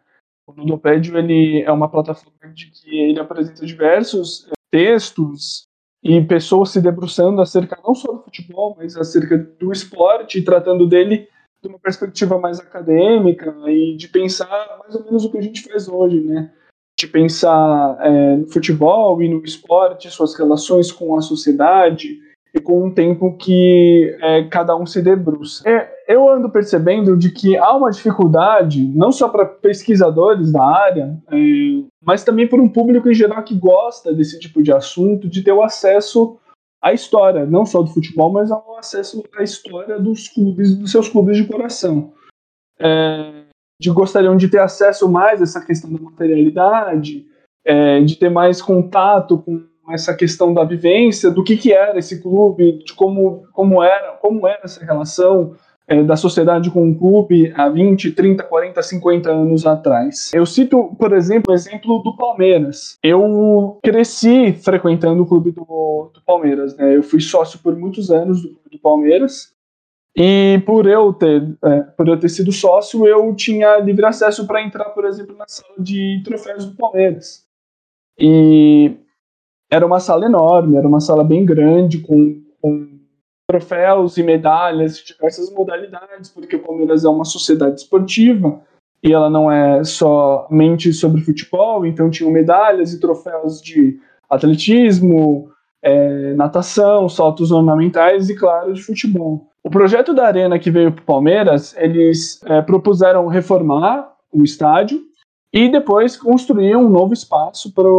O 0.50 0.62
Ludopédio 0.62 1.16
ele 1.16 1.62
é 1.62 1.72
uma 1.72 1.88
plataforma 1.88 2.52
de 2.56 2.72
que 2.72 2.90
ele 2.90 3.20
apresenta 3.20 3.64
diversos 3.64 4.48
eh, 4.48 4.54
textos 4.72 5.68
e 6.04 6.20
pessoas 6.22 6.72
se 6.72 6.82
debruçando 6.82 7.40
acerca 7.40 7.80
não 7.86 7.94
só 7.94 8.12
do 8.14 8.24
futebol, 8.24 8.76
mas 8.76 8.98
acerca 8.98 9.38
do 9.38 9.72
esporte, 9.72 10.42
tratando 10.42 10.88
dele 10.88 11.28
de 11.62 11.70
uma 11.70 11.78
perspectiva 11.78 12.40
mais 12.40 12.60
acadêmica 12.60 13.54
e 13.68 13.96
de 13.96 14.08
pensar 14.08 14.80
mais 14.80 14.96
ou 14.96 15.06
menos 15.06 15.24
o 15.24 15.32
que 15.32 15.38
a 15.38 15.42
gente 15.42 15.62
faz 15.62 15.88
hoje, 15.88 16.20
né? 16.22 16.52
De 17.00 17.08
pensar 17.08 17.98
é, 18.02 18.36
no 18.36 18.48
futebol 18.48 19.24
e 19.24 19.30
no 19.30 19.42
esporte, 19.42 20.12
suas 20.12 20.38
relações 20.38 20.92
com 20.92 21.16
a 21.16 21.22
sociedade 21.22 22.20
e 22.54 22.60
com 22.60 22.86
um 22.86 22.92
tempo 22.92 23.38
que 23.38 24.18
é, 24.22 24.44
cada 24.44 24.76
um 24.76 24.86
se 24.86 25.02
debruça. 25.02 25.64
É, 25.66 25.90
eu 26.10 26.30
ando 26.30 26.50
percebendo 26.50 27.16
de 27.16 27.32
que 27.32 27.56
há 27.56 27.74
uma 27.74 27.90
dificuldade, 27.90 28.86
não 28.94 29.14
só 29.14 29.30
para 29.30 29.46
pesquisadores 29.46 30.52
da 30.52 30.62
área, 30.62 31.18
é, 31.32 31.38
mas 32.04 32.26
também 32.26 32.50
para 32.50 32.62
um 32.62 32.68
público 32.68 33.10
em 33.10 33.14
geral 33.14 33.44
que 33.44 33.56
gosta 33.56 34.14
desse 34.14 34.38
tipo 34.38 34.62
de 34.62 34.74
assunto, 34.74 35.30
de 35.30 35.42
ter 35.42 35.54
o 35.54 35.64
acesso 35.64 36.38
à 36.82 36.92
história, 36.92 37.46
não 37.46 37.66
só 37.66 37.82
do 37.82 37.94
futebol, 37.94 38.30
mas 38.30 38.52
ao 38.52 38.78
acesso 38.78 39.24
à 39.38 39.44
história 39.44 39.98
dos 39.98 40.28
clubes, 40.28 40.76
dos 40.76 40.92
seus 40.92 41.08
clubes 41.08 41.38
de 41.38 41.46
coração. 41.46 42.12
É, 42.78 43.39
de 43.80 43.90
gostariam 43.90 44.36
de 44.36 44.48
ter 44.48 44.60
acesso 44.60 45.10
mais 45.10 45.40
a 45.40 45.44
essa 45.44 45.62
questão 45.62 45.92
da 45.92 46.00
materialidade, 46.00 47.26
é, 47.66 48.02
de 48.02 48.16
ter 48.18 48.30
mais 48.30 48.62
contato 48.62 49.38
com 49.38 49.64
essa 49.92 50.14
questão 50.14 50.54
da 50.54 50.64
vivência, 50.64 51.32
do 51.32 51.44
que, 51.44 51.58
que 51.58 51.74
era 51.74 51.98
esse 51.98 52.22
clube, 52.22 52.84
de 52.84 52.94
como, 52.94 53.44
como, 53.54 53.82
era, 53.82 54.12
como 54.22 54.48
era 54.48 54.62
essa 54.64 54.84
relação 54.84 55.56
é, 55.88 56.04
da 56.04 56.16
sociedade 56.16 56.70
com 56.70 56.92
o 56.92 56.96
clube 56.96 57.52
há 57.56 57.68
20, 57.68 58.12
30, 58.12 58.44
40, 58.44 58.84
50 58.84 59.32
anos 59.32 59.66
atrás. 59.66 60.30
Eu 60.34 60.46
cito, 60.46 60.96
por 61.00 61.14
exemplo, 61.14 61.52
o 61.52 61.56
exemplo 61.56 62.00
do 62.04 62.16
Palmeiras. 62.16 62.98
Eu 63.02 63.80
cresci 63.84 64.54
frequentando 64.54 65.24
o 65.24 65.26
clube 65.26 65.52
do, 65.52 66.12
do 66.14 66.22
Palmeiras, 66.24 66.76
né? 66.78 66.96
Eu 66.96 67.02
fui 67.02 67.20
sócio 67.20 67.60
por 67.60 67.76
muitos 67.76 68.12
anos 68.12 68.44
do 68.44 68.60
do 68.72 68.80
Palmeiras. 68.80 69.54
E 70.16 70.62
por 70.66 70.88
eu 70.88 71.14
ter, 71.14 71.58
é, 71.64 71.82
por 71.82 72.08
eu 72.08 72.20
ter 72.20 72.30
sido 72.30 72.52
sócio, 72.52 73.08
eu 73.08 73.34
tinha 73.36 73.78
livre 73.78 74.06
acesso 74.06 74.46
para 74.46 74.62
entrar, 74.62 74.86
por 74.90 75.06
exemplo, 75.06 75.36
na 75.38 75.48
sala 75.48 75.76
de 75.78 76.22
troféus 76.26 76.66
do 76.66 76.76
Palmeiras. 76.76 77.46
E 78.18 78.98
era 79.72 79.86
uma 79.86 80.00
sala 80.00 80.26
enorme, 80.26 80.78
era 80.78 80.88
uma 80.88 81.00
sala 81.00 81.24
bem 81.24 81.46
grande, 81.46 82.00
com, 82.00 82.42
com 82.62 83.00
troféus 83.48 84.18
e 84.18 84.24
medalhas 84.24 84.98
de 84.98 85.14
diversas 85.14 85.52
modalidades, 85.52 86.30
porque 86.30 86.56
o 86.56 86.64
Palmeiras 86.64 87.06
é 87.06 87.10
uma 87.10 87.26
sociedade 87.26 87.82
esportiva 87.82 88.62
e 89.02 89.14
ela 89.14 89.30
não 89.30 89.52
é 89.52 89.84
somente 89.84 90.92
sobre 90.92 91.22
futebol, 91.22 91.86
então 91.86 92.10
tinham 92.10 92.32
medalhas 92.32 92.94
e 92.94 93.00
troféus 93.00 93.62
de 93.62 94.00
atletismo, 94.30 95.50
é, 95.82 96.34
natação, 96.34 97.08
saltos 97.08 97.52
ornamentais 97.52 98.30
e, 98.30 98.36
claro, 98.36 98.74
de 98.74 98.84
futebol. 98.84 99.49
O 99.64 99.70
projeto 99.70 100.14
da 100.14 100.26
Arena 100.26 100.58
que 100.58 100.72
veio 100.72 100.92
para 100.92 101.02
o 101.02 101.06
Palmeiras, 101.06 101.76
eles 101.78 102.42
é, 102.46 102.62
propuseram 102.62 103.28
reformar 103.28 104.14
o 104.32 104.44
estádio 104.44 105.02
e 105.52 105.70
depois 105.70 106.16
construir 106.16 106.76
um 106.76 106.88
novo 106.88 107.14
espaço 107.14 107.74
para 107.74 107.90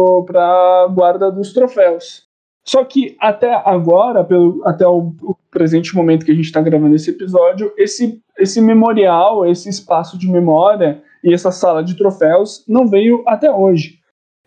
a 0.41 0.87
guarda 0.87 1.31
dos 1.31 1.53
troféus. 1.53 2.23
Só 2.63 2.83
que 2.83 3.15
até 3.19 3.53
agora, 3.65 4.23
pelo, 4.23 4.61
até 4.65 4.87
o, 4.87 5.13
o 5.21 5.35
presente 5.49 5.95
momento 5.95 6.25
que 6.25 6.31
a 6.31 6.35
gente 6.35 6.45
está 6.45 6.61
gravando 6.61 6.95
esse 6.95 7.09
episódio, 7.09 7.71
esse, 7.77 8.21
esse 8.37 8.61
memorial, 8.61 9.45
esse 9.45 9.69
espaço 9.69 10.17
de 10.17 10.27
memória 10.27 11.03
e 11.23 11.33
essa 11.33 11.51
sala 11.51 11.83
de 11.83 11.95
troféus 11.95 12.63
não 12.67 12.87
veio 12.87 13.23
até 13.27 13.51
hoje. 13.51 14.00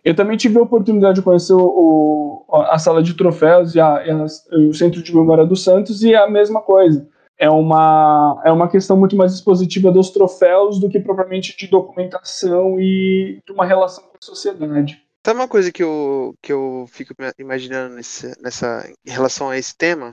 Eu 0.04 0.14
também 0.14 0.36
tive 0.36 0.58
a 0.58 0.62
oportunidade 0.62 1.16
de 1.16 1.22
conhecer 1.22 1.54
o, 1.54 2.44
a 2.48 2.78
sala 2.78 3.02
de 3.02 3.14
troféus 3.14 3.74
e, 3.74 3.80
a, 3.80 4.06
e 4.06 4.10
a, 4.10 4.24
o 4.68 4.74
Centro 4.74 5.02
de 5.02 5.14
Memória 5.14 5.46
do 5.46 5.56
Santos 5.56 6.02
e 6.02 6.12
é 6.12 6.18
a 6.18 6.28
mesma 6.28 6.60
coisa 6.60 7.08
é 7.38 7.50
uma, 7.50 8.40
é 8.44 8.52
uma 8.52 8.68
questão 8.68 8.96
muito 8.96 9.16
mais 9.16 9.32
expositiva 9.32 9.90
dos 9.90 10.10
troféus 10.10 10.78
do 10.78 10.88
que 10.88 11.00
propriamente 11.00 11.56
de 11.56 11.66
documentação 11.66 12.78
e 12.78 13.40
de 13.44 13.52
uma 13.52 13.66
relação 13.66 14.04
com 14.04 14.16
a 14.16 14.24
sociedade. 14.24 15.02
Sabe 15.26 15.40
uma 15.40 15.48
coisa 15.48 15.72
que 15.72 15.82
eu, 15.82 16.34
que 16.42 16.52
eu 16.52 16.86
fico 16.88 17.14
imaginando 17.38 17.94
nesse, 17.94 18.32
nessa, 18.40 18.88
em 19.06 19.10
relação 19.10 19.50
a 19.50 19.58
esse 19.58 19.76
tema? 19.76 20.12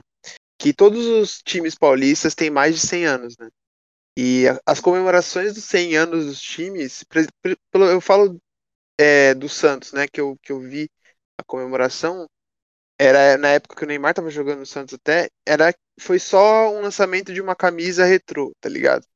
Que 0.58 0.72
todos 0.72 1.04
os 1.06 1.42
times 1.42 1.74
paulistas 1.74 2.34
têm 2.34 2.50
mais 2.50 2.74
de 2.74 2.86
100 2.86 3.04
anos, 3.04 3.34
né? 3.38 3.48
E 4.16 4.44
as 4.66 4.80
comemorações 4.80 5.54
dos 5.54 5.64
100 5.64 5.96
anos 5.96 6.26
dos 6.26 6.40
times, 6.40 7.04
eu 7.74 8.00
falo 8.00 8.38
é, 8.98 9.34
do 9.34 9.48
Santos, 9.48 9.92
né? 9.92 10.06
Que 10.08 10.20
eu, 10.20 10.36
que 10.42 10.52
eu 10.52 10.60
vi 10.60 10.90
a 11.38 11.44
comemoração, 11.44 12.28
era 12.98 13.36
na 13.36 13.48
época 13.48 13.76
que 13.76 13.84
o 13.84 13.86
Neymar 13.86 14.14
tava 14.14 14.30
jogando 14.30 14.60
no 14.60 14.66
Santos 14.66 14.94
até, 14.94 15.28
era 15.46 15.74
foi 16.00 16.18
só 16.18 16.70
um 16.70 16.82
lançamento 16.82 17.32
de 17.32 17.40
uma 17.40 17.56
camisa 17.56 18.04
retrô, 18.04 18.52
tá 18.60 18.68
ligado? 18.68 19.06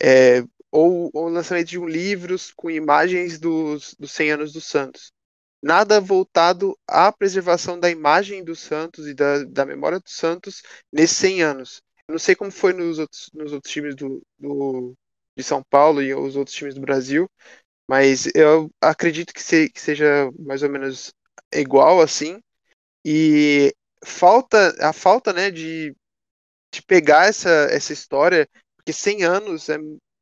É, 0.00 0.42
ou 0.70 1.10
o 1.14 1.28
lançamento 1.28 1.68
de 1.68 1.78
um 1.78 1.86
livro 1.86 2.36
com 2.56 2.70
imagens 2.70 3.38
dos, 3.38 3.94
dos 3.98 4.12
100 4.12 4.32
anos 4.32 4.52
do 4.52 4.60
Santos. 4.60 5.12
Nada 5.62 6.00
voltado 6.00 6.76
à 6.88 7.12
preservação 7.12 7.78
da 7.78 7.90
imagem 7.90 8.42
do 8.44 8.56
Santos 8.56 9.06
e 9.06 9.14
da, 9.14 9.44
da 9.44 9.64
memória 9.64 10.00
do 10.00 10.10
Santos 10.10 10.62
nesses 10.92 11.16
100 11.18 11.42
anos. 11.42 11.82
Não 12.08 12.18
sei 12.18 12.34
como 12.34 12.50
foi 12.50 12.72
nos 12.72 12.98
outros, 12.98 13.30
nos 13.32 13.52
outros 13.52 13.72
times 13.72 13.94
do, 13.94 14.22
do, 14.38 14.94
de 15.36 15.42
São 15.44 15.62
Paulo 15.62 16.02
e 16.02 16.12
os 16.14 16.36
outros 16.36 16.56
times 16.56 16.74
do 16.74 16.80
Brasil, 16.80 17.30
mas 17.92 18.26
eu 18.34 18.70
acredito 18.80 19.34
que, 19.34 19.42
se, 19.42 19.68
que 19.68 19.78
seja 19.78 20.30
mais 20.38 20.62
ou 20.62 20.70
menos 20.70 21.12
igual 21.54 22.00
assim. 22.00 22.40
E 23.04 23.70
falta 24.02 24.74
a 24.80 24.94
falta, 24.94 25.30
né, 25.30 25.50
de, 25.50 25.94
de 26.72 26.82
pegar 26.86 27.26
essa, 27.26 27.50
essa 27.70 27.92
história, 27.92 28.48
porque 28.78 28.94
100 28.94 29.24
anos 29.24 29.68
é 29.68 29.76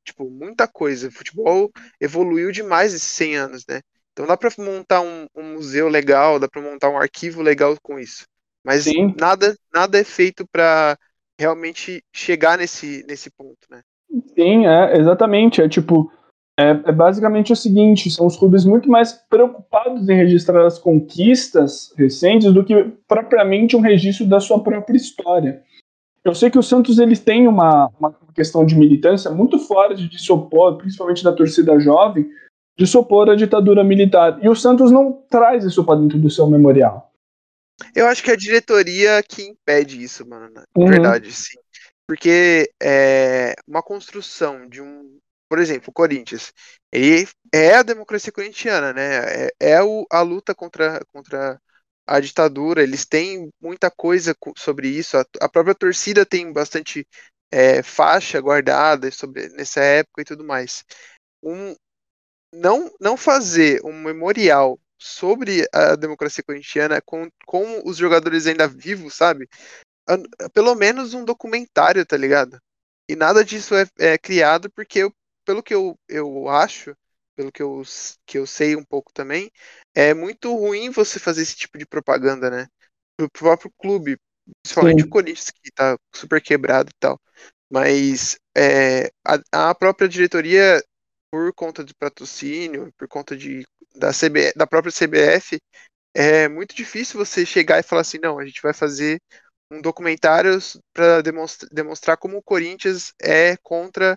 tipo 0.04 0.28
muita 0.28 0.66
coisa. 0.66 1.06
O 1.06 1.12
futebol 1.12 1.70
evoluiu 2.00 2.50
demais 2.50 2.92
esses 2.92 3.06
100 3.12 3.37
anos, 3.37 3.64
né? 3.68 3.80
Então 4.12 4.26
dá 4.26 4.37
para 4.37 4.50
montar 4.59 5.00
um, 5.02 5.26
um, 5.33 5.52
museu 5.52 5.87
legal, 5.87 6.40
dá 6.40 6.48
para 6.48 6.61
montar 6.61 6.90
um 6.90 6.98
arquivo 6.98 7.40
legal 7.40 7.76
com 7.80 8.00
isso. 8.00 8.24
Mas 8.64 8.83
Sim. 8.83 9.14
nada 9.16 9.54
nada 9.72 9.96
é 9.96 10.02
feito 10.02 10.44
para 10.50 10.98
realmente 11.38 12.02
chegar 12.12 12.59
nesse 12.59 13.04
nesse 13.06 13.30
ponto, 13.30 13.61
né? 13.70 13.80
Sim, 14.35 14.66
é, 14.66 14.98
exatamente. 14.98 15.62
É 15.62 15.68
tipo, 15.68 16.11
é, 16.58 16.70
é, 16.70 16.92
basicamente 16.92 17.52
o 17.52 17.56
seguinte: 17.56 18.10
são 18.10 18.26
os 18.26 18.36
clubes 18.36 18.64
muito 18.64 18.88
mais 18.88 19.12
preocupados 19.28 20.08
em 20.08 20.16
registrar 20.16 20.66
as 20.66 20.78
conquistas 20.78 21.92
recentes 21.96 22.52
do 22.52 22.64
que 22.64 22.92
propriamente 23.08 23.76
um 23.76 23.80
registro 23.80 24.26
da 24.26 24.40
sua 24.40 24.62
própria 24.62 24.96
história. 24.96 25.62
Eu 26.22 26.34
sei 26.34 26.50
que 26.50 26.58
o 26.58 26.62
Santos 26.62 26.98
eles 26.98 27.18
têm 27.18 27.48
uma, 27.48 27.90
uma 27.98 28.14
questão 28.34 28.64
de 28.66 28.76
militância 28.76 29.30
muito 29.30 29.58
forte 29.58 30.06
de 30.06 30.22
se 30.22 30.30
opor, 30.30 30.76
principalmente 30.76 31.24
da 31.24 31.32
torcida 31.32 31.78
jovem, 31.80 32.28
de 32.78 32.86
se 32.86 32.96
opor 32.96 33.30
à 33.30 33.34
ditadura 33.34 33.82
militar. 33.82 34.38
E 34.42 34.48
o 34.48 34.54
Santos 34.54 34.90
não 34.90 35.24
traz 35.30 35.64
isso 35.64 35.82
para 35.82 35.98
dentro 35.98 36.18
do 36.18 36.28
seu 36.28 36.46
memorial. 36.46 37.10
Eu 37.94 38.06
acho 38.06 38.22
que 38.22 38.30
é 38.30 38.34
a 38.34 38.36
diretoria 38.36 39.22
que 39.22 39.42
impede 39.42 40.02
isso, 40.02 40.28
mano. 40.28 40.50
Na 40.54 40.64
uhum. 40.76 40.86
verdade, 40.88 41.32
sim. 41.32 41.58
Porque 42.06 42.70
é, 42.82 43.54
uma 43.66 43.82
construção 43.82 44.68
de 44.68 44.82
um 44.82 45.18
por 45.50 45.58
exemplo, 45.58 45.90
o 45.90 45.92
Corinthians, 45.92 46.52
ele 46.92 47.26
é 47.52 47.74
a 47.74 47.82
democracia 47.82 48.32
corintiana, 48.32 48.92
né? 48.92 49.46
É, 49.48 49.50
é 49.58 49.82
o, 49.82 50.06
a 50.08 50.22
luta 50.22 50.54
contra, 50.54 51.04
contra 51.12 51.60
a 52.06 52.20
ditadura, 52.20 52.84
eles 52.84 53.04
têm 53.04 53.50
muita 53.60 53.90
coisa 53.90 54.32
sobre 54.56 54.88
isso, 54.88 55.18
a, 55.18 55.26
a 55.40 55.48
própria 55.48 55.74
torcida 55.74 56.24
tem 56.24 56.52
bastante 56.52 57.04
é, 57.50 57.82
faixa 57.82 58.40
guardada 58.40 59.10
sobre 59.10 59.48
nessa 59.48 59.80
época 59.80 60.22
e 60.22 60.24
tudo 60.24 60.44
mais. 60.44 60.84
Um, 61.42 61.74
não, 62.54 62.88
não 63.00 63.16
fazer 63.16 63.84
um 63.84 63.92
memorial 63.92 64.78
sobre 65.00 65.68
a 65.72 65.96
democracia 65.96 66.44
corintiana 66.44 67.00
com, 67.02 67.28
com 67.44 67.82
os 67.84 67.96
jogadores 67.96 68.46
ainda 68.46 68.68
vivos, 68.68 69.14
sabe? 69.14 69.48
Pelo 70.52 70.76
menos 70.76 71.12
um 71.12 71.24
documentário, 71.24 72.06
tá 72.06 72.16
ligado? 72.16 72.56
E 73.08 73.16
nada 73.16 73.44
disso 73.44 73.74
é, 73.74 73.86
é 73.98 74.16
criado 74.16 74.70
porque 74.70 75.02
o 75.02 75.12
pelo 75.50 75.64
que 75.64 75.74
eu, 75.74 75.98
eu 76.08 76.48
acho, 76.48 76.96
pelo 77.34 77.50
que 77.50 77.60
eu, 77.60 77.82
que 78.24 78.38
eu 78.38 78.46
sei 78.46 78.76
um 78.76 78.84
pouco 78.84 79.12
também, 79.12 79.50
é 79.92 80.14
muito 80.14 80.54
ruim 80.54 80.90
você 80.90 81.18
fazer 81.18 81.42
esse 81.42 81.56
tipo 81.56 81.76
de 81.76 81.84
propaganda, 81.84 82.48
né? 82.48 82.68
Pro 83.16 83.28
próprio 83.28 83.72
clube, 83.76 84.16
principalmente 84.62 85.02
Sim. 85.02 85.08
o 85.08 85.10
Corinthians, 85.10 85.50
que 85.50 85.72
tá 85.72 85.98
super 86.14 86.40
quebrado 86.40 86.90
e 86.90 86.94
tal. 87.00 87.20
Mas 87.68 88.38
é, 88.56 89.10
a, 89.26 89.70
a 89.70 89.74
própria 89.74 90.08
diretoria, 90.08 90.80
por 91.32 91.52
conta 91.52 91.82
do 91.82 91.96
patrocínio, 91.96 92.92
por 92.96 93.08
conta 93.08 93.36
de, 93.36 93.66
da, 93.96 94.12
CB, 94.12 94.52
da 94.54 94.68
própria 94.68 94.92
CBF, 94.92 95.58
é 96.14 96.48
muito 96.48 96.76
difícil 96.76 97.18
você 97.18 97.44
chegar 97.44 97.80
e 97.80 97.82
falar 97.82 98.02
assim, 98.02 98.18
não, 98.22 98.38
a 98.38 98.46
gente 98.46 98.62
vai 98.62 98.72
fazer 98.72 99.20
um 99.68 99.82
documentário 99.82 100.56
para 100.92 101.22
demonstrar, 101.22 101.68
demonstrar 101.72 102.16
como 102.16 102.36
o 102.36 102.42
Corinthians 102.42 103.12
é 103.20 103.56
contra 103.56 104.16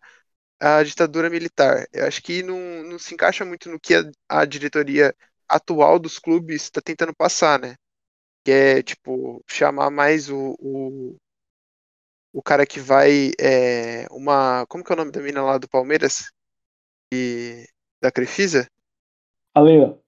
a 0.63 0.81
ditadura 0.81 1.29
militar. 1.29 1.85
Eu 1.91 2.07
acho 2.07 2.23
que 2.23 2.41
não, 2.41 2.57
não 2.83 2.97
se 2.97 3.13
encaixa 3.13 3.43
muito 3.43 3.69
no 3.69 3.79
que 3.79 3.93
a, 3.95 4.03
a 4.29 4.45
diretoria 4.45 5.13
atual 5.47 5.99
dos 5.99 6.17
clubes 6.17 6.63
está 6.63 6.81
tentando 6.81 7.13
passar, 7.13 7.59
né? 7.59 7.75
Que 8.45 8.51
é, 8.51 8.83
tipo, 8.83 9.43
chamar 9.45 9.89
mais 9.89 10.29
o, 10.29 10.55
o, 10.59 11.17
o 12.31 12.41
cara 12.41 12.65
que 12.65 12.79
vai. 12.79 13.31
É, 13.39 14.07
uma. 14.09 14.65
Como 14.67 14.83
que 14.83 14.91
é 14.91 14.95
o 14.95 14.97
nome 14.97 15.11
da 15.11 15.21
mina 15.21 15.43
lá 15.43 15.57
do 15.57 15.67
Palmeiras? 15.67 16.31
E, 17.13 17.65
da 18.01 18.11
Crefisa? 18.11 18.65
A 19.53 19.59
Leila. 19.59 19.99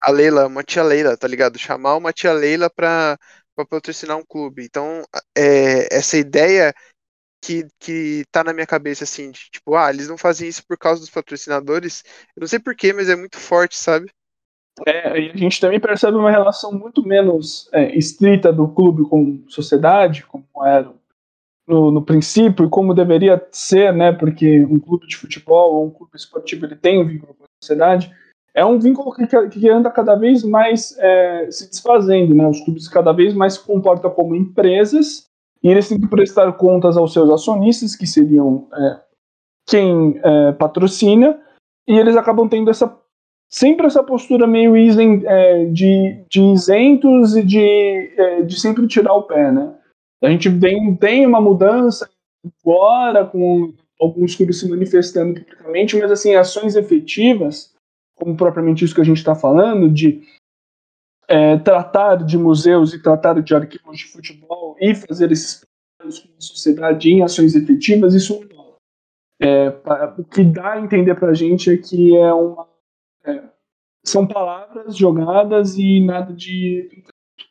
A 0.00 0.10
Leila, 0.10 0.46
uma 0.46 0.62
tia 0.62 0.82
Leila, 0.82 1.16
tá 1.16 1.26
ligado? 1.26 1.58
Chamar 1.58 1.96
uma 1.96 2.12
tia 2.12 2.32
Leila 2.32 2.68
pra, 2.68 3.18
pra 3.54 3.64
patrocinar 3.64 4.18
um 4.18 4.24
clube. 4.26 4.64
Então, 4.64 5.02
é, 5.36 5.94
essa 5.94 6.18
ideia 6.18 6.74
que, 7.42 7.66
que 7.80 8.24
tá 8.30 8.44
na 8.44 8.54
minha 8.54 8.66
cabeça, 8.66 9.02
assim, 9.02 9.32
de, 9.32 9.40
tipo, 9.50 9.74
ah, 9.74 9.90
eles 9.90 10.08
não 10.08 10.16
fazem 10.16 10.48
isso 10.48 10.64
por 10.64 10.78
causa 10.78 11.00
dos 11.00 11.10
patrocinadores. 11.10 12.04
Eu 12.36 12.40
não 12.40 12.46
sei 12.46 12.60
porquê, 12.60 12.92
mas 12.92 13.08
é 13.08 13.16
muito 13.16 13.36
forte, 13.36 13.76
sabe? 13.76 14.08
É, 14.86 15.20
e 15.20 15.30
a 15.30 15.36
gente 15.36 15.60
também 15.60 15.80
percebe 15.80 16.16
uma 16.16 16.30
relação 16.30 16.72
muito 16.72 17.06
menos 17.06 17.68
é, 17.72 17.94
estrita 17.96 18.52
do 18.52 18.68
clube 18.68 19.02
com 19.06 19.42
sociedade, 19.48 20.24
como 20.24 20.46
era 20.64 20.90
no, 21.66 21.90
no, 21.90 22.02
princípio 22.02 22.64
e 22.64 22.70
como 22.70 22.94
deveria 22.94 23.44
ser, 23.50 23.92
né? 23.92 24.12
Porque 24.12 24.64
um 24.64 24.78
clube 24.78 25.06
de 25.06 25.16
futebol 25.16 25.74
ou 25.74 25.86
um 25.86 25.90
clube 25.90 26.12
esportivo 26.14 26.64
ele 26.64 26.76
tem 26.76 27.00
um 27.00 27.06
vínculo 27.06 27.34
com 27.34 27.44
a 27.44 27.48
sociedade. 27.60 28.10
É 28.54 28.64
um 28.64 28.78
vínculo 28.78 29.12
que, 29.12 29.26
que 29.26 29.68
anda 29.68 29.90
cada 29.90 30.14
vez 30.14 30.42
mais 30.42 30.96
é, 30.98 31.50
se 31.50 31.68
desfazendo, 31.68 32.34
né? 32.34 32.46
Os 32.46 32.60
clubes 32.60 32.88
cada 32.88 33.12
vez 33.12 33.34
mais 33.34 33.54
se 33.54 33.64
comportam 33.64 34.10
como 34.10 34.34
empresas 34.34 35.30
e 35.62 35.68
eles 35.68 35.88
têm 35.88 36.00
que 36.00 36.08
prestar 36.08 36.52
contas 36.52 36.96
aos 36.96 37.12
seus 37.12 37.30
acionistas, 37.30 37.94
que 37.94 38.06
seriam 38.06 38.68
é, 38.72 39.00
quem 39.68 40.20
é, 40.22 40.52
patrocina, 40.52 41.40
e 41.86 41.96
eles 41.96 42.16
acabam 42.16 42.48
tendo 42.48 42.70
essa 42.70 42.98
sempre 43.52 43.86
essa 43.86 44.02
postura 44.02 44.46
meio 44.46 44.74
isen, 44.76 45.22
é, 45.26 45.66
de, 45.66 46.24
de 46.28 46.40
isentos 46.40 47.36
e 47.36 47.42
de, 47.42 47.60
é, 48.16 48.42
de 48.42 48.58
sempre 48.58 48.86
tirar 48.86 49.12
o 49.12 49.24
pé, 49.24 49.52
né? 49.52 49.74
A 50.22 50.30
gente 50.30 50.48
vem, 50.48 50.96
tem 50.96 51.26
uma 51.26 51.40
mudança 51.40 52.08
agora, 52.64 53.26
com 53.26 53.74
alguns 54.00 54.34
clubes 54.34 54.58
se 54.58 54.68
manifestando 54.68 55.38
publicamente, 55.38 55.96
mas 55.96 56.10
assim, 56.10 56.34
ações 56.34 56.76
efetivas, 56.76 57.74
como 58.16 58.36
propriamente 58.36 58.84
isso 58.84 58.94
que 58.94 59.00
a 59.00 59.04
gente 59.04 59.18
está 59.18 59.34
falando, 59.34 59.90
de 59.90 60.22
é, 61.28 61.58
tratar 61.58 62.24
de 62.24 62.38
museus 62.38 62.94
e 62.94 63.02
tratar 63.02 63.40
de 63.40 63.54
arquivos 63.54 63.98
de 63.98 64.06
futebol 64.06 64.61
e 64.82 64.94
fazer 64.94 65.30
esses 65.30 65.64
trabalhos 65.96 66.18
com 66.18 66.28
a 66.36 66.40
sociedade 66.40 67.08
em 67.08 67.22
ações 67.22 67.54
efetivas, 67.54 68.14
isso 68.14 68.40
é, 69.40 69.68
o 70.18 70.24
que 70.24 70.44
dá 70.44 70.74
a 70.74 70.80
entender 70.80 71.14
para 71.14 71.30
a 71.30 71.34
gente 71.34 71.70
é 71.70 71.76
que 71.76 72.16
é 72.16 72.32
uma 72.32 72.68
é, 73.24 73.42
são 74.04 74.26
palavras 74.26 74.96
jogadas 74.96 75.76
e 75.76 76.00
nada 76.00 76.32
de. 76.32 77.04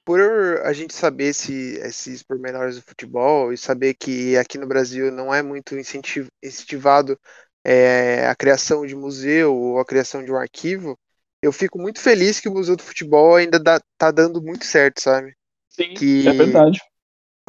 Por 0.03 0.19
a 0.63 0.73
gente 0.73 0.93
saber 0.93 1.25
esse, 1.25 1.77
esses 1.79 2.23
pormenores 2.23 2.75
do 2.75 2.81
futebol 2.81 3.53
e 3.53 3.57
saber 3.57 3.93
que 3.93 4.35
aqui 4.37 4.57
no 4.57 4.67
Brasil 4.67 5.11
não 5.11 5.33
é 5.33 5.41
muito 5.41 5.75
incentivado 5.77 7.17
é, 7.63 8.27
a 8.27 8.35
criação 8.35 8.85
de 8.85 8.95
museu 8.95 9.55
ou 9.55 9.79
a 9.79 9.85
criação 9.85 10.23
de 10.23 10.31
um 10.31 10.35
arquivo, 10.37 10.97
eu 11.41 11.51
fico 11.51 11.79
muito 11.79 11.99
feliz 11.99 12.39
que 12.39 12.49
o 12.49 12.53
Museu 12.53 12.75
do 12.75 12.83
Futebol 12.83 13.35
ainda 13.35 13.59
dá, 13.59 13.79
tá 13.97 14.11
dando 14.11 14.41
muito 14.41 14.65
certo, 14.65 15.01
sabe? 15.01 15.33
Sim, 15.69 15.93
que... 15.93 16.27
é 16.27 16.33
verdade. 16.33 16.79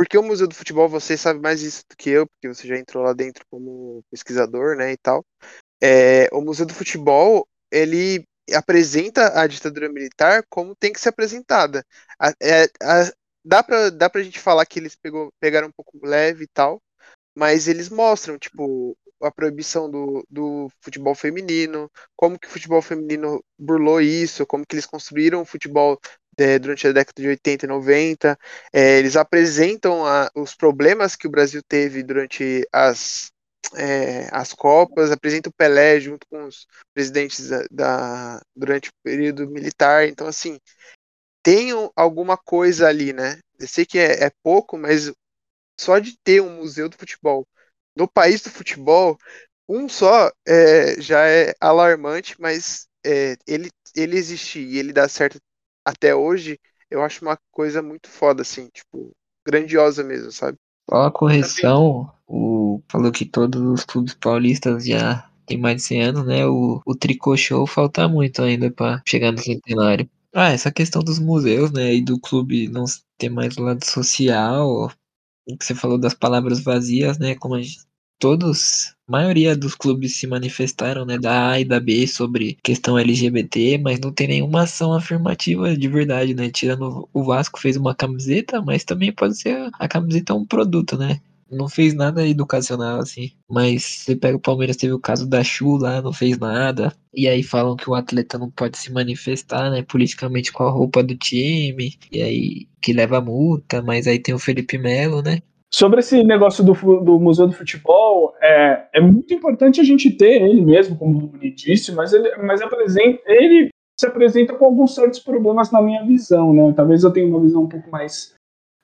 Porque 0.03 0.19
o 0.19 0.23
Museu 0.23 0.49
do 0.49 0.55
Futebol, 0.57 0.88
você 0.88 1.17
sabe 1.17 1.38
mais 1.38 1.62
isso 1.62 1.85
do 1.88 1.97
que 1.97 2.11
eu, 2.11 2.27
porque 2.27 2.49
você 2.49 2.67
já 2.67 2.77
entrou 2.77 3.05
lá 3.05 3.12
dentro 3.12 3.47
como 3.49 4.03
pesquisador, 4.11 4.77
né, 4.77 4.91
e 4.91 4.97
tal. 4.97 5.25
É, 5.81 6.29
o 6.33 6.41
Museu 6.41 6.67
do 6.67 6.75
Futebol, 6.75 7.47
ele 7.71 8.25
apresenta 8.53 9.41
a 9.41 9.47
ditadura 9.47 9.88
militar 9.88 10.43
como 10.51 10.75
tem 10.75 10.93
que 10.93 11.01
ser 11.01 11.11
apresentada. 11.11 11.87
A, 12.19 12.31
é, 12.43 12.65
a, 12.83 13.12
dá, 13.45 13.62
pra, 13.62 13.91
dá 13.91 14.11
pra 14.11 14.25
gente 14.25 14.41
falar 14.41 14.67
que 14.67 14.81
eles 14.81 14.97
pegou, 14.97 15.33
pegaram 15.38 15.69
um 15.69 15.73
pouco 15.73 16.05
leve 16.05 16.47
e 16.47 16.49
tal, 16.49 16.83
mas 17.33 17.69
eles 17.69 17.88
mostram, 17.88 18.37
tipo, 18.37 18.99
a 19.23 19.31
proibição 19.31 19.88
do, 19.88 20.27
do 20.29 20.69
futebol 20.81 21.15
feminino, 21.15 21.88
como 22.17 22.37
que 22.37 22.49
o 22.49 22.51
futebol 22.51 22.83
feminino 22.83 23.41
burlou 23.57 24.01
isso, 24.01 24.45
como 24.47 24.67
que 24.67 24.75
eles 24.75 24.87
construíram 24.87 25.43
o 25.43 25.47
futebol 25.47 25.97
é, 26.38 26.59
durante 26.59 26.87
a 26.87 26.92
década 26.92 27.21
de 27.23 27.29
80 27.29 27.66
e 27.66 27.68
90. 27.68 28.38
É, 28.73 28.99
eles 28.99 29.16
apresentam 29.16 30.07
a, 30.07 30.31
os 30.35 30.55
problemas 30.55 31.16
que 31.16 31.27
o 31.27 31.31
Brasil 31.31 31.62
teve 31.66 32.03
durante 32.03 32.66
as, 32.73 33.31
é, 33.75 34.29
as 34.33 34.53
Copas, 34.53 35.11
apresenta 35.11 35.49
o 35.49 35.53
Pelé 35.53 36.01
junto 36.01 36.27
com 36.29 36.45
os 36.45 36.66
presidentes 36.95 37.49
da, 37.49 37.64
da, 37.71 38.42
durante 38.55 38.90
o 38.90 38.92
período 39.03 39.49
militar. 39.49 40.07
Então, 40.09 40.27
assim, 40.27 40.59
tem 41.42 41.71
alguma 41.97 42.37
coisa 42.37 42.88
ali, 42.88 43.12
né? 43.12 43.38
Eu 43.59 43.68
sei 43.68 43.87
que 43.87 43.99
é, 43.99 44.25
é 44.25 44.31
pouco, 44.42 44.79
mas 44.79 45.12
só 45.81 45.99
de 45.99 46.16
ter 46.25 46.40
um 46.40 46.57
museu 46.57 46.88
do 46.88 46.97
futebol 46.97 47.47
no 47.97 48.09
país 48.09 48.42
do 48.42 48.51
futebol, 48.51 49.18
um 49.68 49.88
só 49.88 50.31
é, 50.47 51.01
já 51.01 51.27
é 51.29 51.55
alarmante, 51.61 52.35
mas 52.40 52.87
é, 53.05 53.37
ele, 53.47 53.71
ele 53.95 54.16
existir 54.16 54.61
e 54.66 54.79
ele 54.79 54.92
dar 54.92 55.09
certo 55.09 55.38
até 55.85 56.14
hoje, 56.14 56.59
eu 56.90 57.03
acho 57.03 57.25
uma 57.25 57.38
coisa 57.51 57.83
muito 57.83 58.09
foda, 58.09 58.42
assim, 58.42 58.68
tipo, 58.68 59.12
grandiosa 59.47 60.03
mesmo, 60.05 60.31
sabe? 60.31 60.59
Só 60.88 61.03
a 61.03 61.11
correção, 61.11 62.12
o, 62.27 62.83
falou 62.90 63.12
que 63.12 63.25
todos 63.25 63.61
os 63.62 63.85
clubes 63.85 64.14
paulistas 64.14 64.85
já 64.85 65.29
tem 65.47 65.59
mais 65.59 65.77
de 65.77 65.83
100 65.83 66.03
anos, 66.03 66.27
né? 66.27 66.47
O, 66.47 66.81
o 66.85 66.95
Tricô 66.95 67.37
Show 67.37 67.66
falta 67.66 68.09
muito 68.09 68.42
ainda 68.42 68.71
para 68.71 69.03
chegar 69.07 69.33
no 69.33 69.38
centenário. 69.38 70.09
Ah, 70.35 70.51
essa 70.51 70.73
questão 70.73 71.03
dos 71.03 71.18
museus, 71.18 71.71
né, 71.71 71.95
e 71.95 72.03
do 72.03 72.18
clube 72.18 72.66
não 72.66 72.85
ter 73.18 73.29
mais 73.29 73.57
o 73.59 73.62
lado 73.62 73.85
social, 73.85 74.90
que 75.47 75.64
você 75.64 75.75
falou 75.75 75.99
das 75.99 76.14
palavras 76.14 76.62
vazias, 76.62 77.18
né, 77.18 77.35
como 77.35 77.55
a 77.55 77.61
gente, 77.61 77.81
todos, 78.23 78.95
a 79.09 79.11
maioria 79.11 79.57
dos 79.57 79.75
clubes 79.75 80.15
se 80.15 80.29
manifestaram, 80.29 81.05
né, 81.05 81.19
da 81.19 81.51
A 81.51 81.59
e 81.59 81.65
da 81.65 81.81
B 81.81 82.07
sobre 82.07 82.57
questão 82.63 82.97
LGBT, 82.97 83.79
mas 83.79 83.99
não 83.99 84.13
tem 84.13 84.29
nenhuma 84.29 84.63
ação 84.63 84.93
afirmativa 84.93 85.77
de 85.77 85.89
verdade, 85.89 86.33
né, 86.33 86.49
tirando 86.49 87.09
o 87.13 87.25
Vasco 87.25 87.59
fez 87.59 87.77
uma 87.77 87.97
camiseta, 87.97 88.63
mas 88.63 88.85
também 88.85 89.11
pode 89.11 89.37
ser 89.37 89.69
a 89.73 89.89
camiseta 89.89 90.35
um 90.35 90.47
produto, 90.47 90.97
né, 90.97 91.21
não 91.51 91.69
fez 91.69 91.95
nada 91.95 92.27
educacional, 92.27 93.01
assim. 93.01 93.33
Mas 93.51 93.83
você 93.83 94.15
pega 94.15 94.37
o 94.37 94.41
Palmeiras, 94.41 94.77
teve 94.77 94.93
o 94.93 95.01
caso 95.01 95.29
da 95.29 95.43
Chu 95.43 95.77
lá, 95.77 96.01
não 96.01 96.13
fez 96.13 96.39
nada. 96.39 96.95
E 97.13 97.29
aí 97.29 97.43
falam 97.43 97.77
que 97.77 97.91
o 97.91 97.95
atleta 97.95 98.39
não 98.39 98.51
pode 98.51 98.79
se 98.79 98.91
manifestar, 98.91 99.71
né, 99.71 99.83
politicamente 99.83 100.51
com 100.51 100.63
a 100.63 100.71
roupa 100.71 101.03
do 101.03 101.15
time. 101.15 101.99
E 102.11 102.23
aí 102.23 102.69
que 102.81 102.95
leva 102.95 103.21
multa, 103.21 103.83
mas 103.83 104.07
aí 104.07 104.19
tem 104.19 104.35
o 104.35 104.39
Felipe 104.39 104.79
Melo, 104.79 105.21
né? 105.21 105.41
Sobre 105.75 106.01
esse 106.01 106.23
negócio 106.23 106.63
do, 106.63 106.75
do 106.75 107.19
Museu 107.19 107.47
do 107.47 107.55
Futebol, 107.55 108.12
é, 108.62 108.88
é 108.94 109.01
muito 109.01 109.35
importante 109.35 109.81
a 109.81 109.85
gente 109.85 110.11
ter 110.11 110.42
ele 110.42 110.61
mesmo, 110.62 110.96
como 110.96 111.18
o 111.18 111.38
disse, 111.51 111.92
mas 111.92 112.12
ele, 112.12 112.37
mas 112.37 112.62
apresenta, 112.62 113.20
ele 113.27 113.70
se 113.98 114.07
apresenta 114.07 114.55
com 114.55 114.64
alguns 114.64 114.94
certos 114.94 115.18
problemas 115.18 115.70
na 115.70 115.83
minha 115.83 116.05
visão, 116.05 116.53
né? 116.53 116.72
Talvez 116.75 117.03
eu 117.03 117.12
tenha 117.12 117.27
uma 117.27 117.40
visão 117.40 117.62
um 117.62 117.68
pouco 117.68 117.90
mais 117.90 118.35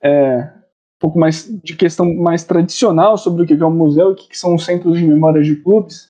é, 0.02 0.40
um 0.40 1.00
pouco 1.00 1.18
mais 1.18 1.48
de 1.62 1.76
questão 1.76 2.12
mais 2.14 2.44
tradicional 2.44 3.16
sobre 3.16 3.42
o 3.42 3.46
que 3.46 3.54
é 3.54 3.66
um 3.66 3.70
museu 3.70 4.10
e 4.10 4.12
o 4.12 4.16
que 4.16 4.36
são 4.36 4.54
os 4.54 4.64
centros 4.64 4.98
de 4.98 5.06
memória 5.06 5.42
de 5.42 5.56
clubes, 5.56 6.08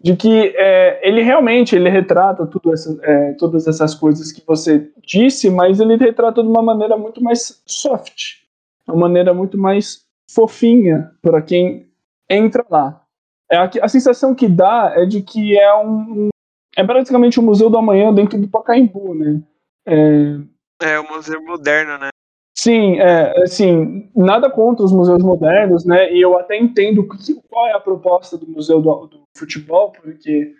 de 0.00 0.14
que 0.14 0.54
é, 0.56 1.00
ele 1.08 1.22
realmente 1.22 1.74
ele 1.74 1.88
retrata 1.88 2.46
tudo 2.46 2.72
essa, 2.72 2.98
é, 3.02 3.32
todas 3.34 3.66
essas 3.66 3.94
coisas 3.94 4.30
que 4.30 4.42
você 4.46 4.90
disse, 5.02 5.50
mas 5.50 5.80
ele 5.80 5.96
retrata 5.96 6.42
de 6.42 6.48
uma 6.48 6.62
maneira 6.62 6.96
muito 6.96 7.22
mais 7.22 7.62
soft, 7.66 8.42
uma 8.86 9.08
maneira 9.08 9.32
muito 9.32 9.56
mais 9.56 10.02
fofinha 10.30 11.10
para 11.22 11.40
quem 11.40 11.87
entra 12.28 12.64
lá. 12.68 13.04
É 13.50 13.56
a, 13.56 13.70
a, 13.82 13.88
sensação 13.88 14.34
que 14.34 14.48
dá 14.48 14.92
é 14.94 15.06
de 15.06 15.22
que 15.22 15.58
é 15.58 15.74
um 15.76 16.28
é 16.76 16.84
praticamente 16.84 17.40
um 17.40 17.42
museu 17.42 17.70
do 17.70 17.78
amanhã 17.78 18.12
dentro 18.12 18.38
do 18.38 18.48
Pacaembu, 18.48 19.14
né? 19.14 19.42
É, 19.86 20.92
é 20.92 21.00
um 21.00 21.08
museu 21.08 21.42
moderno, 21.42 21.98
né? 21.98 22.10
Sim, 22.56 22.98
é, 22.98 23.42
assim, 23.42 24.10
nada 24.14 24.50
contra 24.50 24.84
os 24.84 24.92
museus 24.92 25.22
modernos, 25.22 25.84
né? 25.84 26.12
E 26.12 26.20
eu 26.20 26.36
até 26.36 26.58
entendo 26.58 27.06
qual 27.48 27.68
é 27.68 27.72
a 27.72 27.80
proposta 27.80 28.36
do 28.36 28.48
Museu 28.48 28.80
do, 28.80 29.06
do 29.06 29.22
Futebol, 29.36 29.92
porque 29.92 30.54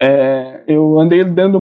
é, 0.00 0.62
eu 0.68 1.00
andei 1.00 1.24
dando 1.24 1.58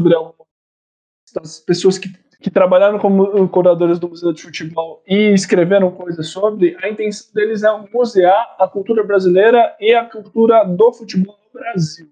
sobre 0.00 0.14
algumas 0.14 1.60
pessoas 1.66 1.98
que, 1.98 2.08
que 2.40 2.50
trabalharam 2.50 2.98
como 2.98 3.48
curadores 3.48 3.98
do 3.98 4.08
Museu 4.08 4.32
de 4.32 4.42
Futebol 4.42 5.02
e 5.06 5.32
escreveram 5.32 5.90
coisas 5.90 6.28
sobre, 6.28 6.76
a 6.82 6.88
intenção 6.88 7.32
deles 7.34 7.62
é 7.62 7.68
musear 7.92 8.56
a 8.58 8.66
cultura 8.66 9.04
brasileira 9.04 9.76
e 9.78 9.94
a 9.94 10.04
cultura 10.04 10.64
do 10.64 10.92
futebol 10.92 11.36
no 11.52 11.60
Brasil. 11.60 12.08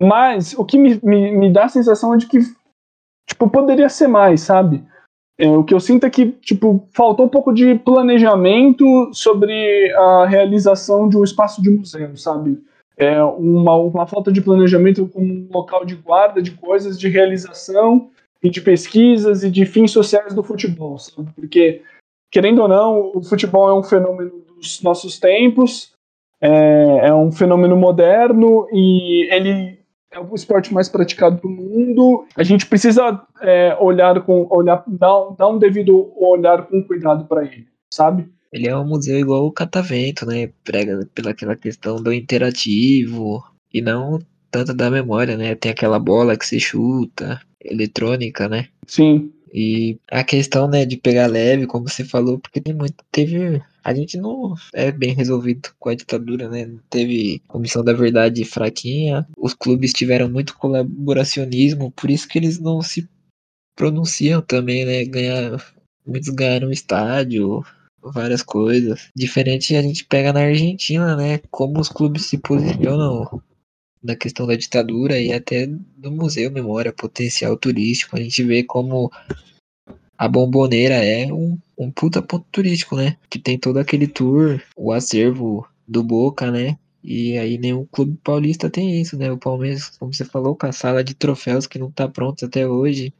Mas 0.00 0.54
o 0.54 0.64
que 0.64 0.78
me, 0.78 0.98
me, 1.02 1.30
me 1.30 1.52
dá 1.52 1.64
a 1.64 1.68
sensação 1.68 2.14
é 2.14 2.16
de 2.16 2.26
que 2.26 2.38
tipo, 3.26 3.48
poderia 3.48 3.88
ser 3.88 4.08
mais, 4.08 4.40
sabe? 4.40 4.82
É, 5.36 5.48
o 5.48 5.64
que 5.64 5.74
eu 5.74 5.80
sinto 5.80 6.06
é 6.06 6.10
que, 6.10 6.30
tipo, 6.32 6.88
faltou 6.92 7.26
um 7.26 7.28
pouco 7.28 7.52
de 7.52 7.74
planejamento 7.74 9.10
sobre 9.12 9.92
a 9.92 10.26
realização 10.26 11.08
de 11.08 11.16
um 11.16 11.24
espaço 11.24 11.60
de 11.60 11.70
museu, 11.70 12.16
sabe? 12.16 12.62
É 12.96 13.20
uma, 13.22 13.74
uma 13.74 14.06
falta 14.06 14.30
de 14.30 14.40
planejamento 14.40 15.08
como 15.08 15.26
um 15.26 15.48
local 15.52 15.84
de 15.84 15.96
guarda 15.96 16.40
de 16.40 16.52
coisas, 16.52 16.98
de 16.98 17.08
realização 17.08 18.10
e 18.44 18.50
de 18.50 18.60
pesquisas 18.60 19.42
e 19.42 19.50
de 19.50 19.64
fins 19.64 19.90
sociais 19.90 20.34
do 20.34 20.42
futebol, 20.42 20.98
sabe? 20.98 21.30
Porque, 21.34 21.82
querendo 22.30 22.60
ou 22.60 22.68
não, 22.68 23.10
o 23.14 23.22
futebol 23.22 23.68
é 23.70 23.74
um 23.74 23.82
fenômeno 23.82 24.44
dos 24.54 24.82
nossos 24.82 25.18
tempos, 25.18 25.92
é, 26.40 27.08
é 27.08 27.14
um 27.14 27.32
fenômeno 27.32 27.74
moderno 27.74 28.68
e 28.70 29.26
ele 29.32 29.78
é 30.12 30.20
o 30.20 30.34
esporte 30.34 30.72
mais 30.74 30.90
praticado 30.90 31.40
do 31.40 31.48
mundo. 31.48 32.26
A 32.36 32.42
gente 32.42 32.66
precisa 32.66 33.22
é, 33.40 33.74
olhar 33.80 34.22
com 34.22 34.46
olhar 34.50 34.84
dar, 34.86 35.34
dar 35.36 35.48
um 35.48 35.58
devido 35.58 36.12
olhar 36.16 36.66
com 36.66 36.84
cuidado 36.84 37.24
para 37.24 37.44
ele, 37.44 37.66
sabe? 37.92 38.28
ele 38.54 38.68
é 38.68 38.76
um 38.76 38.86
museu 38.86 39.18
igual 39.18 39.44
o 39.44 39.50
Catavento, 39.50 40.24
né? 40.24 40.48
Prega 40.62 41.00
pelaquela 41.12 41.56
questão 41.56 41.96
do 41.96 42.12
interativo 42.12 43.42
e 43.72 43.82
não 43.82 44.20
tanto 44.48 44.72
da 44.72 44.88
memória, 44.88 45.36
né? 45.36 45.56
Tem 45.56 45.72
aquela 45.72 45.98
bola 45.98 46.36
que 46.36 46.46
se 46.46 46.60
chuta, 46.60 47.40
eletrônica, 47.64 48.48
né? 48.48 48.68
Sim. 48.86 49.32
E 49.52 49.98
a 50.10 50.24
questão, 50.24 50.66
né, 50.66 50.84
de 50.84 50.96
pegar 50.96 51.28
leve, 51.28 51.66
como 51.66 51.88
você 51.88 52.04
falou, 52.04 52.40
porque 52.40 52.60
tem 52.60 52.74
muito. 52.74 53.04
Teve. 53.12 53.62
A 53.84 53.94
gente 53.94 54.16
não 54.16 54.54
é 54.72 54.90
bem 54.90 55.14
resolvido 55.14 55.68
com 55.78 55.90
a 55.90 55.94
ditadura, 55.94 56.48
né? 56.48 56.68
Teve 56.90 57.40
comissão 57.46 57.84
da 57.84 57.92
verdade 57.92 58.44
fraquinha, 58.44 59.26
os 59.38 59.54
clubes 59.54 59.92
tiveram 59.92 60.28
muito 60.28 60.56
colaboracionismo, 60.56 61.92
por 61.92 62.10
isso 62.10 62.26
que 62.26 62.38
eles 62.38 62.58
não 62.58 62.82
se 62.82 63.08
pronunciam 63.76 64.42
também, 64.42 64.84
né? 64.84 65.04
Ganhar, 65.04 65.64
muitos 66.04 66.30
ganharam 66.30 66.72
estádio, 66.72 67.62
várias 68.02 68.42
coisas. 68.42 69.08
Diferente 69.14 69.76
a 69.76 69.82
gente 69.82 70.04
pega 70.04 70.32
na 70.32 70.40
Argentina, 70.40 71.14
né? 71.14 71.40
Como 71.50 71.78
os 71.78 71.88
clubes 71.88 72.26
se 72.26 72.38
posicionam 72.38 73.40
na 74.04 74.14
questão 74.14 74.46
da 74.46 74.54
ditadura 74.54 75.18
e 75.18 75.32
até 75.32 75.66
do 75.66 76.12
Museu 76.12 76.50
Memória 76.50 76.92
Potencial 76.92 77.56
Turístico. 77.56 78.16
A 78.16 78.20
gente 78.20 78.42
vê 78.44 78.62
como 78.62 79.10
a 80.16 80.28
Bomboneira 80.28 80.94
é 80.96 81.32
um, 81.32 81.58
um 81.76 81.90
puta 81.90 82.20
ponto 82.20 82.46
turístico, 82.52 82.96
né? 82.96 83.16
Que 83.30 83.38
tem 83.38 83.58
todo 83.58 83.78
aquele 83.78 84.06
tour, 84.06 84.62
o 84.76 84.92
acervo 84.92 85.66
do 85.88 86.02
Boca, 86.02 86.50
né? 86.50 86.78
E 87.02 87.38
aí 87.38 87.56
nenhum 87.56 87.86
clube 87.86 88.18
paulista 88.22 88.68
tem 88.68 89.00
isso, 89.00 89.16
né? 89.16 89.32
O 89.32 89.38
Palmeiras, 89.38 89.88
como 89.98 90.12
você 90.12 90.24
falou, 90.24 90.54
com 90.54 90.66
a 90.66 90.72
sala 90.72 91.02
de 91.02 91.14
troféus 91.14 91.66
que 91.66 91.78
não 91.78 91.90
tá 91.90 92.06
pronta 92.06 92.44
até 92.44 92.68
hoje. 92.68 93.12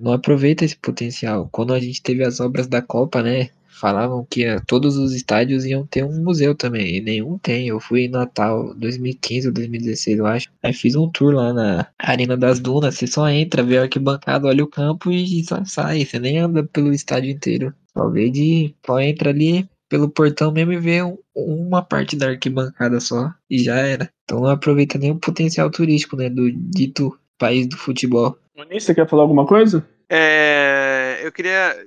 Não 0.00 0.12
aproveita 0.12 0.64
esse 0.64 0.76
potencial. 0.76 1.48
Quando 1.52 1.72
a 1.72 1.78
gente 1.78 2.02
teve 2.02 2.24
as 2.24 2.40
obras 2.40 2.66
da 2.66 2.82
Copa, 2.82 3.22
né? 3.22 3.50
Falavam 3.82 4.24
que 4.30 4.44
todos 4.64 4.96
os 4.96 5.12
estádios 5.12 5.64
iam 5.64 5.84
ter 5.84 6.04
um 6.04 6.22
museu 6.22 6.54
também, 6.54 6.98
e 6.98 7.00
nenhum 7.00 7.36
tem. 7.36 7.66
Eu 7.66 7.80
fui 7.80 8.02
em 8.02 8.08
Natal 8.08 8.72
2015 8.76 9.48
ou 9.48 9.52
2016, 9.52 10.18
eu 10.18 10.26
acho. 10.26 10.48
Aí 10.62 10.72
fiz 10.72 10.94
um 10.94 11.10
tour 11.10 11.34
lá 11.34 11.52
na 11.52 11.88
Arena 11.98 12.36
das 12.36 12.60
Dunas. 12.60 12.94
Você 12.94 13.08
só 13.08 13.28
entra, 13.28 13.64
vê 13.64 13.78
a 13.78 13.82
arquibancada, 13.82 14.46
olha 14.46 14.62
o 14.62 14.68
campo 14.68 15.10
e 15.10 15.42
só 15.42 15.64
sai. 15.64 16.04
Você 16.04 16.20
nem 16.20 16.38
anda 16.38 16.62
pelo 16.62 16.92
estádio 16.92 17.32
inteiro. 17.32 17.74
Só 17.92 18.08
vê 18.08 18.30
de. 18.30 18.72
Só 18.86 19.00
entra 19.00 19.30
ali 19.30 19.68
pelo 19.88 20.08
portão 20.08 20.52
mesmo 20.52 20.72
e 20.72 20.78
vê 20.78 21.02
um, 21.02 21.18
uma 21.34 21.82
parte 21.82 22.14
da 22.14 22.28
arquibancada 22.28 23.00
só. 23.00 23.32
E 23.50 23.58
já 23.58 23.74
era. 23.74 24.08
Então 24.24 24.40
não 24.40 24.48
aproveita 24.48 24.96
nem 24.96 25.10
o 25.10 25.18
potencial 25.18 25.68
turístico, 25.68 26.16
né? 26.16 26.30
Do 26.30 26.52
dito 26.52 27.18
país 27.36 27.66
do 27.66 27.76
futebol. 27.76 28.38
Moniz, 28.56 28.84
você 28.84 28.94
quer 28.94 29.08
falar 29.08 29.22
alguma 29.22 29.44
coisa? 29.44 29.84
É, 30.08 31.01
eu 31.22 31.32
queria 31.32 31.86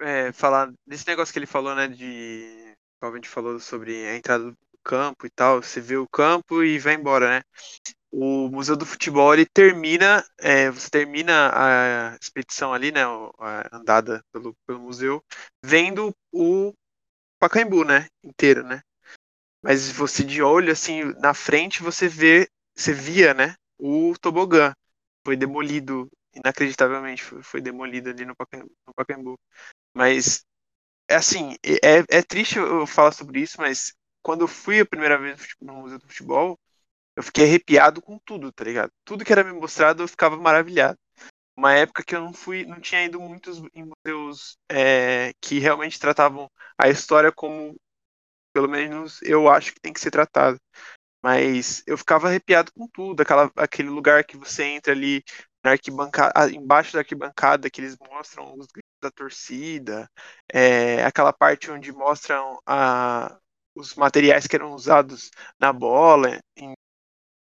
é, 0.00 0.32
falar 0.32 0.72
desse 0.86 1.06
negócio 1.06 1.32
que 1.32 1.38
ele 1.38 1.46
falou, 1.46 1.74
né? 1.74 1.88
De. 1.88 2.74
Como 3.00 3.12
a 3.12 3.16
gente 3.16 3.28
falou 3.28 3.58
sobre 3.58 4.06
a 4.06 4.16
entrada 4.16 4.44
do 4.44 4.56
campo 4.84 5.26
e 5.26 5.30
tal. 5.30 5.62
Você 5.62 5.80
vê 5.80 5.96
o 5.96 6.08
campo 6.08 6.62
e 6.62 6.78
vai 6.78 6.94
embora, 6.94 7.28
né? 7.28 7.42
O 8.10 8.48
Museu 8.48 8.76
do 8.76 8.86
Futebol 8.86 9.32
ele 9.32 9.46
termina. 9.46 10.24
É, 10.38 10.70
você 10.70 10.90
termina 10.90 11.50
a 11.54 12.16
expedição 12.20 12.72
ali, 12.72 12.92
né? 12.92 13.02
A 13.38 13.76
andada 13.76 14.22
pelo, 14.32 14.54
pelo 14.66 14.80
museu, 14.80 15.22
vendo 15.64 16.14
o 16.32 16.72
Pacaembu, 17.38 17.84
né? 17.84 18.06
Inteiro, 18.22 18.62
né? 18.64 18.82
Mas 19.62 19.90
você 19.90 20.24
de 20.24 20.42
olho, 20.42 20.72
assim, 20.72 21.04
na 21.20 21.34
frente 21.34 21.82
você 21.82 22.08
vê. 22.08 22.48
Você 22.76 22.92
via, 22.92 23.34
né? 23.34 23.54
O 23.78 24.14
tobogã. 24.20 24.72
Foi 25.24 25.36
demolido 25.36 26.08
inacreditavelmente 26.34 27.22
foi, 27.22 27.42
foi 27.42 27.60
demolido 27.60 28.10
ali 28.10 28.24
no 28.24 28.36
Pacaembu, 28.36 28.72
no 28.86 28.94
Pacaembu. 28.94 29.38
Mas, 29.94 30.44
é 31.08 31.16
assim, 31.16 31.56
é, 31.64 32.18
é 32.18 32.22
triste 32.22 32.58
eu 32.58 32.86
falar 32.86 33.12
sobre 33.12 33.40
isso, 33.40 33.56
mas 33.58 33.94
quando 34.22 34.42
eu 34.42 34.48
fui 34.48 34.80
a 34.80 34.86
primeira 34.86 35.18
vez 35.18 35.46
no 35.60 35.74
Museu 35.74 35.98
do 35.98 36.08
Futebol, 36.08 36.58
eu 37.16 37.22
fiquei 37.22 37.44
arrepiado 37.44 38.00
com 38.02 38.18
tudo, 38.18 38.52
tá 38.52 38.64
ligado? 38.64 38.90
Tudo 39.04 39.24
que 39.24 39.32
era 39.32 39.44
me 39.44 39.52
mostrado 39.52 40.02
eu 40.02 40.08
ficava 40.08 40.36
maravilhado. 40.36 40.98
Uma 41.56 41.74
época 41.74 42.02
que 42.04 42.16
eu 42.16 42.20
não 42.20 42.32
fui, 42.32 42.64
não 42.64 42.80
tinha 42.80 43.04
ido 43.04 43.20
muitos 43.20 43.62
em 43.74 43.84
museus 43.84 44.56
é, 44.70 45.32
que 45.40 45.58
realmente 45.58 46.00
tratavam 46.00 46.50
a 46.78 46.88
história 46.88 47.30
como, 47.30 47.76
pelo 48.54 48.68
menos 48.68 49.20
eu 49.22 49.48
acho 49.48 49.74
que 49.74 49.80
tem 49.80 49.92
que 49.92 50.00
ser 50.00 50.10
tratado. 50.10 50.58
Mas 51.22 51.82
eu 51.86 51.98
ficava 51.98 52.28
arrepiado 52.28 52.72
com 52.72 52.88
tudo, 52.88 53.22
aquela, 53.22 53.50
aquele 53.56 53.88
lugar 53.90 54.24
que 54.24 54.36
você 54.36 54.64
entra 54.64 54.92
ali 54.92 55.22
arquibancada, 55.70 56.50
embaixo 56.52 56.92
da 56.92 57.00
arquibancada 57.00 57.70
que 57.70 57.80
eles 57.80 57.96
mostram 57.98 58.54
os 58.58 58.66
gritos 58.66 58.90
da 59.00 59.10
torcida, 59.10 60.10
é, 60.52 61.04
aquela 61.04 61.32
parte 61.32 61.70
onde 61.70 61.92
mostram 61.92 62.58
a, 62.66 63.38
os 63.74 63.94
materiais 63.94 64.46
que 64.46 64.56
eram 64.56 64.72
usados 64.74 65.30
na 65.58 65.72
bola, 65.72 66.40
em 66.56 66.74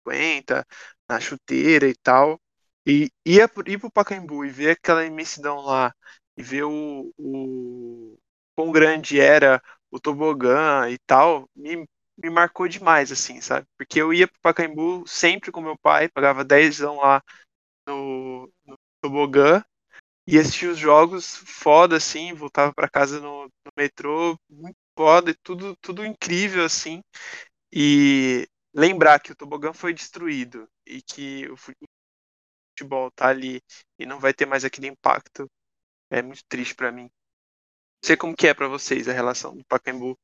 50, 0.07 0.65
na 1.09 1.19
chuteira 1.19 1.87
e 1.87 1.95
tal. 1.95 2.39
E 2.85 3.09
ir 3.25 3.47
pro 3.79 3.91
Pacaembu 3.91 4.43
e 4.45 4.49
ver 4.49 4.71
aquela 4.71 5.05
imensidão 5.05 5.61
lá, 5.61 5.93
e 6.37 6.43
ver 6.43 6.63
o, 6.63 7.11
o 7.17 8.17
quão 8.55 8.71
grande 8.71 9.19
era 9.19 9.61
o 9.89 9.99
tobogã 9.99 10.89
e 10.89 10.97
tal, 11.07 11.47
me, 11.55 11.85
me 12.17 12.29
marcou 12.29 12.67
demais, 12.67 13.11
assim, 13.11 13.39
sabe? 13.41 13.65
Porque 13.77 14.01
eu 14.01 14.13
ia 14.13 14.27
pro 14.27 14.39
Pacaembu 14.41 15.07
sempre 15.07 15.51
com 15.51 15.61
meu 15.61 15.77
pai, 15.77 16.09
pagava 16.09 16.43
10 16.43 16.79
lá 16.79 17.21
no, 17.87 18.51
no 18.65 18.77
tobogã 19.01 19.63
e 20.27 20.39
assistia 20.39 20.71
os 20.71 20.77
jogos 20.77 21.35
foda, 21.35 21.97
assim, 21.97 22.33
voltava 22.33 22.73
para 22.73 22.89
casa 22.89 23.19
no, 23.19 23.43
no, 23.43 23.71
metrô, 23.77 24.37
muito 24.49 24.77
foda 24.97 25.31
e 25.31 25.35
tudo, 25.43 25.75
tudo 25.81 26.05
incrível, 26.05 26.63
assim. 26.63 27.01
E 27.71 28.47
lembrar 28.73 29.19
que 29.19 29.31
o 29.31 29.35
tobogã 29.35 29.73
foi 29.73 29.93
destruído 29.93 30.67
e 30.85 31.01
que 31.01 31.49
o 31.49 31.57
futebol 31.57 33.11
tá 33.11 33.27
ali 33.27 33.61
e 33.99 34.05
não 34.05 34.19
vai 34.19 34.33
ter 34.33 34.45
mais 34.45 34.63
aquele 34.63 34.87
impacto 34.87 35.47
é 36.09 36.21
muito 36.21 36.43
triste 36.47 36.75
para 36.75 36.91
mim. 36.91 37.03
Não 37.03 38.07
sei 38.07 38.17
como 38.17 38.35
que 38.35 38.47
é 38.47 38.53
para 38.53 38.67
vocês 38.67 39.07
a 39.07 39.13
relação 39.13 39.55
do 39.55 39.63
Pacaembu. 39.65 40.17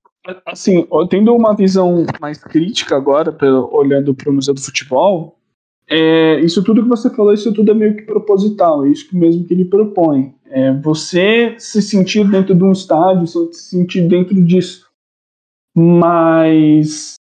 Assim, 0.46 0.86
tendo 1.10 1.34
uma 1.34 1.56
visão 1.56 2.06
mais 2.20 2.38
crítica 2.38 2.96
agora, 2.96 3.36
olhando 3.72 4.14
para 4.14 4.30
o 4.30 4.34
Museu 4.34 4.54
do 4.54 4.62
Futebol, 4.62 5.39
é, 5.90 6.40
isso 6.42 6.64
tudo 6.64 6.84
que 6.84 6.90
você 6.90 7.10
falou, 7.10 7.34
isso 7.34 7.52
tudo 7.52 7.72
é 7.72 7.74
meio 7.74 7.96
que 7.96 8.04
proposital, 8.04 8.86
é 8.86 8.90
isso 8.90 9.08
mesmo 9.12 9.44
que 9.44 9.54
ele 9.54 9.66
propõe. 9.66 10.36
É 10.46 10.72
você 10.74 11.56
se 11.58 11.82
sentir 11.82 12.30
dentro 12.30 12.54
de 12.54 12.64
um 12.64 12.72
estádio, 12.72 13.26
se 13.26 13.54
sentir 13.54 14.08
dentro 14.08 14.36
disso. 14.44 14.88
Mas 15.76 17.16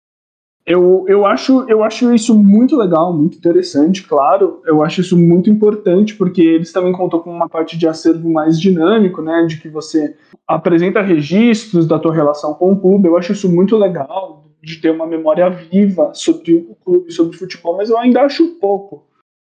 eu, 0.65 1.05
eu, 1.07 1.25
acho, 1.25 1.63
eu 1.69 1.81
acho 1.81 2.13
isso 2.13 2.35
muito 2.35 2.75
legal, 2.75 3.13
muito 3.13 3.37
interessante, 3.37 4.03
claro. 4.03 4.61
Eu 4.65 4.83
acho 4.83 4.99
isso 4.99 5.17
muito 5.17 5.49
importante, 5.49 6.13
porque 6.15 6.41
eles 6.41 6.73
também 6.73 6.91
contam 6.91 7.19
com 7.19 7.31
uma 7.31 7.47
parte 7.47 7.77
de 7.77 7.87
acervo 7.87 8.29
mais 8.29 8.59
dinâmico, 8.59 9.21
né? 9.21 9.45
De 9.45 9.61
que 9.61 9.69
você 9.69 10.15
apresenta 10.45 11.01
registros 11.01 11.87
da 11.87 11.97
tua 11.97 12.13
relação 12.13 12.53
com 12.53 12.73
o 12.73 12.79
clube. 12.79 13.07
Eu 13.07 13.17
acho 13.17 13.31
isso 13.31 13.49
muito 13.49 13.77
legal 13.77 14.46
de 14.67 14.81
ter 14.81 14.91
uma 14.91 15.07
memória 15.07 15.49
viva 15.49 16.13
sobre 16.13 16.53
o 16.53 16.75
clube, 16.75 17.09
sobre 17.09 17.33
o 17.33 17.39
futebol, 17.39 17.77
mas 17.77 17.89
eu 17.89 17.97
ainda 17.97 18.21
acho 18.21 18.59
pouco. 18.59 19.07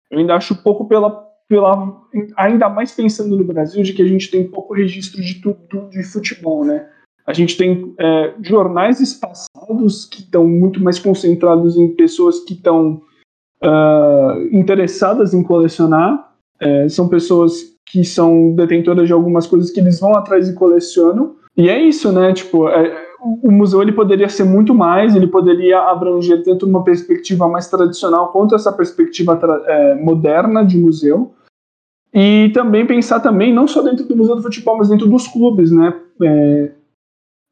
Eu 0.10 0.20
ainda 0.20 0.36
acho 0.36 0.56
pouco 0.64 0.88
pela, 0.88 1.10
pela 1.50 2.02
ainda 2.38 2.70
mais 2.70 2.94
pensando 2.94 3.36
no 3.36 3.44
Brasil, 3.44 3.84
de 3.84 3.92
que 3.92 4.02
a 4.02 4.08
gente 4.08 4.32
tem 4.32 4.48
pouco 4.48 4.74
registro 4.74 5.22
de 5.22 5.42
tudo 5.42 5.90
de 5.90 6.02
futebol, 6.04 6.64
né? 6.64 6.88
A 7.28 7.34
gente 7.34 7.58
tem 7.58 7.94
é, 8.00 8.34
jornais 8.42 9.02
espaçados 9.02 10.06
que 10.06 10.22
estão 10.22 10.48
muito 10.48 10.82
mais 10.82 10.98
concentrados 10.98 11.76
em 11.76 11.94
pessoas 11.94 12.40
que 12.46 12.54
estão 12.54 13.02
uh, 13.62 14.42
interessadas 14.52 15.34
em 15.34 15.44
colecionar. 15.44 16.34
É, 16.60 16.88
são 16.88 17.10
pessoas 17.10 17.76
que 17.86 18.06
são 18.06 18.56
detentoras 18.56 19.08
de 19.08 19.14
algumas 19.14 19.46
coisas 19.46 19.72
que 19.72 19.80
eles 19.82 20.00
vão 20.00 20.16
atrás 20.16 20.48
e 20.48 20.56
colecionam. 20.56 21.36
E 21.56 21.70
é 21.70 21.80
isso, 21.80 22.12
né? 22.12 22.34
Tipo, 22.34 22.70
é, 22.70 23.11
o 23.24 23.52
museu 23.52 23.82
ele 23.82 23.92
poderia 23.92 24.28
ser 24.28 24.44
muito 24.44 24.74
mais, 24.74 25.16
ele 25.16 25.28
poderia 25.28 25.80
abranger 25.80 26.44
tanto 26.44 26.66
uma 26.66 26.84
perspectiva 26.84 27.48
mais 27.48 27.70
tradicional 27.70 28.32
quanto 28.32 28.56
essa 28.56 28.72
perspectiva 28.74 29.40
é, 29.68 29.96
moderna 29.96 30.66
de 30.66 30.78
museu. 30.78 31.34
E 32.14 32.50
também 32.54 32.86
pensar 32.86 33.20
também, 33.20 33.54
não 33.54 33.68
só 33.68 33.82
dentro 33.82 34.06
do 34.06 34.18
Museu 34.18 34.36
do 34.36 34.42
Futebol, 34.42 34.78
mas 34.78 34.90
dentro 34.90 35.08
dos 35.08 35.28
clubes, 35.28 35.72
né? 35.72 35.98
É, 36.22 36.72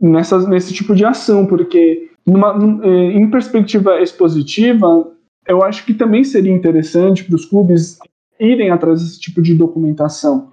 nessas, 0.02 0.48
nesse 0.48 0.74
tipo 0.74 0.94
de 0.94 1.06
ação, 1.06 1.46
porque 1.46 2.10
numa, 2.26 2.58
é, 2.84 3.12
em 3.14 3.30
perspectiva 3.30 4.02
expositiva, 4.02 5.10
eu 5.48 5.64
acho 5.64 5.86
que 5.86 5.94
também 5.94 6.24
seria 6.24 6.52
interessante 6.52 7.24
para 7.24 7.36
os 7.36 7.46
clubes 7.46 8.00
irem 8.40 8.70
atrás 8.70 9.02
desse 9.02 9.20
tipo 9.20 9.42
de 9.42 9.54
documentação. 9.54 10.52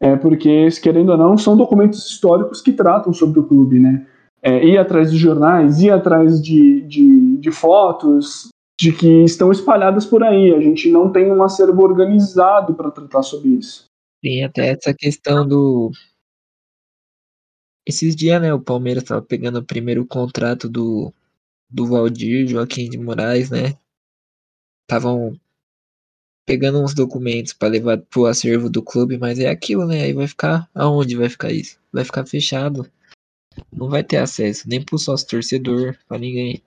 É, 0.00 0.16
porque, 0.16 0.68
querendo 0.82 1.10
ou 1.10 1.18
não, 1.18 1.38
são 1.38 1.56
documentos 1.56 2.10
históricos 2.10 2.60
que 2.60 2.72
tratam 2.72 3.12
sobre 3.12 3.38
o 3.38 3.44
clube, 3.44 3.78
né? 3.78 4.06
É, 4.46 4.64
ir 4.64 4.78
atrás 4.78 5.10
de 5.10 5.18
jornais, 5.18 5.80
ir 5.80 5.90
atrás 5.90 6.40
de, 6.40 6.82
de, 6.82 7.36
de 7.38 7.50
fotos 7.50 8.48
de 8.78 8.92
que 8.92 9.24
estão 9.24 9.50
espalhadas 9.50 10.06
por 10.06 10.22
aí. 10.22 10.54
A 10.54 10.60
gente 10.60 10.88
não 10.88 11.10
tem 11.10 11.32
um 11.32 11.42
acervo 11.42 11.82
organizado 11.82 12.72
para 12.74 12.92
tratar 12.92 13.24
sobre 13.24 13.48
isso. 13.48 13.86
Tem 14.22 14.44
até 14.44 14.68
essa 14.68 14.94
questão 14.94 15.46
do 15.46 15.90
Esses 17.84 18.14
dias, 18.14 18.40
né, 18.40 18.54
o 18.54 18.60
Palmeiras 18.60 19.02
tava 19.02 19.22
pegando 19.22 19.58
o 19.58 19.64
primeiro 19.64 20.06
contrato 20.06 20.68
do, 20.68 21.12
do 21.68 21.86
Valdir, 21.86 22.46
Joaquim 22.46 22.88
de 22.88 22.98
Moraes, 22.98 23.50
né? 23.50 23.76
Estavam 24.82 25.36
pegando 26.46 26.80
uns 26.80 26.94
documentos 26.94 27.52
para 27.52 27.68
levar 27.68 27.98
pro 27.98 28.26
acervo 28.26 28.70
do 28.70 28.80
clube, 28.80 29.18
mas 29.18 29.40
é 29.40 29.48
aquilo, 29.48 29.86
né? 29.86 30.02
Aí 30.02 30.12
vai 30.12 30.28
ficar. 30.28 30.70
Aonde 30.72 31.16
vai 31.16 31.28
ficar 31.28 31.50
isso? 31.50 31.80
Vai 31.92 32.04
ficar 32.04 32.24
fechado. 32.24 32.88
Não 33.72 33.88
vai 33.88 34.02
ter 34.02 34.18
acesso 34.18 34.68
nem 34.68 34.82
pro 34.82 34.98
sócio 34.98 35.28
torcedor, 35.28 35.96
para 36.08 36.18
ninguém. 36.18 36.62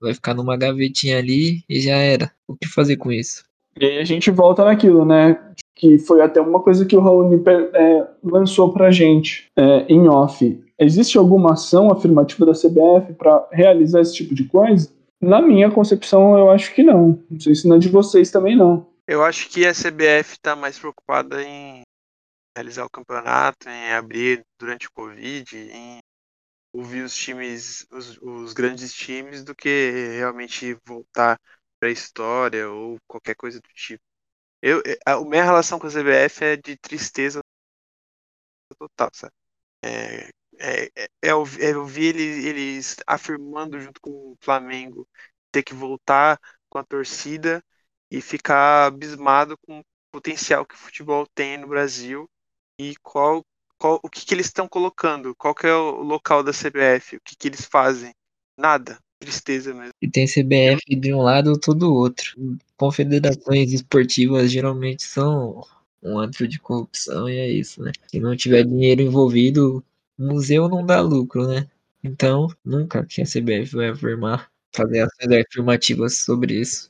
Vai 0.00 0.14
ficar 0.14 0.34
numa 0.34 0.56
gavetinha 0.56 1.18
ali 1.18 1.62
e 1.68 1.80
já 1.80 1.96
era. 1.96 2.30
O 2.46 2.56
que 2.56 2.68
fazer 2.68 2.96
com 2.96 3.10
isso? 3.10 3.44
E 3.80 3.84
aí 3.84 3.98
a 3.98 4.04
gente 4.04 4.30
volta 4.30 4.64
naquilo, 4.64 5.04
né? 5.04 5.52
Que 5.74 5.98
foi 5.98 6.20
até 6.20 6.40
uma 6.40 6.60
coisa 6.60 6.84
que 6.84 6.96
o 6.96 7.00
Raoni 7.00 7.42
é, 7.46 8.06
lançou 8.22 8.72
pra 8.72 8.90
gente 8.90 9.46
é, 9.56 9.86
em 9.88 10.08
off. 10.08 10.60
Existe 10.78 11.18
alguma 11.18 11.52
ação 11.52 11.90
afirmativa 11.90 12.46
da 12.46 12.52
CBF 12.52 13.14
para 13.14 13.48
realizar 13.52 14.00
esse 14.00 14.14
tipo 14.14 14.34
de 14.34 14.44
coisa? 14.44 14.90
Na 15.20 15.42
minha 15.42 15.70
concepção, 15.70 16.38
eu 16.38 16.50
acho 16.50 16.72
que 16.74 16.82
não. 16.82 17.20
Não 17.28 17.40
sei 17.40 17.54
se 17.54 17.66
na 17.66 17.78
de 17.78 17.88
vocês 17.88 18.30
também 18.30 18.56
não. 18.56 18.86
Eu 19.06 19.24
acho 19.24 19.48
que 19.48 19.66
a 19.66 19.72
CBF 19.72 20.32
está 20.32 20.54
mais 20.54 20.78
preocupada 20.78 21.42
em 21.42 21.82
realizar 22.56 22.84
o 22.84 22.90
campeonato, 22.90 23.68
em 23.68 23.92
abrir 23.92 24.44
durante 24.58 24.86
o 24.86 24.92
Covid, 24.92 25.56
em 25.56 25.98
ouvir 26.72 27.02
os 27.02 27.16
times, 27.16 27.86
os, 27.90 28.18
os 28.22 28.52
grandes 28.52 28.92
times, 28.94 29.44
do 29.44 29.54
que 29.54 29.68
realmente 30.16 30.74
voltar 30.86 31.40
para 31.78 31.88
a 31.88 31.92
história 31.92 32.68
ou 32.70 32.98
qualquer 33.06 33.34
coisa 33.36 33.60
do 33.60 33.68
tipo. 33.70 34.02
Eu, 34.62 34.82
a 35.06 35.20
minha 35.24 35.44
relação 35.44 35.78
com 35.78 35.86
a 35.86 35.90
CBF 35.90 36.44
é 36.44 36.56
de 36.56 36.76
tristeza 36.78 37.40
total, 38.78 39.10
sabe? 39.12 39.32
É, 39.82 40.30
é, 40.58 40.84
é, 40.96 41.08
é, 41.22 41.68
é 41.70 41.76
ouvir 41.76 42.16
eles, 42.16 42.44
eles 42.44 42.96
afirmando 43.06 43.80
junto 43.80 44.00
com 44.00 44.10
o 44.10 44.38
Flamengo 44.40 45.08
ter 45.52 45.62
que 45.62 45.74
voltar 45.74 46.40
com 46.68 46.78
a 46.78 46.84
torcida 46.84 47.64
e 48.10 48.20
ficar 48.20 48.86
abismado 48.88 49.56
com 49.58 49.80
o 49.80 49.84
potencial 50.10 50.66
que 50.66 50.74
o 50.74 50.78
futebol 50.78 51.26
tem 51.34 51.58
no 51.58 51.68
Brasil 51.68 52.28
e 52.78 52.96
qual, 52.98 53.44
qual 53.78 54.00
o 54.02 54.08
que, 54.08 54.26
que 54.26 54.34
eles 54.34 54.46
estão 54.46 54.68
colocando, 54.68 55.34
qual 55.34 55.54
que 55.54 55.66
é 55.66 55.74
o 55.74 56.02
local 56.02 56.42
da 56.42 56.52
CBF, 56.52 57.16
o 57.16 57.20
que, 57.24 57.36
que 57.36 57.48
eles 57.48 57.64
fazem. 57.64 58.12
Nada. 58.58 58.98
Tristeza 59.20 59.74
mesmo. 59.74 59.92
E 60.00 60.08
tem 60.08 60.26
CBF 60.26 60.94
de 60.96 61.12
um 61.12 61.22
lado 61.22 61.60
ou 61.66 61.74
do 61.74 61.92
outro. 61.92 62.34
Confederações 62.76 63.72
esportivas 63.72 64.50
geralmente 64.50 65.02
são 65.02 65.64
um 66.02 66.18
antro 66.18 66.46
de 66.46 66.60
corrupção 66.60 67.28
e 67.28 67.36
é 67.36 67.48
isso, 67.48 67.82
né? 67.82 67.90
Se 68.06 68.20
não 68.20 68.36
tiver 68.36 68.64
dinheiro 68.64 69.02
envolvido, 69.02 69.84
museu 70.16 70.68
não 70.68 70.86
dá 70.86 71.00
lucro, 71.00 71.48
né? 71.48 71.68
Então, 72.02 72.48
nunca 72.64 73.04
que 73.04 73.20
a 73.20 73.24
CBF 73.24 73.74
vai 73.74 73.88
afirmar, 73.88 74.48
fazer 74.72 75.00
ações 75.00 75.44
afirmativas 75.46 76.18
sobre 76.18 76.54
isso. 76.54 76.88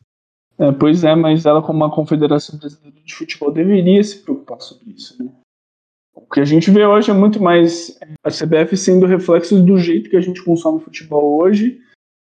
É, 0.58 0.70
pois 0.72 1.04
é, 1.04 1.14
mas 1.14 1.46
ela, 1.46 1.62
como 1.62 1.78
uma 1.78 1.94
confederação 1.94 2.58
brasileira 2.58 3.00
de 3.02 3.14
futebol, 3.14 3.50
deveria 3.50 4.02
se 4.04 4.18
preocupar 4.18 4.60
sobre 4.60 4.90
isso, 4.90 5.22
né? 5.22 5.30
O 6.18 6.34
que 6.34 6.40
a 6.40 6.44
gente 6.44 6.70
vê 6.70 6.84
hoje 6.84 7.10
é 7.10 7.14
muito 7.14 7.40
mais 7.40 7.96
a 8.24 8.28
CBF 8.28 8.76
sendo 8.76 9.06
reflexo 9.06 9.62
do 9.62 9.78
jeito 9.78 10.10
que 10.10 10.16
a 10.16 10.20
gente 10.20 10.42
consome 10.42 10.80
futebol 10.80 11.38
hoje 11.40 11.80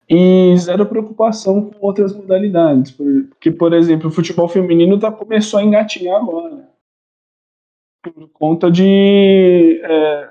e 0.07 0.55
zero 0.57 0.85
preocupação 0.85 1.69
com 1.69 1.85
outras 1.85 2.15
modalidades. 2.15 2.91
Porque, 2.91 3.49
por 3.49 3.73
exemplo, 3.73 4.09
o 4.09 4.11
futebol 4.11 4.47
feminino 4.47 4.99
tá, 4.99 5.11
começou 5.11 5.59
a 5.59 5.63
engatinhar 5.63 6.17
agora. 6.17 6.69
Por 8.03 8.29
conta 8.29 8.69
de. 8.69 9.81
É, 9.83 10.29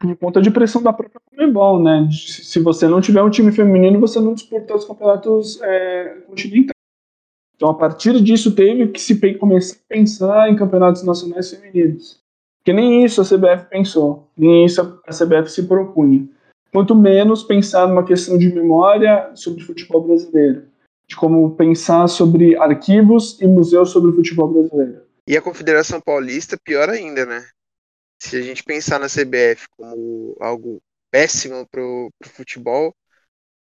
por 0.00 0.16
conta 0.16 0.42
de 0.42 0.50
pressão 0.50 0.82
da 0.82 0.92
própria 0.92 1.20
Comebol, 1.30 1.82
né? 1.82 2.08
Se 2.10 2.60
você 2.60 2.88
não 2.88 3.00
tiver 3.00 3.22
um 3.22 3.30
time 3.30 3.52
feminino, 3.52 4.00
você 4.00 4.20
não 4.20 4.34
disputa 4.34 4.74
os 4.74 4.84
campeonatos 4.84 5.60
é, 5.62 6.20
continentais. 6.26 6.72
Então, 7.54 7.70
a 7.70 7.74
partir 7.74 8.20
disso, 8.22 8.54
teve 8.54 8.88
que 8.88 9.00
se 9.00 9.18
começar 9.34 9.76
a 9.76 9.88
pensar 9.88 10.50
em 10.50 10.56
campeonatos 10.56 11.02
nacionais 11.02 11.50
femininos. 11.52 12.20
Porque 12.68 12.82
nem 12.82 13.02
isso 13.02 13.22
a 13.22 13.24
CBF 13.24 13.70
pensou, 13.70 14.30
nem 14.36 14.66
isso 14.66 15.00
a 15.06 15.10
CBF 15.10 15.50
se 15.50 15.62
propunha. 15.66 16.28
Quanto 16.70 16.94
menos 16.94 17.42
pensar 17.42 17.88
numa 17.88 18.04
questão 18.04 18.36
de 18.36 18.52
memória 18.52 19.34
sobre 19.34 19.64
futebol 19.64 20.06
brasileiro, 20.06 20.68
de 21.08 21.16
como 21.16 21.56
pensar 21.56 22.06
sobre 22.08 22.58
arquivos 22.58 23.40
e 23.40 23.46
museus 23.46 23.88
sobre 23.88 24.10
o 24.10 24.14
futebol 24.14 24.52
brasileiro. 24.52 25.00
E 25.26 25.34
a 25.34 25.40
Confederação 25.40 25.98
Paulista, 25.98 26.58
pior 26.62 26.90
ainda, 26.90 27.24
né? 27.24 27.48
Se 28.22 28.36
a 28.36 28.42
gente 28.42 28.62
pensar 28.62 29.00
na 29.00 29.06
CBF 29.06 29.66
como 29.74 30.36
algo 30.38 30.78
péssimo 31.10 31.66
para 31.70 31.80
o 31.80 32.10
futebol, 32.22 32.94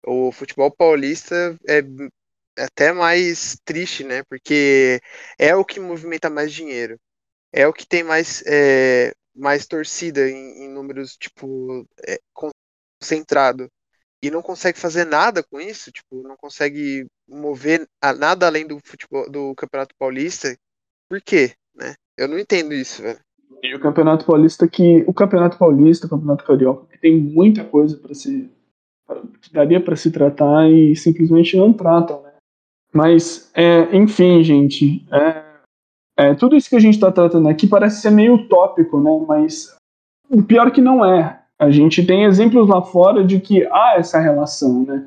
o 0.06 0.30
futebol 0.30 0.70
paulista 0.70 1.58
é 1.68 1.82
até 2.56 2.92
mais 2.92 3.56
triste, 3.64 4.04
né? 4.04 4.22
Porque 4.30 5.00
é 5.36 5.52
o 5.56 5.64
que 5.64 5.80
movimenta 5.80 6.30
mais 6.30 6.52
dinheiro, 6.52 6.96
é 7.54 7.68
o 7.68 7.72
que 7.72 7.86
tem 7.86 8.02
mais, 8.02 8.42
é, 8.46 9.12
mais 9.34 9.64
torcida 9.64 10.28
em, 10.28 10.64
em 10.64 10.68
números 10.68 11.16
tipo 11.16 11.86
é, 12.06 12.18
concentrado 13.00 13.68
e 14.20 14.30
não 14.30 14.42
consegue 14.42 14.78
fazer 14.78 15.04
nada 15.04 15.42
com 15.42 15.60
isso, 15.60 15.92
tipo, 15.92 16.22
não 16.22 16.34
consegue 16.36 17.06
mover 17.28 17.86
nada 18.18 18.46
além 18.46 18.66
do 18.66 18.80
futebol 18.82 19.30
do 19.30 19.54
Campeonato 19.54 19.94
Paulista. 19.98 20.56
Por 21.08 21.20
quê, 21.20 21.52
né? 21.74 21.94
Eu 22.16 22.26
não 22.26 22.38
entendo 22.38 22.72
isso, 22.72 23.02
velho. 23.02 23.18
E 23.62 23.74
o 23.74 23.80
Campeonato 23.80 24.24
Paulista 24.24 24.66
que 24.66 25.04
o 25.06 25.12
Campeonato 25.12 25.58
Paulista, 25.58 26.06
o 26.06 26.10
Campeonato 26.10 26.44
Carioca, 26.44 26.86
que 26.90 26.98
tem 26.98 27.18
muita 27.18 27.64
coisa 27.64 27.96
para 27.98 28.14
se 28.14 28.50
que 29.42 29.52
daria 29.52 29.80
para 29.80 29.94
se 29.94 30.10
tratar 30.10 30.70
e 30.70 30.96
simplesmente 30.96 31.56
não 31.56 31.72
tratam, 31.72 32.22
né? 32.22 32.32
Mas, 32.90 33.50
é, 33.52 33.94
enfim, 33.94 34.42
gente, 34.42 35.06
é, 35.12 35.43
é, 36.16 36.34
tudo 36.34 36.56
isso 36.56 36.68
que 36.68 36.76
a 36.76 36.80
gente 36.80 36.94
está 36.94 37.10
tratando 37.10 37.48
aqui 37.48 37.66
parece 37.66 38.00
ser 38.00 38.10
meio 38.10 38.34
utópico, 38.34 39.00
né? 39.00 39.10
Mas 39.26 39.76
o 40.30 40.42
pior 40.42 40.70
que 40.70 40.80
não 40.80 41.04
é. 41.04 41.40
A 41.58 41.70
gente 41.70 42.04
tem 42.04 42.24
exemplos 42.24 42.68
lá 42.68 42.82
fora 42.82 43.24
de 43.24 43.40
que 43.40 43.66
há 43.66 43.94
essa 43.96 44.18
relação, 44.18 44.84
né? 44.84 45.06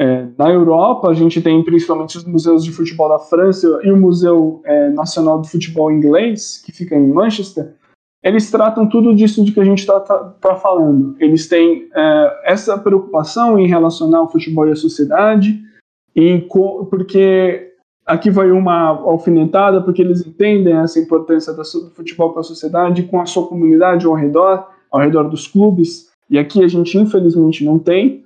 É, 0.00 0.26
na 0.38 0.48
Europa, 0.48 1.08
a 1.08 1.14
gente 1.14 1.42
tem 1.42 1.62
principalmente 1.64 2.16
os 2.16 2.24
museus 2.24 2.64
de 2.64 2.70
futebol 2.70 3.08
da 3.08 3.18
França 3.18 3.80
e 3.82 3.90
o 3.90 3.96
Museu 3.96 4.62
é, 4.64 4.90
Nacional 4.90 5.40
do 5.40 5.48
Futebol 5.48 5.90
Inglês, 5.90 6.62
que 6.64 6.70
fica 6.70 6.94
em 6.94 7.08
Manchester. 7.08 7.74
Eles 8.22 8.48
tratam 8.48 8.88
tudo 8.88 9.14
disso 9.14 9.44
de 9.44 9.50
que 9.50 9.58
a 9.58 9.64
gente 9.64 9.80
está 9.80 9.98
tá, 9.98 10.18
tá 10.40 10.54
falando. 10.54 11.16
Eles 11.18 11.48
têm 11.48 11.88
é, 11.92 12.42
essa 12.44 12.78
preocupação 12.78 13.58
em 13.58 13.66
relacionar 13.66 14.22
o 14.22 14.28
futebol 14.28 14.68
e 14.68 14.72
a 14.72 14.76
sociedade, 14.76 15.60
e 16.14 16.46
porque 16.90 17.67
aqui 18.08 18.30
vai 18.30 18.50
uma 18.50 18.88
alfinetada, 18.88 19.82
porque 19.82 20.00
eles 20.00 20.26
entendem 20.26 20.74
essa 20.74 20.98
importância 20.98 21.52
do 21.52 21.62
futebol 21.94 22.32
para 22.32 22.40
a 22.40 22.44
sociedade, 22.44 23.02
com 23.02 23.20
a 23.20 23.26
sua 23.26 23.46
comunidade 23.46 24.06
ao 24.06 24.14
redor, 24.14 24.66
ao 24.90 25.00
redor 25.00 25.24
dos 25.24 25.46
clubes, 25.46 26.08
e 26.30 26.38
aqui 26.38 26.64
a 26.64 26.68
gente 26.68 26.96
infelizmente 26.96 27.64
não 27.64 27.78
tem. 27.78 28.24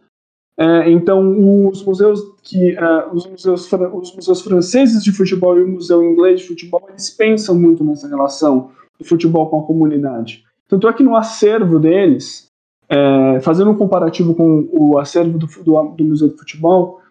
É, 0.56 0.90
então, 0.90 1.68
os 1.68 1.82
museus 1.84 2.20
que 2.42 2.72
uh, 2.74 3.12
os, 3.12 3.26
museus, 3.26 3.70
os 3.72 4.14
museus 4.14 4.40
franceses 4.42 5.02
de 5.02 5.10
futebol 5.10 5.58
e 5.58 5.62
o 5.62 5.68
museu 5.68 6.02
inglês 6.02 6.40
de 6.40 6.48
futebol 6.48 6.82
eles 6.88 7.10
pensam 7.10 7.58
muito 7.58 7.82
nessa 7.82 8.06
relação 8.06 8.70
do 8.98 9.04
futebol 9.04 9.48
com 9.48 9.60
a 9.60 9.64
comunidade. 9.64 10.44
Tanto 10.68 10.88
é 10.88 10.92
que 10.92 11.02
no 11.02 11.16
acervo 11.16 11.78
deles, 11.78 12.48
é, 12.88 13.40
fazendo 13.40 13.70
um 13.70 13.76
comparativo 13.76 14.34
com 14.34 14.68
o 14.72 14.98
acervo 14.98 15.38
do, 15.38 15.46
do, 15.46 15.82
do 15.96 16.04
museu 16.04 16.28
de 16.28 16.36
futebol, 16.36 17.01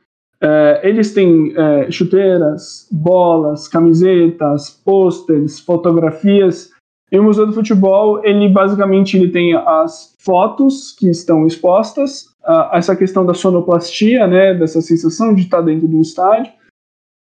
é, 0.42 0.82
eles 0.84 1.14
têm 1.14 1.54
é, 1.56 1.92
chuteiras, 1.92 2.88
bolas, 2.92 3.68
camisetas, 3.68 4.70
pôsteres, 4.70 5.60
fotografias. 5.60 6.72
E 7.12 7.20
o 7.20 7.24
Museu 7.24 7.46
do 7.46 7.54
Futebol, 7.54 8.26
ele 8.26 8.50
basicamente 8.50 9.18
ele 9.18 9.30
tem 9.30 9.54
as 9.54 10.16
fotos 10.20 10.94
que 10.98 11.10
estão 11.10 11.46
expostas, 11.46 12.32
essa 12.72 12.96
questão 12.96 13.26
da 13.26 13.34
sonoplastia, 13.34 14.26
né, 14.26 14.54
dessa 14.54 14.82
sensação 14.82 15.34
de 15.34 15.42
estar 15.42 15.62
dentro 15.62 15.88
do 15.88 16.02
estádio. 16.02 16.52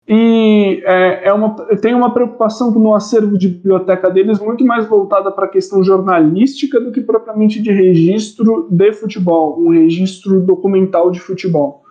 E 0.07 0.83
é, 0.87 1.29
é 1.29 1.33
uma, 1.33 1.55
tem 1.83 1.95
uma 1.95 2.15
preocupação 2.15 2.71
no 2.71 2.95
acervo 2.95 3.37
de 3.37 3.49
biblioteca 3.49 4.09
deles 4.09 4.39
muito 4.39 4.65
mais 4.65 4.87
voltada 4.87 5.31
para 5.31 5.45
a 5.45 5.51
questão 5.51 5.85
jornalística 5.85 6.81
do 6.81 6.91
que 6.93 7.03
propriamente 7.03 7.61
de 7.61 7.71
registro 7.71 8.69
de 8.71 8.93
futebol, 8.93 9.61
um 9.61 9.71
registro 9.71 10.41
documental 10.41 11.11
de 11.11 11.21
futebol. 11.21 11.83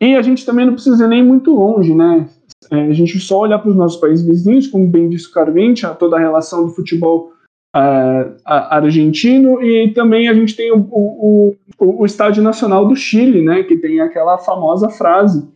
E 0.00 0.14
a 0.14 0.22
gente 0.22 0.44
também 0.44 0.66
não 0.66 0.74
precisa 0.74 1.04
ir 1.04 1.08
nem 1.08 1.24
muito 1.24 1.54
longe, 1.54 1.94
né? 1.94 2.28
É, 2.70 2.82
a 2.82 2.92
gente 2.92 3.18
só 3.18 3.40
olhar 3.40 3.58
para 3.58 3.70
os 3.70 3.76
nossos 3.76 4.00
países 4.00 4.26
vizinhos, 4.26 4.66
como 4.66 4.86
bem 4.86 5.08
disse 5.08 5.28
o 5.28 5.32
Carvente, 5.32 5.86
toda 5.98 6.16
a 6.16 6.20
relação 6.20 6.66
do 6.66 6.72
futebol 6.72 7.32
uh, 7.74 8.34
argentino, 8.44 9.62
e 9.62 9.92
também 9.92 10.28
a 10.28 10.34
gente 10.34 10.56
tem 10.56 10.72
o, 10.72 10.78
o, 10.90 11.56
o, 11.78 12.02
o 12.02 12.06
Estádio 12.06 12.42
Nacional 12.42 12.86
do 12.86 12.96
Chile, 12.96 13.42
né? 13.42 13.62
Que 13.62 13.76
tem 13.76 14.00
aquela 14.00 14.38
famosa 14.38 14.88
frase 14.88 15.46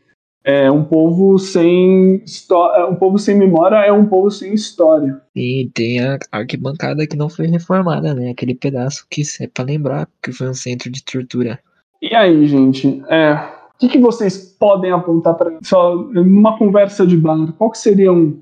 É 0.45 0.71
um 0.71 0.85
povo 0.85 1.39
sem 1.39 2.23
história, 2.25 2.87
um 2.87 2.95
povo 2.95 3.19
sem 3.19 3.37
memória 3.37 3.77
é 3.77 3.93
um 3.93 4.07
povo 4.07 4.31
sem 4.31 4.55
história. 4.55 5.21
E 5.35 5.71
tem 5.75 6.01
a 6.01 6.19
arquibancada 6.31 7.07
que 7.07 7.17
não 7.17 7.29
foi 7.29 7.47
reformada, 7.47 8.15
né? 8.15 8.31
Aquele 8.31 8.55
pedaço 8.55 9.07
que 9.11 9.23
é 9.41 9.47
para 9.47 9.65
lembrar 9.65 10.09
que 10.23 10.33
foi 10.33 10.49
um 10.49 10.55
centro 10.55 10.91
de 10.91 11.05
tortura. 11.05 11.59
E 12.03 12.15
aí, 12.15 12.47
gente, 12.47 13.03
é, 13.11 13.60
o 13.81 13.89
que, 13.89 13.89
que 13.89 13.99
vocês 13.99 14.37
podem 14.37 14.93
apontar 14.93 15.35
para 15.35 15.59
só 15.63 15.97
numa 15.97 16.59
conversa 16.59 17.07
de 17.07 17.17
bar? 17.17 17.51
Qual 17.55 17.75
seriam 17.75 18.39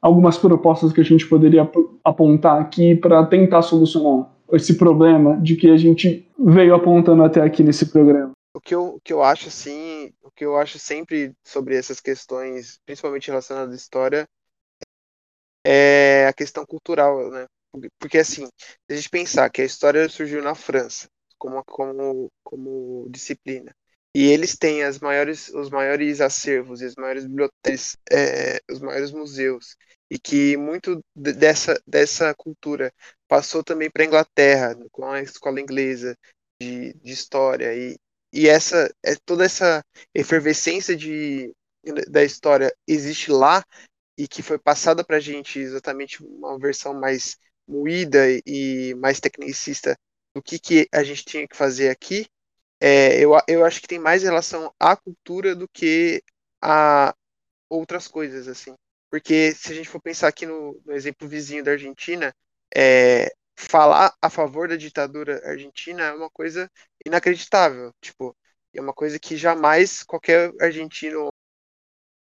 algumas 0.00 0.38
propostas 0.38 0.94
que 0.94 1.00
a 1.02 1.04
gente 1.04 1.28
poderia 1.28 1.70
apontar 2.02 2.58
aqui 2.58 2.94
para 2.94 3.26
tentar 3.26 3.60
solucionar 3.60 4.32
esse 4.50 4.78
problema 4.78 5.36
de 5.42 5.56
que 5.56 5.68
a 5.68 5.76
gente 5.76 6.26
veio 6.38 6.74
apontando 6.74 7.22
até 7.22 7.42
aqui 7.42 7.62
nesse 7.62 7.84
programa? 7.92 8.32
O 8.54 8.60
que 8.62 8.74
eu, 8.74 8.98
que 9.04 9.12
eu 9.12 9.22
acho 9.22 9.48
assim, 9.48 10.10
o 10.22 10.30
que 10.30 10.46
eu 10.46 10.56
acho 10.56 10.78
sempre 10.78 11.34
sobre 11.44 11.76
essas 11.76 12.00
questões, 12.00 12.80
principalmente 12.86 13.28
relacionadas 13.28 13.74
à 13.74 13.76
história, 13.76 14.26
é 15.66 16.26
a 16.26 16.32
questão 16.32 16.64
cultural, 16.64 17.30
né? 17.30 17.44
Porque 17.98 18.16
assim, 18.16 18.46
se 18.46 18.92
a 18.92 18.94
gente 18.94 19.10
pensar 19.10 19.50
que 19.50 19.60
a 19.60 19.66
história 19.66 20.08
surgiu 20.08 20.42
na 20.42 20.54
França 20.54 21.08
como, 21.36 21.62
como, 21.64 22.32
como 22.42 23.06
disciplina, 23.10 23.70
e 24.14 24.26
eles 24.26 24.56
têm 24.56 24.82
as 24.82 24.98
maiores, 24.98 25.48
os 25.48 25.70
maiores 25.70 26.20
acervos 26.20 26.82
as 26.82 26.96
maiores 26.96 27.24
bibliotecas, 27.26 27.96
é, 28.10 28.60
os 28.70 28.80
maiores 28.80 29.10
museus, 29.10 29.76
e 30.10 30.18
que 30.18 30.56
muito 30.56 31.02
dessa, 31.14 31.80
dessa 31.86 32.34
cultura 32.34 32.92
passou 33.28 33.62
também 33.62 33.90
para 33.90 34.02
a 34.02 34.06
Inglaterra, 34.06 34.76
com 34.90 35.04
a 35.10 35.22
escola 35.22 35.60
inglesa 35.60 36.16
de, 36.60 36.94
de 36.94 37.12
história, 37.12 37.74
e, 37.74 37.96
e 38.32 38.48
essa 38.48 38.92
é 39.04 39.14
toda 39.24 39.44
essa 39.44 39.84
efervescência 40.14 40.96
de, 40.96 41.52
da 42.08 42.24
história 42.24 42.74
existe 42.86 43.30
lá 43.30 43.64
e 44.16 44.26
que 44.26 44.42
foi 44.42 44.58
passada 44.58 45.04
para 45.04 45.16
a 45.16 45.20
gente 45.20 45.58
exatamente 45.58 46.22
uma 46.24 46.58
versão 46.58 46.92
mais 46.92 47.36
moída 47.66 48.24
e 48.46 48.94
mais 48.94 49.20
tecnicista 49.20 49.96
do 50.34 50.42
que, 50.42 50.58
que 50.58 50.88
a 50.92 51.04
gente 51.04 51.24
tinha 51.24 51.46
que 51.46 51.56
fazer 51.56 51.90
aqui, 51.90 52.26
é, 52.80 53.20
eu, 53.22 53.32
eu 53.48 53.64
acho 53.64 53.80
que 53.80 53.88
tem 53.88 53.98
mais 53.98 54.22
relação 54.22 54.72
à 54.78 54.96
cultura 54.96 55.54
do 55.54 55.68
que 55.68 56.22
a 56.62 57.14
outras 57.68 58.08
coisas, 58.08 58.48
assim. 58.48 58.74
Porque 59.10 59.52
se 59.54 59.72
a 59.72 59.74
gente 59.74 59.88
for 59.88 60.00
pensar 60.00 60.28
aqui 60.28 60.46
no, 60.46 60.80
no 60.84 60.92
exemplo 60.92 61.28
vizinho 61.28 61.64
da 61.64 61.72
Argentina, 61.72 62.34
é, 62.76 63.32
falar 63.56 64.14
a 64.22 64.30
favor 64.30 64.68
da 64.68 64.76
ditadura 64.76 65.40
argentina 65.48 66.04
é 66.04 66.12
uma 66.14 66.30
coisa 66.30 66.70
inacreditável. 67.04 67.92
Tipo, 68.00 68.36
é 68.74 68.80
uma 68.80 68.92
coisa 68.94 69.18
que 69.18 69.36
jamais 69.36 70.02
qualquer 70.02 70.52
argentino, 70.60 71.30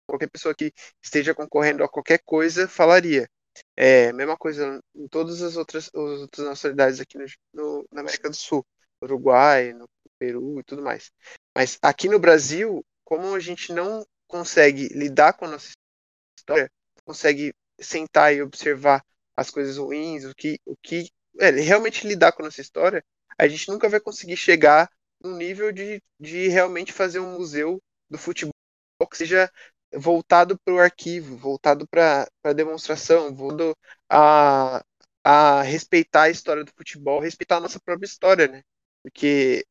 qualquer 0.08 0.28
pessoa 0.30 0.54
que 0.54 0.72
esteja 1.02 1.34
concorrendo 1.34 1.82
a 1.84 1.88
qualquer 1.88 2.20
coisa 2.24 2.68
falaria. 2.68 3.28
É, 3.76 4.12
mesma 4.12 4.36
coisa 4.36 4.80
em 4.94 5.08
todas 5.08 5.42
as 5.42 5.56
outras, 5.56 5.86
as 5.88 6.20
outras 6.20 6.46
nacionalidades 6.46 7.00
aqui 7.00 7.18
no, 7.18 7.24
no, 7.54 7.88
na 7.92 8.02
América 8.02 8.28
do 8.28 8.36
Sul, 8.36 8.64
Uruguai, 9.02 9.72
no 9.72 9.88
Peru 10.18 10.60
e 10.60 10.64
tudo 10.64 10.82
mais. 10.82 11.10
Mas 11.54 11.78
aqui 11.82 12.08
no 12.08 12.18
Brasil, 12.18 12.84
como 13.04 13.34
a 13.34 13.40
gente 13.40 13.72
não 13.72 14.04
consegue 14.26 14.88
lidar 14.88 15.32
com 15.34 15.44
a 15.44 15.48
nossa 15.48 15.72
história, 16.38 16.70
consegue 17.04 17.54
sentar 17.80 18.34
e 18.34 18.42
observar 18.42 19.04
as 19.36 19.50
coisas 19.50 19.76
ruins, 19.76 20.24
o 20.24 20.34
que, 20.34 20.58
o 20.64 20.76
que 20.76 21.10
é, 21.38 21.50
realmente 21.50 22.06
lidar 22.06 22.32
com 22.32 22.42
a 22.42 22.46
nossa 22.46 22.60
história, 22.60 23.04
a 23.38 23.46
gente 23.46 23.68
nunca 23.68 23.88
vai 23.88 24.00
conseguir 24.00 24.36
chegar 24.36 24.90
no 25.20 25.36
nível 25.36 25.72
de, 25.72 26.02
de 26.18 26.48
realmente 26.48 26.92
fazer 26.92 27.20
um 27.20 27.38
museu 27.38 27.82
do 28.08 28.18
futebol 28.18 28.52
que 29.10 29.16
seja 29.16 29.50
voltado 29.94 30.58
para 30.58 30.74
o 30.74 30.78
arquivo, 30.78 31.36
voltado 31.36 31.86
para 31.86 32.28
a 32.42 32.52
demonstração, 32.52 33.34
voltado 33.34 33.76
a, 34.08 34.84
a 35.24 35.62
respeitar 35.62 36.24
a 36.24 36.30
história 36.30 36.64
do 36.64 36.72
futebol, 36.72 37.20
respeitar 37.20 37.56
a 37.56 37.60
nossa 37.60 37.80
própria 37.80 38.06
história, 38.06 38.48
né? 38.48 38.62
Porque 39.02 39.64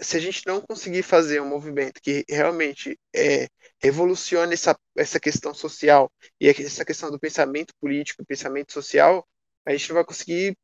se 0.00 0.16
a 0.16 0.20
gente 0.20 0.46
não 0.46 0.60
conseguir 0.60 1.02
fazer 1.02 1.40
um 1.40 1.48
movimento 1.48 2.00
que 2.02 2.24
realmente 2.28 2.98
é, 3.14 3.48
revolucione 3.80 4.54
essa, 4.54 4.76
essa 4.96 5.18
questão 5.18 5.54
social 5.54 6.10
e 6.40 6.48
essa 6.48 6.84
questão 6.84 7.10
do 7.10 7.18
pensamento 7.18 7.72
político, 7.80 8.24
pensamento 8.26 8.72
social, 8.72 9.26
a 9.66 9.72
gente 9.72 9.88
não 9.88 9.94
vai 9.94 10.04
conseguir 10.04 10.56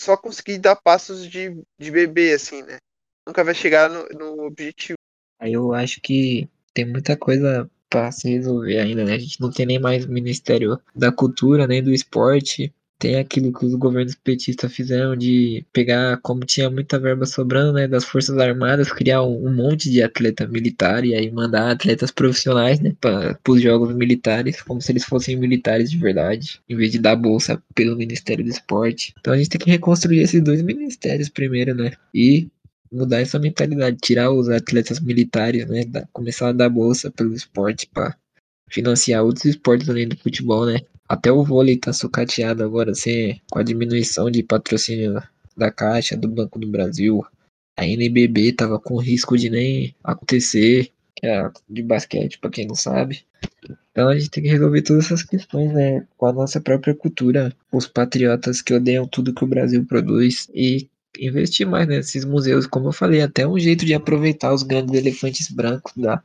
só 0.00 0.16
conseguir 0.16 0.58
dar 0.58 0.76
passos 0.76 1.28
de, 1.28 1.56
de 1.78 1.90
bebê, 1.90 2.32
assim, 2.32 2.62
né? 2.62 2.78
Nunca 3.26 3.44
vai 3.44 3.54
chegar 3.54 3.88
no, 3.88 4.04
no 4.08 4.44
objetivo. 4.44 4.96
Aí 5.38 5.52
eu 5.52 5.72
acho 5.72 6.00
que 6.00 6.48
tem 6.74 6.84
muita 6.84 7.16
coisa 7.16 7.70
para 7.88 8.10
se 8.10 8.28
resolver 8.28 8.78
ainda, 8.78 9.04
né? 9.04 9.14
A 9.14 9.18
gente 9.18 9.40
não 9.40 9.50
tem 9.50 9.64
nem 9.64 9.78
mais 9.78 10.06
Ministério 10.06 10.80
da 10.94 11.12
Cultura, 11.12 11.66
nem 11.66 11.82
do 11.82 11.92
Esporte. 11.92 12.74
Tem 13.02 13.16
aquilo 13.16 13.52
que 13.52 13.66
os 13.66 13.74
governos 13.74 14.14
petistas 14.14 14.72
fizeram 14.72 15.16
de 15.16 15.66
pegar, 15.72 16.20
como 16.22 16.46
tinha 16.46 16.70
muita 16.70 17.00
verba 17.00 17.26
sobrando, 17.26 17.72
né, 17.72 17.88
das 17.88 18.04
Forças 18.04 18.38
Armadas, 18.38 18.92
criar 18.92 19.24
um, 19.24 19.48
um 19.48 19.52
monte 19.52 19.90
de 19.90 20.00
atleta 20.00 20.46
militar 20.46 21.04
e 21.04 21.12
aí 21.12 21.28
mandar 21.28 21.72
atletas 21.72 22.12
profissionais, 22.12 22.78
né, 22.78 22.94
para 23.00 23.36
os 23.48 23.60
jogos 23.60 23.92
militares, 23.92 24.62
como 24.62 24.80
se 24.80 24.92
eles 24.92 25.04
fossem 25.04 25.36
militares 25.36 25.90
de 25.90 25.98
verdade, 25.98 26.60
em 26.68 26.76
vez 26.76 26.92
de 26.92 27.00
dar 27.00 27.16
bolsa 27.16 27.60
pelo 27.74 27.96
Ministério 27.96 28.44
do 28.44 28.50
Esporte. 28.50 29.12
Então 29.18 29.32
a 29.34 29.36
gente 29.36 29.48
tem 29.48 29.60
que 29.60 29.70
reconstruir 29.72 30.20
esses 30.20 30.40
dois 30.40 30.62
ministérios 30.62 31.28
primeiro, 31.28 31.74
né, 31.74 31.90
e 32.14 32.46
mudar 32.92 33.18
essa 33.18 33.36
mentalidade, 33.36 33.96
tirar 34.00 34.30
os 34.30 34.48
atletas 34.48 35.00
militares, 35.00 35.66
né, 35.66 35.82
começar 36.12 36.50
a 36.50 36.52
dar 36.52 36.68
bolsa 36.68 37.10
pelo 37.10 37.34
esporte 37.34 37.88
para 37.92 38.16
financiar 38.70 39.24
outros 39.24 39.46
esportes 39.46 39.88
além 39.88 40.06
do 40.06 40.16
futebol, 40.16 40.66
né? 40.66 40.78
Até 41.08 41.30
o 41.30 41.44
vôlei 41.44 41.76
tá 41.76 41.92
sucateado 41.92 42.64
agora, 42.64 42.92
assim, 42.92 43.40
com 43.50 43.58
a 43.58 43.62
diminuição 43.62 44.30
de 44.30 44.42
patrocínio 44.42 45.22
da 45.56 45.70
Caixa, 45.70 46.16
do 46.16 46.28
Banco 46.28 46.58
do 46.58 46.66
Brasil. 46.66 47.24
A 47.76 47.86
NBB 47.86 48.52
tava 48.52 48.78
com 48.78 48.96
risco 48.96 49.36
de 49.36 49.50
nem 49.50 49.94
acontecer, 50.02 50.90
que 51.14 51.26
é 51.26 51.50
de 51.68 51.82
basquete, 51.82 52.38
para 52.38 52.50
quem 52.50 52.66
não 52.66 52.74
sabe. 52.74 53.24
Então 53.90 54.08
a 54.08 54.18
gente 54.18 54.30
tem 54.30 54.42
que 54.42 54.48
resolver 54.48 54.82
todas 54.82 55.06
essas 55.06 55.22
questões, 55.22 55.72
né? 55.72 56.06
Com 56.16 56.26
a 56.26 56.32
nossa 56.32 56.60
própria 56.60 56.94
cultura, 56.94 57.54
os 57.70 57.86
patriotas 57.86 58.62
que 58.62 58.72
odeiam 58.72 59.06
tudo 59.06 59.34
que 59.34 59.44
o 59.44 59.46
Brasil 59.46 59.84
produz 59.84 60.48
e 60.54 60.88
investir 61.18 61.66
mais 61.66 61.86
nesses 61.86 62.24
museus, 62.24 62.66
como 62.66 62.88
eu 62.88 62.92
falei, 62.92 63.20
até 63.20 63.46
um 63.46 63.58
jeito 63.58 63.84
de 63.84 63.92
aproveitar 63.92 64.52
os 64.52 64.62
grandes 64.62 64.94
elefantes 64.94 65.50
brancos 65.50 65.92
da, 65.94 66.22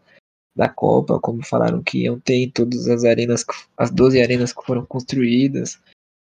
da 0.57 0.67
Copa, 0.67 1.19
como 1.19 1.45
falaram 1.45 1.83
que 1.83 1.99
iam 1.99 2.19
ter 2.19 2.35
em 2.35 2.49
todas 2.49 2.87
as 2.87 3.03
arenas, 3.05 3.45
as 3.77 3.91
12 3.91 4.19
arenas 4.21 4.51
que 4.51 4.65
foram 4.65 4.85
construídas. 4.85 5.79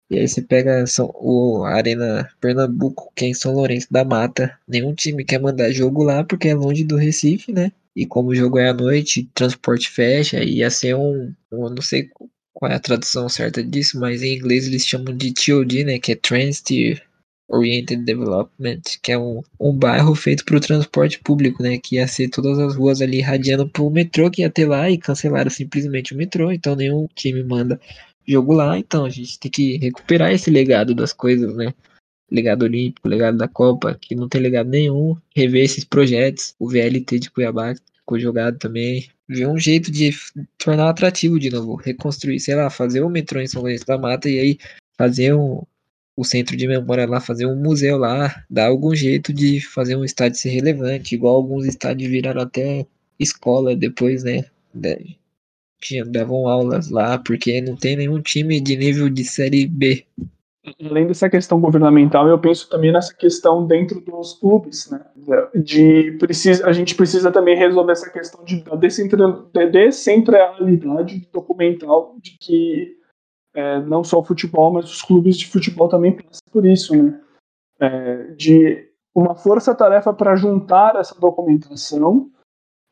E 0.10 0.20
aí 0.20 0.28
você 0.28 0.42
pega 0.42 0.86
São, 0.86 1.12
o 1.16 1.64
Arena 1.64 2.30
Pernambuco, 2.40 3.12
que 3.16 3.26
é 3.26 3.28
em 3.30 3.34
São 3.34 3.54
Lourenço 3.54 3.88
da 3.92 4.04
Mata. 4.04 4.58
Nenhum 4.68 4.94
time 4.94 5.24
quer 5.24 5.40
mandar 5.40 5.72
jogo 5.72 6.04
lá 6.04 6.24
porque 6.24 6.50
é 6.50 6.56
longe 6.56 6.84
do 6.84 6.96
Recife, 6.96 7.52
né? 7.52 7.72
E 7.96 8.06
como 8.06 8.30
o 8.30 8.36
jogo 8.36 8.60
é 8.60 8.70
à 8.70 8.74
noite, 8.74 9.30
transporte 9.34 9.90
fecha, 9.90 10.44
ia 10.44 10.70
ser 10.70 10.96
um. 10.96 11.34
Eu 11.52 11.70
não 11.70 11.82
sei 11.82 12.10
qual 12.54 12.72
é 12.72 12.76
a 12.76 12.80
tradução 12.80 13.30
certa 13.30 13.64
disso, 13.64 14.00
mas 14.00 14.22
em 14.22 14.36
inglês 14.36 14.68
eles 14.68 14.86
chamam 14.86 15.16
de 15.16 15.34
TOD, 15.34 15.86
né? 15.86 16.00
Que 16.00 16.12
é 16.12 16.16
Transit 16.16 17.02
Oriented 17.48 18.04
Development, 18.04 18.82
que 19.02 19.12
é 19.12 19.18
um, 19.18 19.42
um 19.60 19.72
bairro 19.72 20.16
feito 20.16 20.44
para 20.44 20.58
o 20.58 20.62
transporte 20.62 21.20
público, 21.20 21.62
né? 21.62 21.78
Que 21.78 21.96
ia 21.96 22.08
ser 22.08 22.30
todas 22.30 22.58
as 22.60 22.76
ruas 22.76 23.02
ali 23.02 23.18
irradiando 23.18 23.68
para 23.68 23.84
o 23.84 23.90
metrô 23.90 24.30
que 24.32 24.42
ia 24.42 24.50
ter 24.50 24.68
lá 24.68 24.90
e 24.90 24.98
cancelaram 24.98 25.50
simplesmente 25.50 26.14
o 26.14 26.18
metrô, 26.18 26.52
então 26.52 26.76
nenhum 26.76 27.08
time 27.16 27.44
manda 27.44 27.80
jogo 28.28 28.54
lá, 28.54 28.78
então 28.78 29.06
a 29.06 29.10
gente 29.10 29.40
tem 29.40 29.52
que 29.52 29.78
recuperar 29.78 30.32
esse 30.32 30.50
legado 30.50 30.96
das 30.96 31.14
coisas, 31.14 31.56
né? 31.56 31.74
Legado 32.32 32.64
olímpico, 32.64 33.08
legado 33.08 33.38
da 33.38 33.48
Copa, 33.48 33.96
que 34.00 34.16
não 34.16 34.28
tem 34.28 34.42
legado 34.42 34.68
nenhum, 34.70 35.16
rever 35.36 35.64
esses 35.64 35.84
projetos, 35.84 36.56
o 36.60 36.68
VLT 36.68 37.20
de 37.20 37.30
Cuiabá 37.30 37.76
ficou 38.00 38.20
jogado 38.20 38.58
também, 38.58 39.08
ver 39.28 39.48
um 39.48 39.58
jeito 39.58 39.92
de 39.92 40.12
tornar 40.58 40.90
atrativo 40.90 41.40
de 41.40 41.52
novo, 41.52 41.76
reconstruir, 41.76 42.40
sei 42.40 42.56
lá, 42.56 42.70
fazer 42.70 43.02
o 43.02 43.10
metrô 43.10 43.40
em 43.40 43.48
São 43.48 43.62
Lourenço 43.62 43.86
da 43.86 43.98
Mata 43.98 44.28
e 44.28 44.40
aí 44.40 44.58
fazer 44.98 45.36
um, 45.36 45.64
o 46.16 46.24
centro 46.24 46.56
de 46.56 46.68
memória 46.68 47.06
lá, 47.06 47.20
fazer 47.20 47.46
um 47.46 47.56
museu 47.56 47.98
lá, 47.98 48.44
dar 48.50 48.68
algum 48.68 48.96
jeito 48.96 49.34
de 49.34 49.60
fazer 49.60 49.96
um 49.96 50.04
estádio 50.04 50.40
ser 50.40 50.50
relevante, 50.50 51.14
igual 51.14 51.36
alguns 51.36 51.66
estádios 51.66 52.10
viraram 52.10 52.42
até 52.42 52.86
escola 53.20 53.76
depois, 53.76 54.24
né? 54.24 54.46
davam 56.08 56.48
aulas 56.48 56.90
lá, 56.90 57.18
porque 57.18 57.62
não 57.62 57.76
tem 57.76 57.96
nenhum 57.96 58.22
time 58.22 58.60
de 58.60 58.76
nível 58.76 59.10
de 59.10 59.24
série 59.24 59.68
B. 59.68 60.06
Além 60.84 61.06
dessa 61.06 61.30
questão 61.30 61.62
governamental, 61.62 62.28
eu 62.28 62.40
penso 62.40 62.68
também 62.68 62.92
nessa 62.92 63.14
questão 63.14 63.68
dentro 63.68 64.02
dos 64.02 64.34
clubes, 64.34 64.90
né? 64.90 65.00
De 65.54 66.14
precisa, 66.14 66.66
a 66.66 66.74
gente 66.74 66.96
precisa 66.96 67.32
também 67.32 67.56
resolver 67.56 67.92
essa 67.92 68.10
questão 68.10 68.44
de, 68.44 68.64
da 68.64 68.76
descentralidade 69.66 71.28
documental, 71.32 72.16
de 72.20 72.36
que 72.40 72.98
é, 73.56 73.80
não 73.80 74.04
só 74.04 74.20
o 74.20 74.24
futebol, 74.24 74.72
mas 74.72 74.86
os 74.86 75.02
clubes 75.02 75.38
de 75.38 75.48
futebol 75.48 75.88
também 75.88 76.12
passam 76.12 76.42
por 76.52 76.66
isso, 76.66 76.96
né? 76.96 77.22
É, 77.80 78.24
de 78.34 78.92
uma 79.14 79.34
força-tarefa 79.34 80.14
para 80.14 80.36
juntar 80.36 80.96
essa 80.98 81.18
documentação 81.20 82.30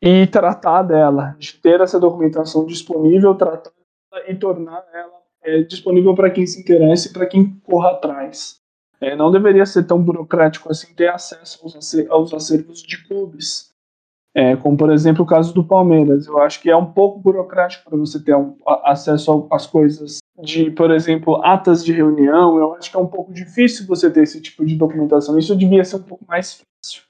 e 0.02 0.26
tratar 0.26 0.82
dela, 0.82 1.36
de 1.38 1.54
ter 1.54 1.80
essa 1.80 2.00
documentação 2.00 2.66
disponível, 2.66 3.34
tratar 3.34 3.70
e 4.26 4.34
tornar 4.34 4.84
ela 4.92 5.22
é, 5.42 5.62
disponível 5.62 6.14
para 6.14 6.30
quem 6.30 6.46
se 6.46 6.60
interessa 6.60 7.08
e 7.08 7.12
para 7.12 7.26
quem 7.26 7.60
corra 7.60 7.90
atrás. 7.90 8.56
É, 9.00 9.14
não 9.14 9.30
deveria 9.30 9.66
ser 9.66 9.84
tão 9.84 10.02
burocrático 10.02 10.70
assim 10.70 10.94
ter 10.94 11.08
acesso 11.08 11.60
aos 12.08 12.32
acervos 12.32 12.82
de 12.82 13.06
clubes. 13.06 13.70
É, 14.34 14.56
como, 14.56 14.76
por 14.76 14.90
exemplo, 14.90 15.24
o 15.24 15.26
caso 15.26 15.52
do 15.52 15.64
Palmeiras. 15.64 16.26
Eu 16.26 16.38
acho 16.38 16.60
que 16.60 16.70
é 16.70 16.76
um 16.76 16.90
pouco 16.92 17.20
burocrático 17.20 17.88
para 17.88 17.98
você 17.98 18.22
ter 18.22 18.34
um, 18.34 18.56
acesso 18.82 19.46
às 19.50 19.66
coisas 19.66 20.18
de, 20.42 20.70
por 20.70 20.90
exemplo, 20.90 21.40
atas 21.44 21.84
de 21.84 21.92
reunião. 21.92 22.58
Eu 22.58 22.74
acho 22.74 22.90
que 22.90 22.96
é 22.96 23.00
um 23.00 23.06
pouco 23.06 23.32
difícil 23.32 23.86
você 23.86 24.10
ter 24.10 24.22
esse 24.22 24.40
tipo 24.40 24.64
de 24.64 24.74
documentação. 24.74 25.38
Isso 25.38 25.56
devia 25.56 25.84
ser 25.84 25.96
um 25.96 26.02
pouco 26.02 26.24
mais 26.26 26.54
fácil 26.54 27.02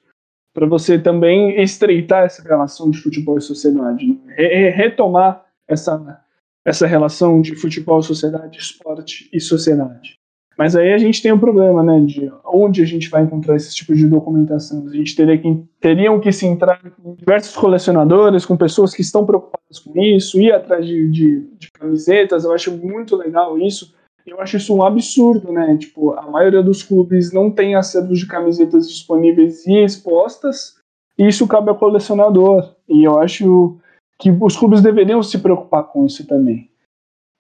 para 0.54 0.66
você 0.66 0.98
também 0.98 1.60
estreitar 1.60 2.24
essa 2.24 2.40
relação 2.42 2.88
de 2.88 2.98
futebol 2.98 3.36
e 3.36 3.40
sociedade, 3.40 4.06
né? 4.06 4.34
Re 4.36 4.70
retomar 4.70 5.44
essa, 5.66 6.24
essa 6.64 6.86
relação 6.86 7.40
de 7.40 7.56
futebol, 7.56 8.00
sociedade, 8.00 8.58
esporte 8.58 9.28
e 9.32 9.40
sociedade. 9.40 10.16
Mas 10.56 10.76
aí 10.76 10.92
a 10.92 10.98
gente 10.98 11.20
tem 11.20 11.32
um 11.32 11.38
problema, 11.38 11.82
né, 11.82 12.00
de 12.00 12.30
onde 12.44 12.82
a 12.82 12.86
gente 12.86 13.10
vai 13.10 13.22
encontrar 13.22 13.56
esse 13.56 13.74
tipo 13.74 13.94
de 13.94 14.06
documentação. 14.06 14.86
A 14.86 14.96
gente 14.96 15.16
teria 15.16 15.36
que, 15.36 15.62
teriam 15.80 16.20
que 16.20 16.30
se 16.30 16.46
entrar 16.46 16.80
com 17.02 17.14
diversos 17.14 17.56
colecionadores, 17.56 18.46
com 18.46 18.56
pessoas 18.56 18.94
que 18.94 19.02
estão 19.02 19.26
preocupadas 19.26 19.78
com 19.80 20.00
isso, 20.00 20.40
ir 20.40 20.52
atrás 20.52 20.86
de, 20.86 21.10
de, 21.10 21.40
de 21.58 21.70
camisetas. 21.72 22.44
Eu 22.44 22.52
acho 22.52 22.70
muito 22.76 23.16
legal 23.16 23.58
isso. 23.58 23.94
Eu 24.26 24.40
acho 24.40 24.56
isso 24.56 24.74
um 24.74 24.82
absurdo, 24.82 25.52
né? 25.52 25.76
Tipo, 25.76 26.12
a 26.12 26.30
maioria 26.30 26.62
dos 26.62 26.82
clubes 26.82 27.32
não 27.32 27.50
tem 27.50 27.74
acervo 27.74 28.14
de 28.14 28.26
camisetas 28.26 28.88
disponíveis 28.88 29.66
e 29.66 29.84
expostas, 29.84 30.76
e 31.18 31.28
isso 31.28 31.46
cabe 31.46 31.68
ao 31.68 31.76
colecionador. 31.76 32.74
E 32.88 33.04
eu 33.04 33.18
acho 33.18 33.76
que 34.18 34.30
os 34.30 34.56
clubes 34.56 34.80
deveriam 34.80 35.22
se 35.22 35.38
preocupar 35.38 35.84
com 35.84 36.06
isso 36.06 36.26
também. 36.26 36.70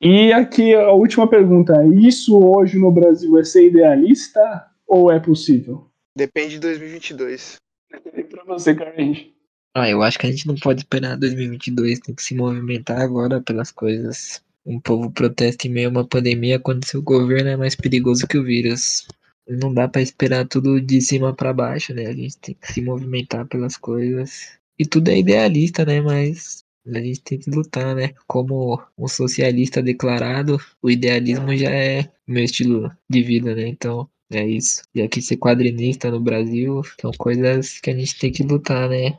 E 0.06 0.34
aqui 0.34 0.74
a 0.74 0.92
última 0.92 1.26
pergunta: 1.26 1.72
isso 1.86 2.38
hoje 2.38 2.78
no 2.78 2.92
Brasil 2.92 3.38
é 3.38 3.44
ser 3.44 3.68
idealista 3.68 4.66
ou 4.86 5.10
é 5.10 5.18
possível? 5.18 5.88
Depende 6.14 6.54
de 6.54 6.60
2022. 6.60 7.56
E 8.14 8.22
pra 8.24 8.44
você, 8.44 8.74
Carlinhos? 8.74 9.26
Ah, 9.74 9.88
eu 9.88 10.02
acho 10.02 10.18
que 10.18 10.26
a 10.26 10.30
gente 10.30 10.46
não 10.46 10.56
pode 10.56 10.80
esperar 10.80 11.16
2022, 11.16 12.00
tem 12.00 12.14
que 12.14 12.22
se 12.22 12.34
movimentar 12.34 13.00
agora 13.00 13.40
pelas 13.40 13.72
coisas. 13.72 14.44
Um 14.66 14.78
povo 14.78 15.10
protesta 15.10 15.66
em 15.66 15.70
meio 15.70 15.88
a 15.88 15.90
uma 15.90 16.06
pandemia 16.06 16.60
quando 16.60 16.84
seu 16.84 17.02
governo 17.02 17.48
é 17.48 17.56
mais 17.56 17.74
perigoso 17.74 18.26
que 18.26 18.36
o 18.36 18.44
vírus. 18.44 19.08
Não 19.48 19.72
dá 19.72 19.88
para 19.88 20.02
esperar 20.02 20.46
tudo 20.46 20.80
de 20.80 21.00
cima 21.00 21.34
para 21.34 21.52
baixo, 21.52 21.94
né? 21.94 22.06
A 22.06 22.12
gente 22.12 22.36
tem 22.38 22.54
que 22.54 22.72
se 22.72 22.82
movimentar 22.82 23.46
pelas 23.46 23.78
coisas. 23.78 24.58
E 24.78 24.84
tudo 24.84 25.08
é 25.08 25.18
idealista, 25.18 25.84
né? 25.84 26.00
Mas 26.00 26.63
a 26.86 27.00
gente 27.00 27.22
tem 27.22 27.38
que 27.38 27.50
lutar, 27.50 27.94
né? 27.94 28.10
Como 28.26 28.80
um 28.98 29.08
socialista 29.08 29.82
declarado, 29.82 30.58
o 30.82 30.90
idealismo 30.90 31.56
já 31.56 31.70
é 31.70 32.10
meu 32.26 32.44
estilo 32.44 32.90
de 33.08 33.22
vida, 33.22 33.54
né? 33.54 33.68
Então, 33.68 34.08
é 34.30 34.46
isso. 34.46 34.82
E 34.94 35.02
aqui 35.02 35.22
ser 35.22 35.36
quadrinista 35.36 36.10
no 36.10 36.20
Brasil 36.20 36.82
são 37.00 37.10
coisas 37.16 37.78
que 37.80 37.90
a 37.90 37.94
gente 37.94 38.18
tem 38.18 38.32
que 38.32 38.42
lutar, 38.42 38.88
né? 38.88 39.18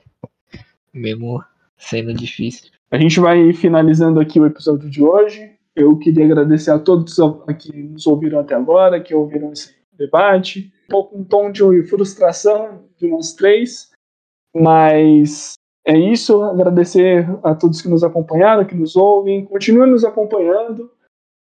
Mesmo 0.94 1.44
sendo 1.78 2.14
difícil. 2.14 2.72
A 2.92 2.98
gente 2.98 3.20
vai 3.20 3.52
finalizando 3.54 4.20
aqui 4.20 4.40
o 4.40 4.46
episódio 4.46 4.90
de 4.90 5.02
hoje. 5.02 5.52
Eu 5.76 5.98
queria 5.98 6.26
agradecer 6.26 6.72
a 6.72 6.80
todos 6.80 7.18
que 7.60 7.74
nos 7.74 8.08
ouviram 8.08 8.40
até 8.40 8.56
agora, 8.56 9.02
que 9.02 9.14
ouviram 9.14 9.52
esse 9.52 9.76
debate. 9.98 10.72
Um 10.86 10.90
pouco 10.90 11.18
um 11.18 11.24
tom 11.24 11.52
de 11.52 11.84
frustração 11.84 12.86
de 12.98 13.08
nós 13.08 13.34
três, 13.34 13.92
mas 14.56 15.55
é 15.88 15.96
isso, 15.96 16.42
agradecer 16.42 17.30
a 17.44 17.54
todos 17.54 17.80
que 17.80 17.88
nos 17.88 18.04
acompanharam, 18.04 18.66
que 18.66 18.74
nos 18.74 18.96
ouvem. 18.96 19.46
Continuem 19.46 19.92
nos 19.92 20.04
acompanhando. 20.04 20.92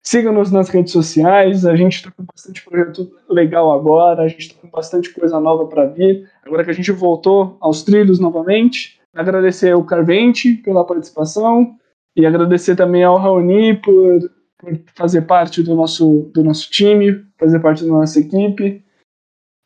Siga-nos 0.01 0.49
nas 0.49 0.69
redes 0.69 0.93
sociais. 0.93 1.65
A 1.65 1.75
gente 1.75 1.97
está 1.97 2.09
com 2.09 2.23
bastante 2.23 2.63
projeto 2.63 3.11
legal 3.29 3.69
agora. 3.73 4.23
A 4.23 4.27
gente 4.29 4.47
está 4.47 4.61
com 4.61 4.69
bastante 4.69 5.13
coisa 5.13 5.37
nova 5.41 5.65
para 5.67 5.87
vir. 5.87 6.29
Agora 6.45 6.63
que 6.63 6.69
a 6.71 6.73
gente 6.73 6.89
voltou 6.89 7.57
aos 7.59 7.83
trilhos 7.83 8.17
novamente. 8.17 8.97
Agradecer 9.13 9.73
ao 9.73 9.83
Carvente 9.83 10.53
pela 10.53 10.85
participação. 10.85 11.75
E 12.15 12.25
agradecer 12.25 12.77
também 12.77 13.03
ao 13.03 13.17
Raoni 13.17 13.75
por, 13.75 14.31
por 14.57 14.79
fazer 14.95 15.23
parte 15.23 15.61
do 15.61 15.75
nosso, 15.75 16.31
do 16.33 16.45
nosso 16.45 16.71
time, 16.71 17.25
fazer 17.37 17.59
parte 17.59 17.83
da 17.83 17.91
nossa 17.91 18.21
equipe. 18.21 18.85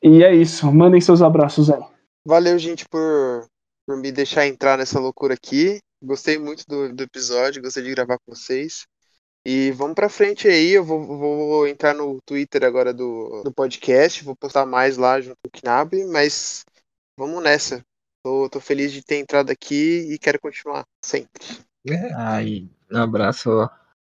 E 0.01 0.23
é 0.23 0.33
isso. 0.33 0.65
Mandem 0.73 0.99
seus 0.99 1.21
abraços 1.21 1.69
aí. 1.69 1.83
Valeu, 2.25 2.57
gente, 2.57 2.85
por 2.89 3.45
por 3.85 3.97
me 3.97 4.11
deixar 4.11 4.47
entrar 4.47 4.77
nessa 4.77 4.99
loucura 4.99 5.33
aqui. 5.33 5.79
Gostei 6.01 6.37
muito 6.37 6.65
do, 6.67 6.93
do 6.93 7.03
episódio, 7.03 7.61
gostei 7.61 7.83
de 7.83 7.91
gravar 7.91 8.17
com 8.19 8.35
vocês. 8.35 8.85
E 9.45 9.71
vamos 9.71 9.95
pra 9.95 10.07
frente 10.07 10.47
aí, 10.47 10.71
eu 10.71 10.85
vou, 10.85 11.05
vou 11.05 11.67
entrar 11.67 11.93
no 11.93 12.17
Twitter 12.25 12.63
agora 12.63 12.93
do, 12.93 13.43
do 13.43 13.53
podcast, 13.53 14.23
vou 14.23 14.35
postar 14.35 14.65
mais 14.65 14.95
lá 14.97 15.19
junto 15.19 15.35
com 15.43 15.49
o 15.49 15.61
Knab, 15.61 15.93
mas 16.05 16.63
vamos 17.19 17.43
nessa. 17.43 17.83
Tô, 18.25 18.49
tô 18.49 18.61
feliz 18.61 18.93
de 18.93 19.03
ter 19.03 19.17
entrado 19.17 19.49
aqui 19.51 20.13
e 20.13 20.17
quero 20.17 20.39
continuar 20.39 20.85
sempre. 21.03 21.43
É, 21.85 22.13
aí, 22.13 22.69
um 22.89 22.97
abraço, 22.97 23.49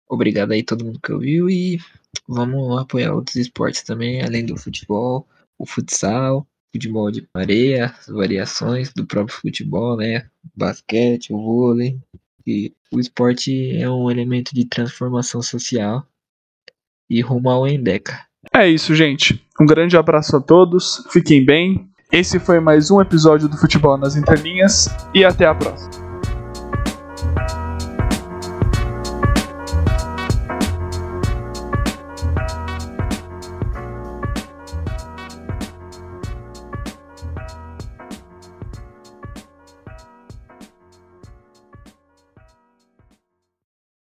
obrigado 0.09 0.53
aí 0.53 0.63
todo 0.63 0.85
mundo 0.85 0.99
que 0.99 1.13
ouviu 1.13 1.51
e 1.51 1.79
vamos 2.27 2.81
apoiar 2.81 3.13
outros 3.13 3.37
esportes 3.37 3.83
também, 3.83 4.23
além 4.23 4.47
do 4.47 4.57
futebol, 4.57 5.29
o 5.59 5.67
futsal, 5.67 6.47
futebol 6.73 7.11
de 7.11 7.27
areia, 7.35 7.95
variações 8.09 8.93
do 8.93 9.07
próprio 9.07 9.37
futebol, 9.37 9.97
né? 9.97 10.27
Basquete, 10.55 11.31
vôlei. 11.31 11.99
E 12.47 12.73
o 12.93 12.99
esporte 12.99 13.77
é 13.77 13.89
um 13.91 14.11
elemento 14.11 14.55
de 14.55 14.65
transformação 14.65 15.43
social 15.43 16.07
e 17.11 17.21
rumo 17.21 17.51
ao 17.51 17.67
Endeca. 17.67 18.27
É 18.55 18.69
isso, 18.69 18.95
gente. 18.95 19.45
Um 19.61 19.67
grande 19.67 19.97
abraço 19.97 20.37
a 20.37 20.41
todos, 20.41 21.05
fiquem 21.11 21.45
bem. 21.45 21.89
Esse 22.11 22.39
foi 22.39 22.61
mais 22.61 22.91
um 22.91 23.01
episódio 23.01 23.49
do 23.49 23.57
Futebol 23.59 23.99
nas 23.99 24.17
Entrelinhas 24.17 24.89
e 25.15 25.25
até 25.25 25.45
a 25.45 25.55
próxima. 25.55 26.08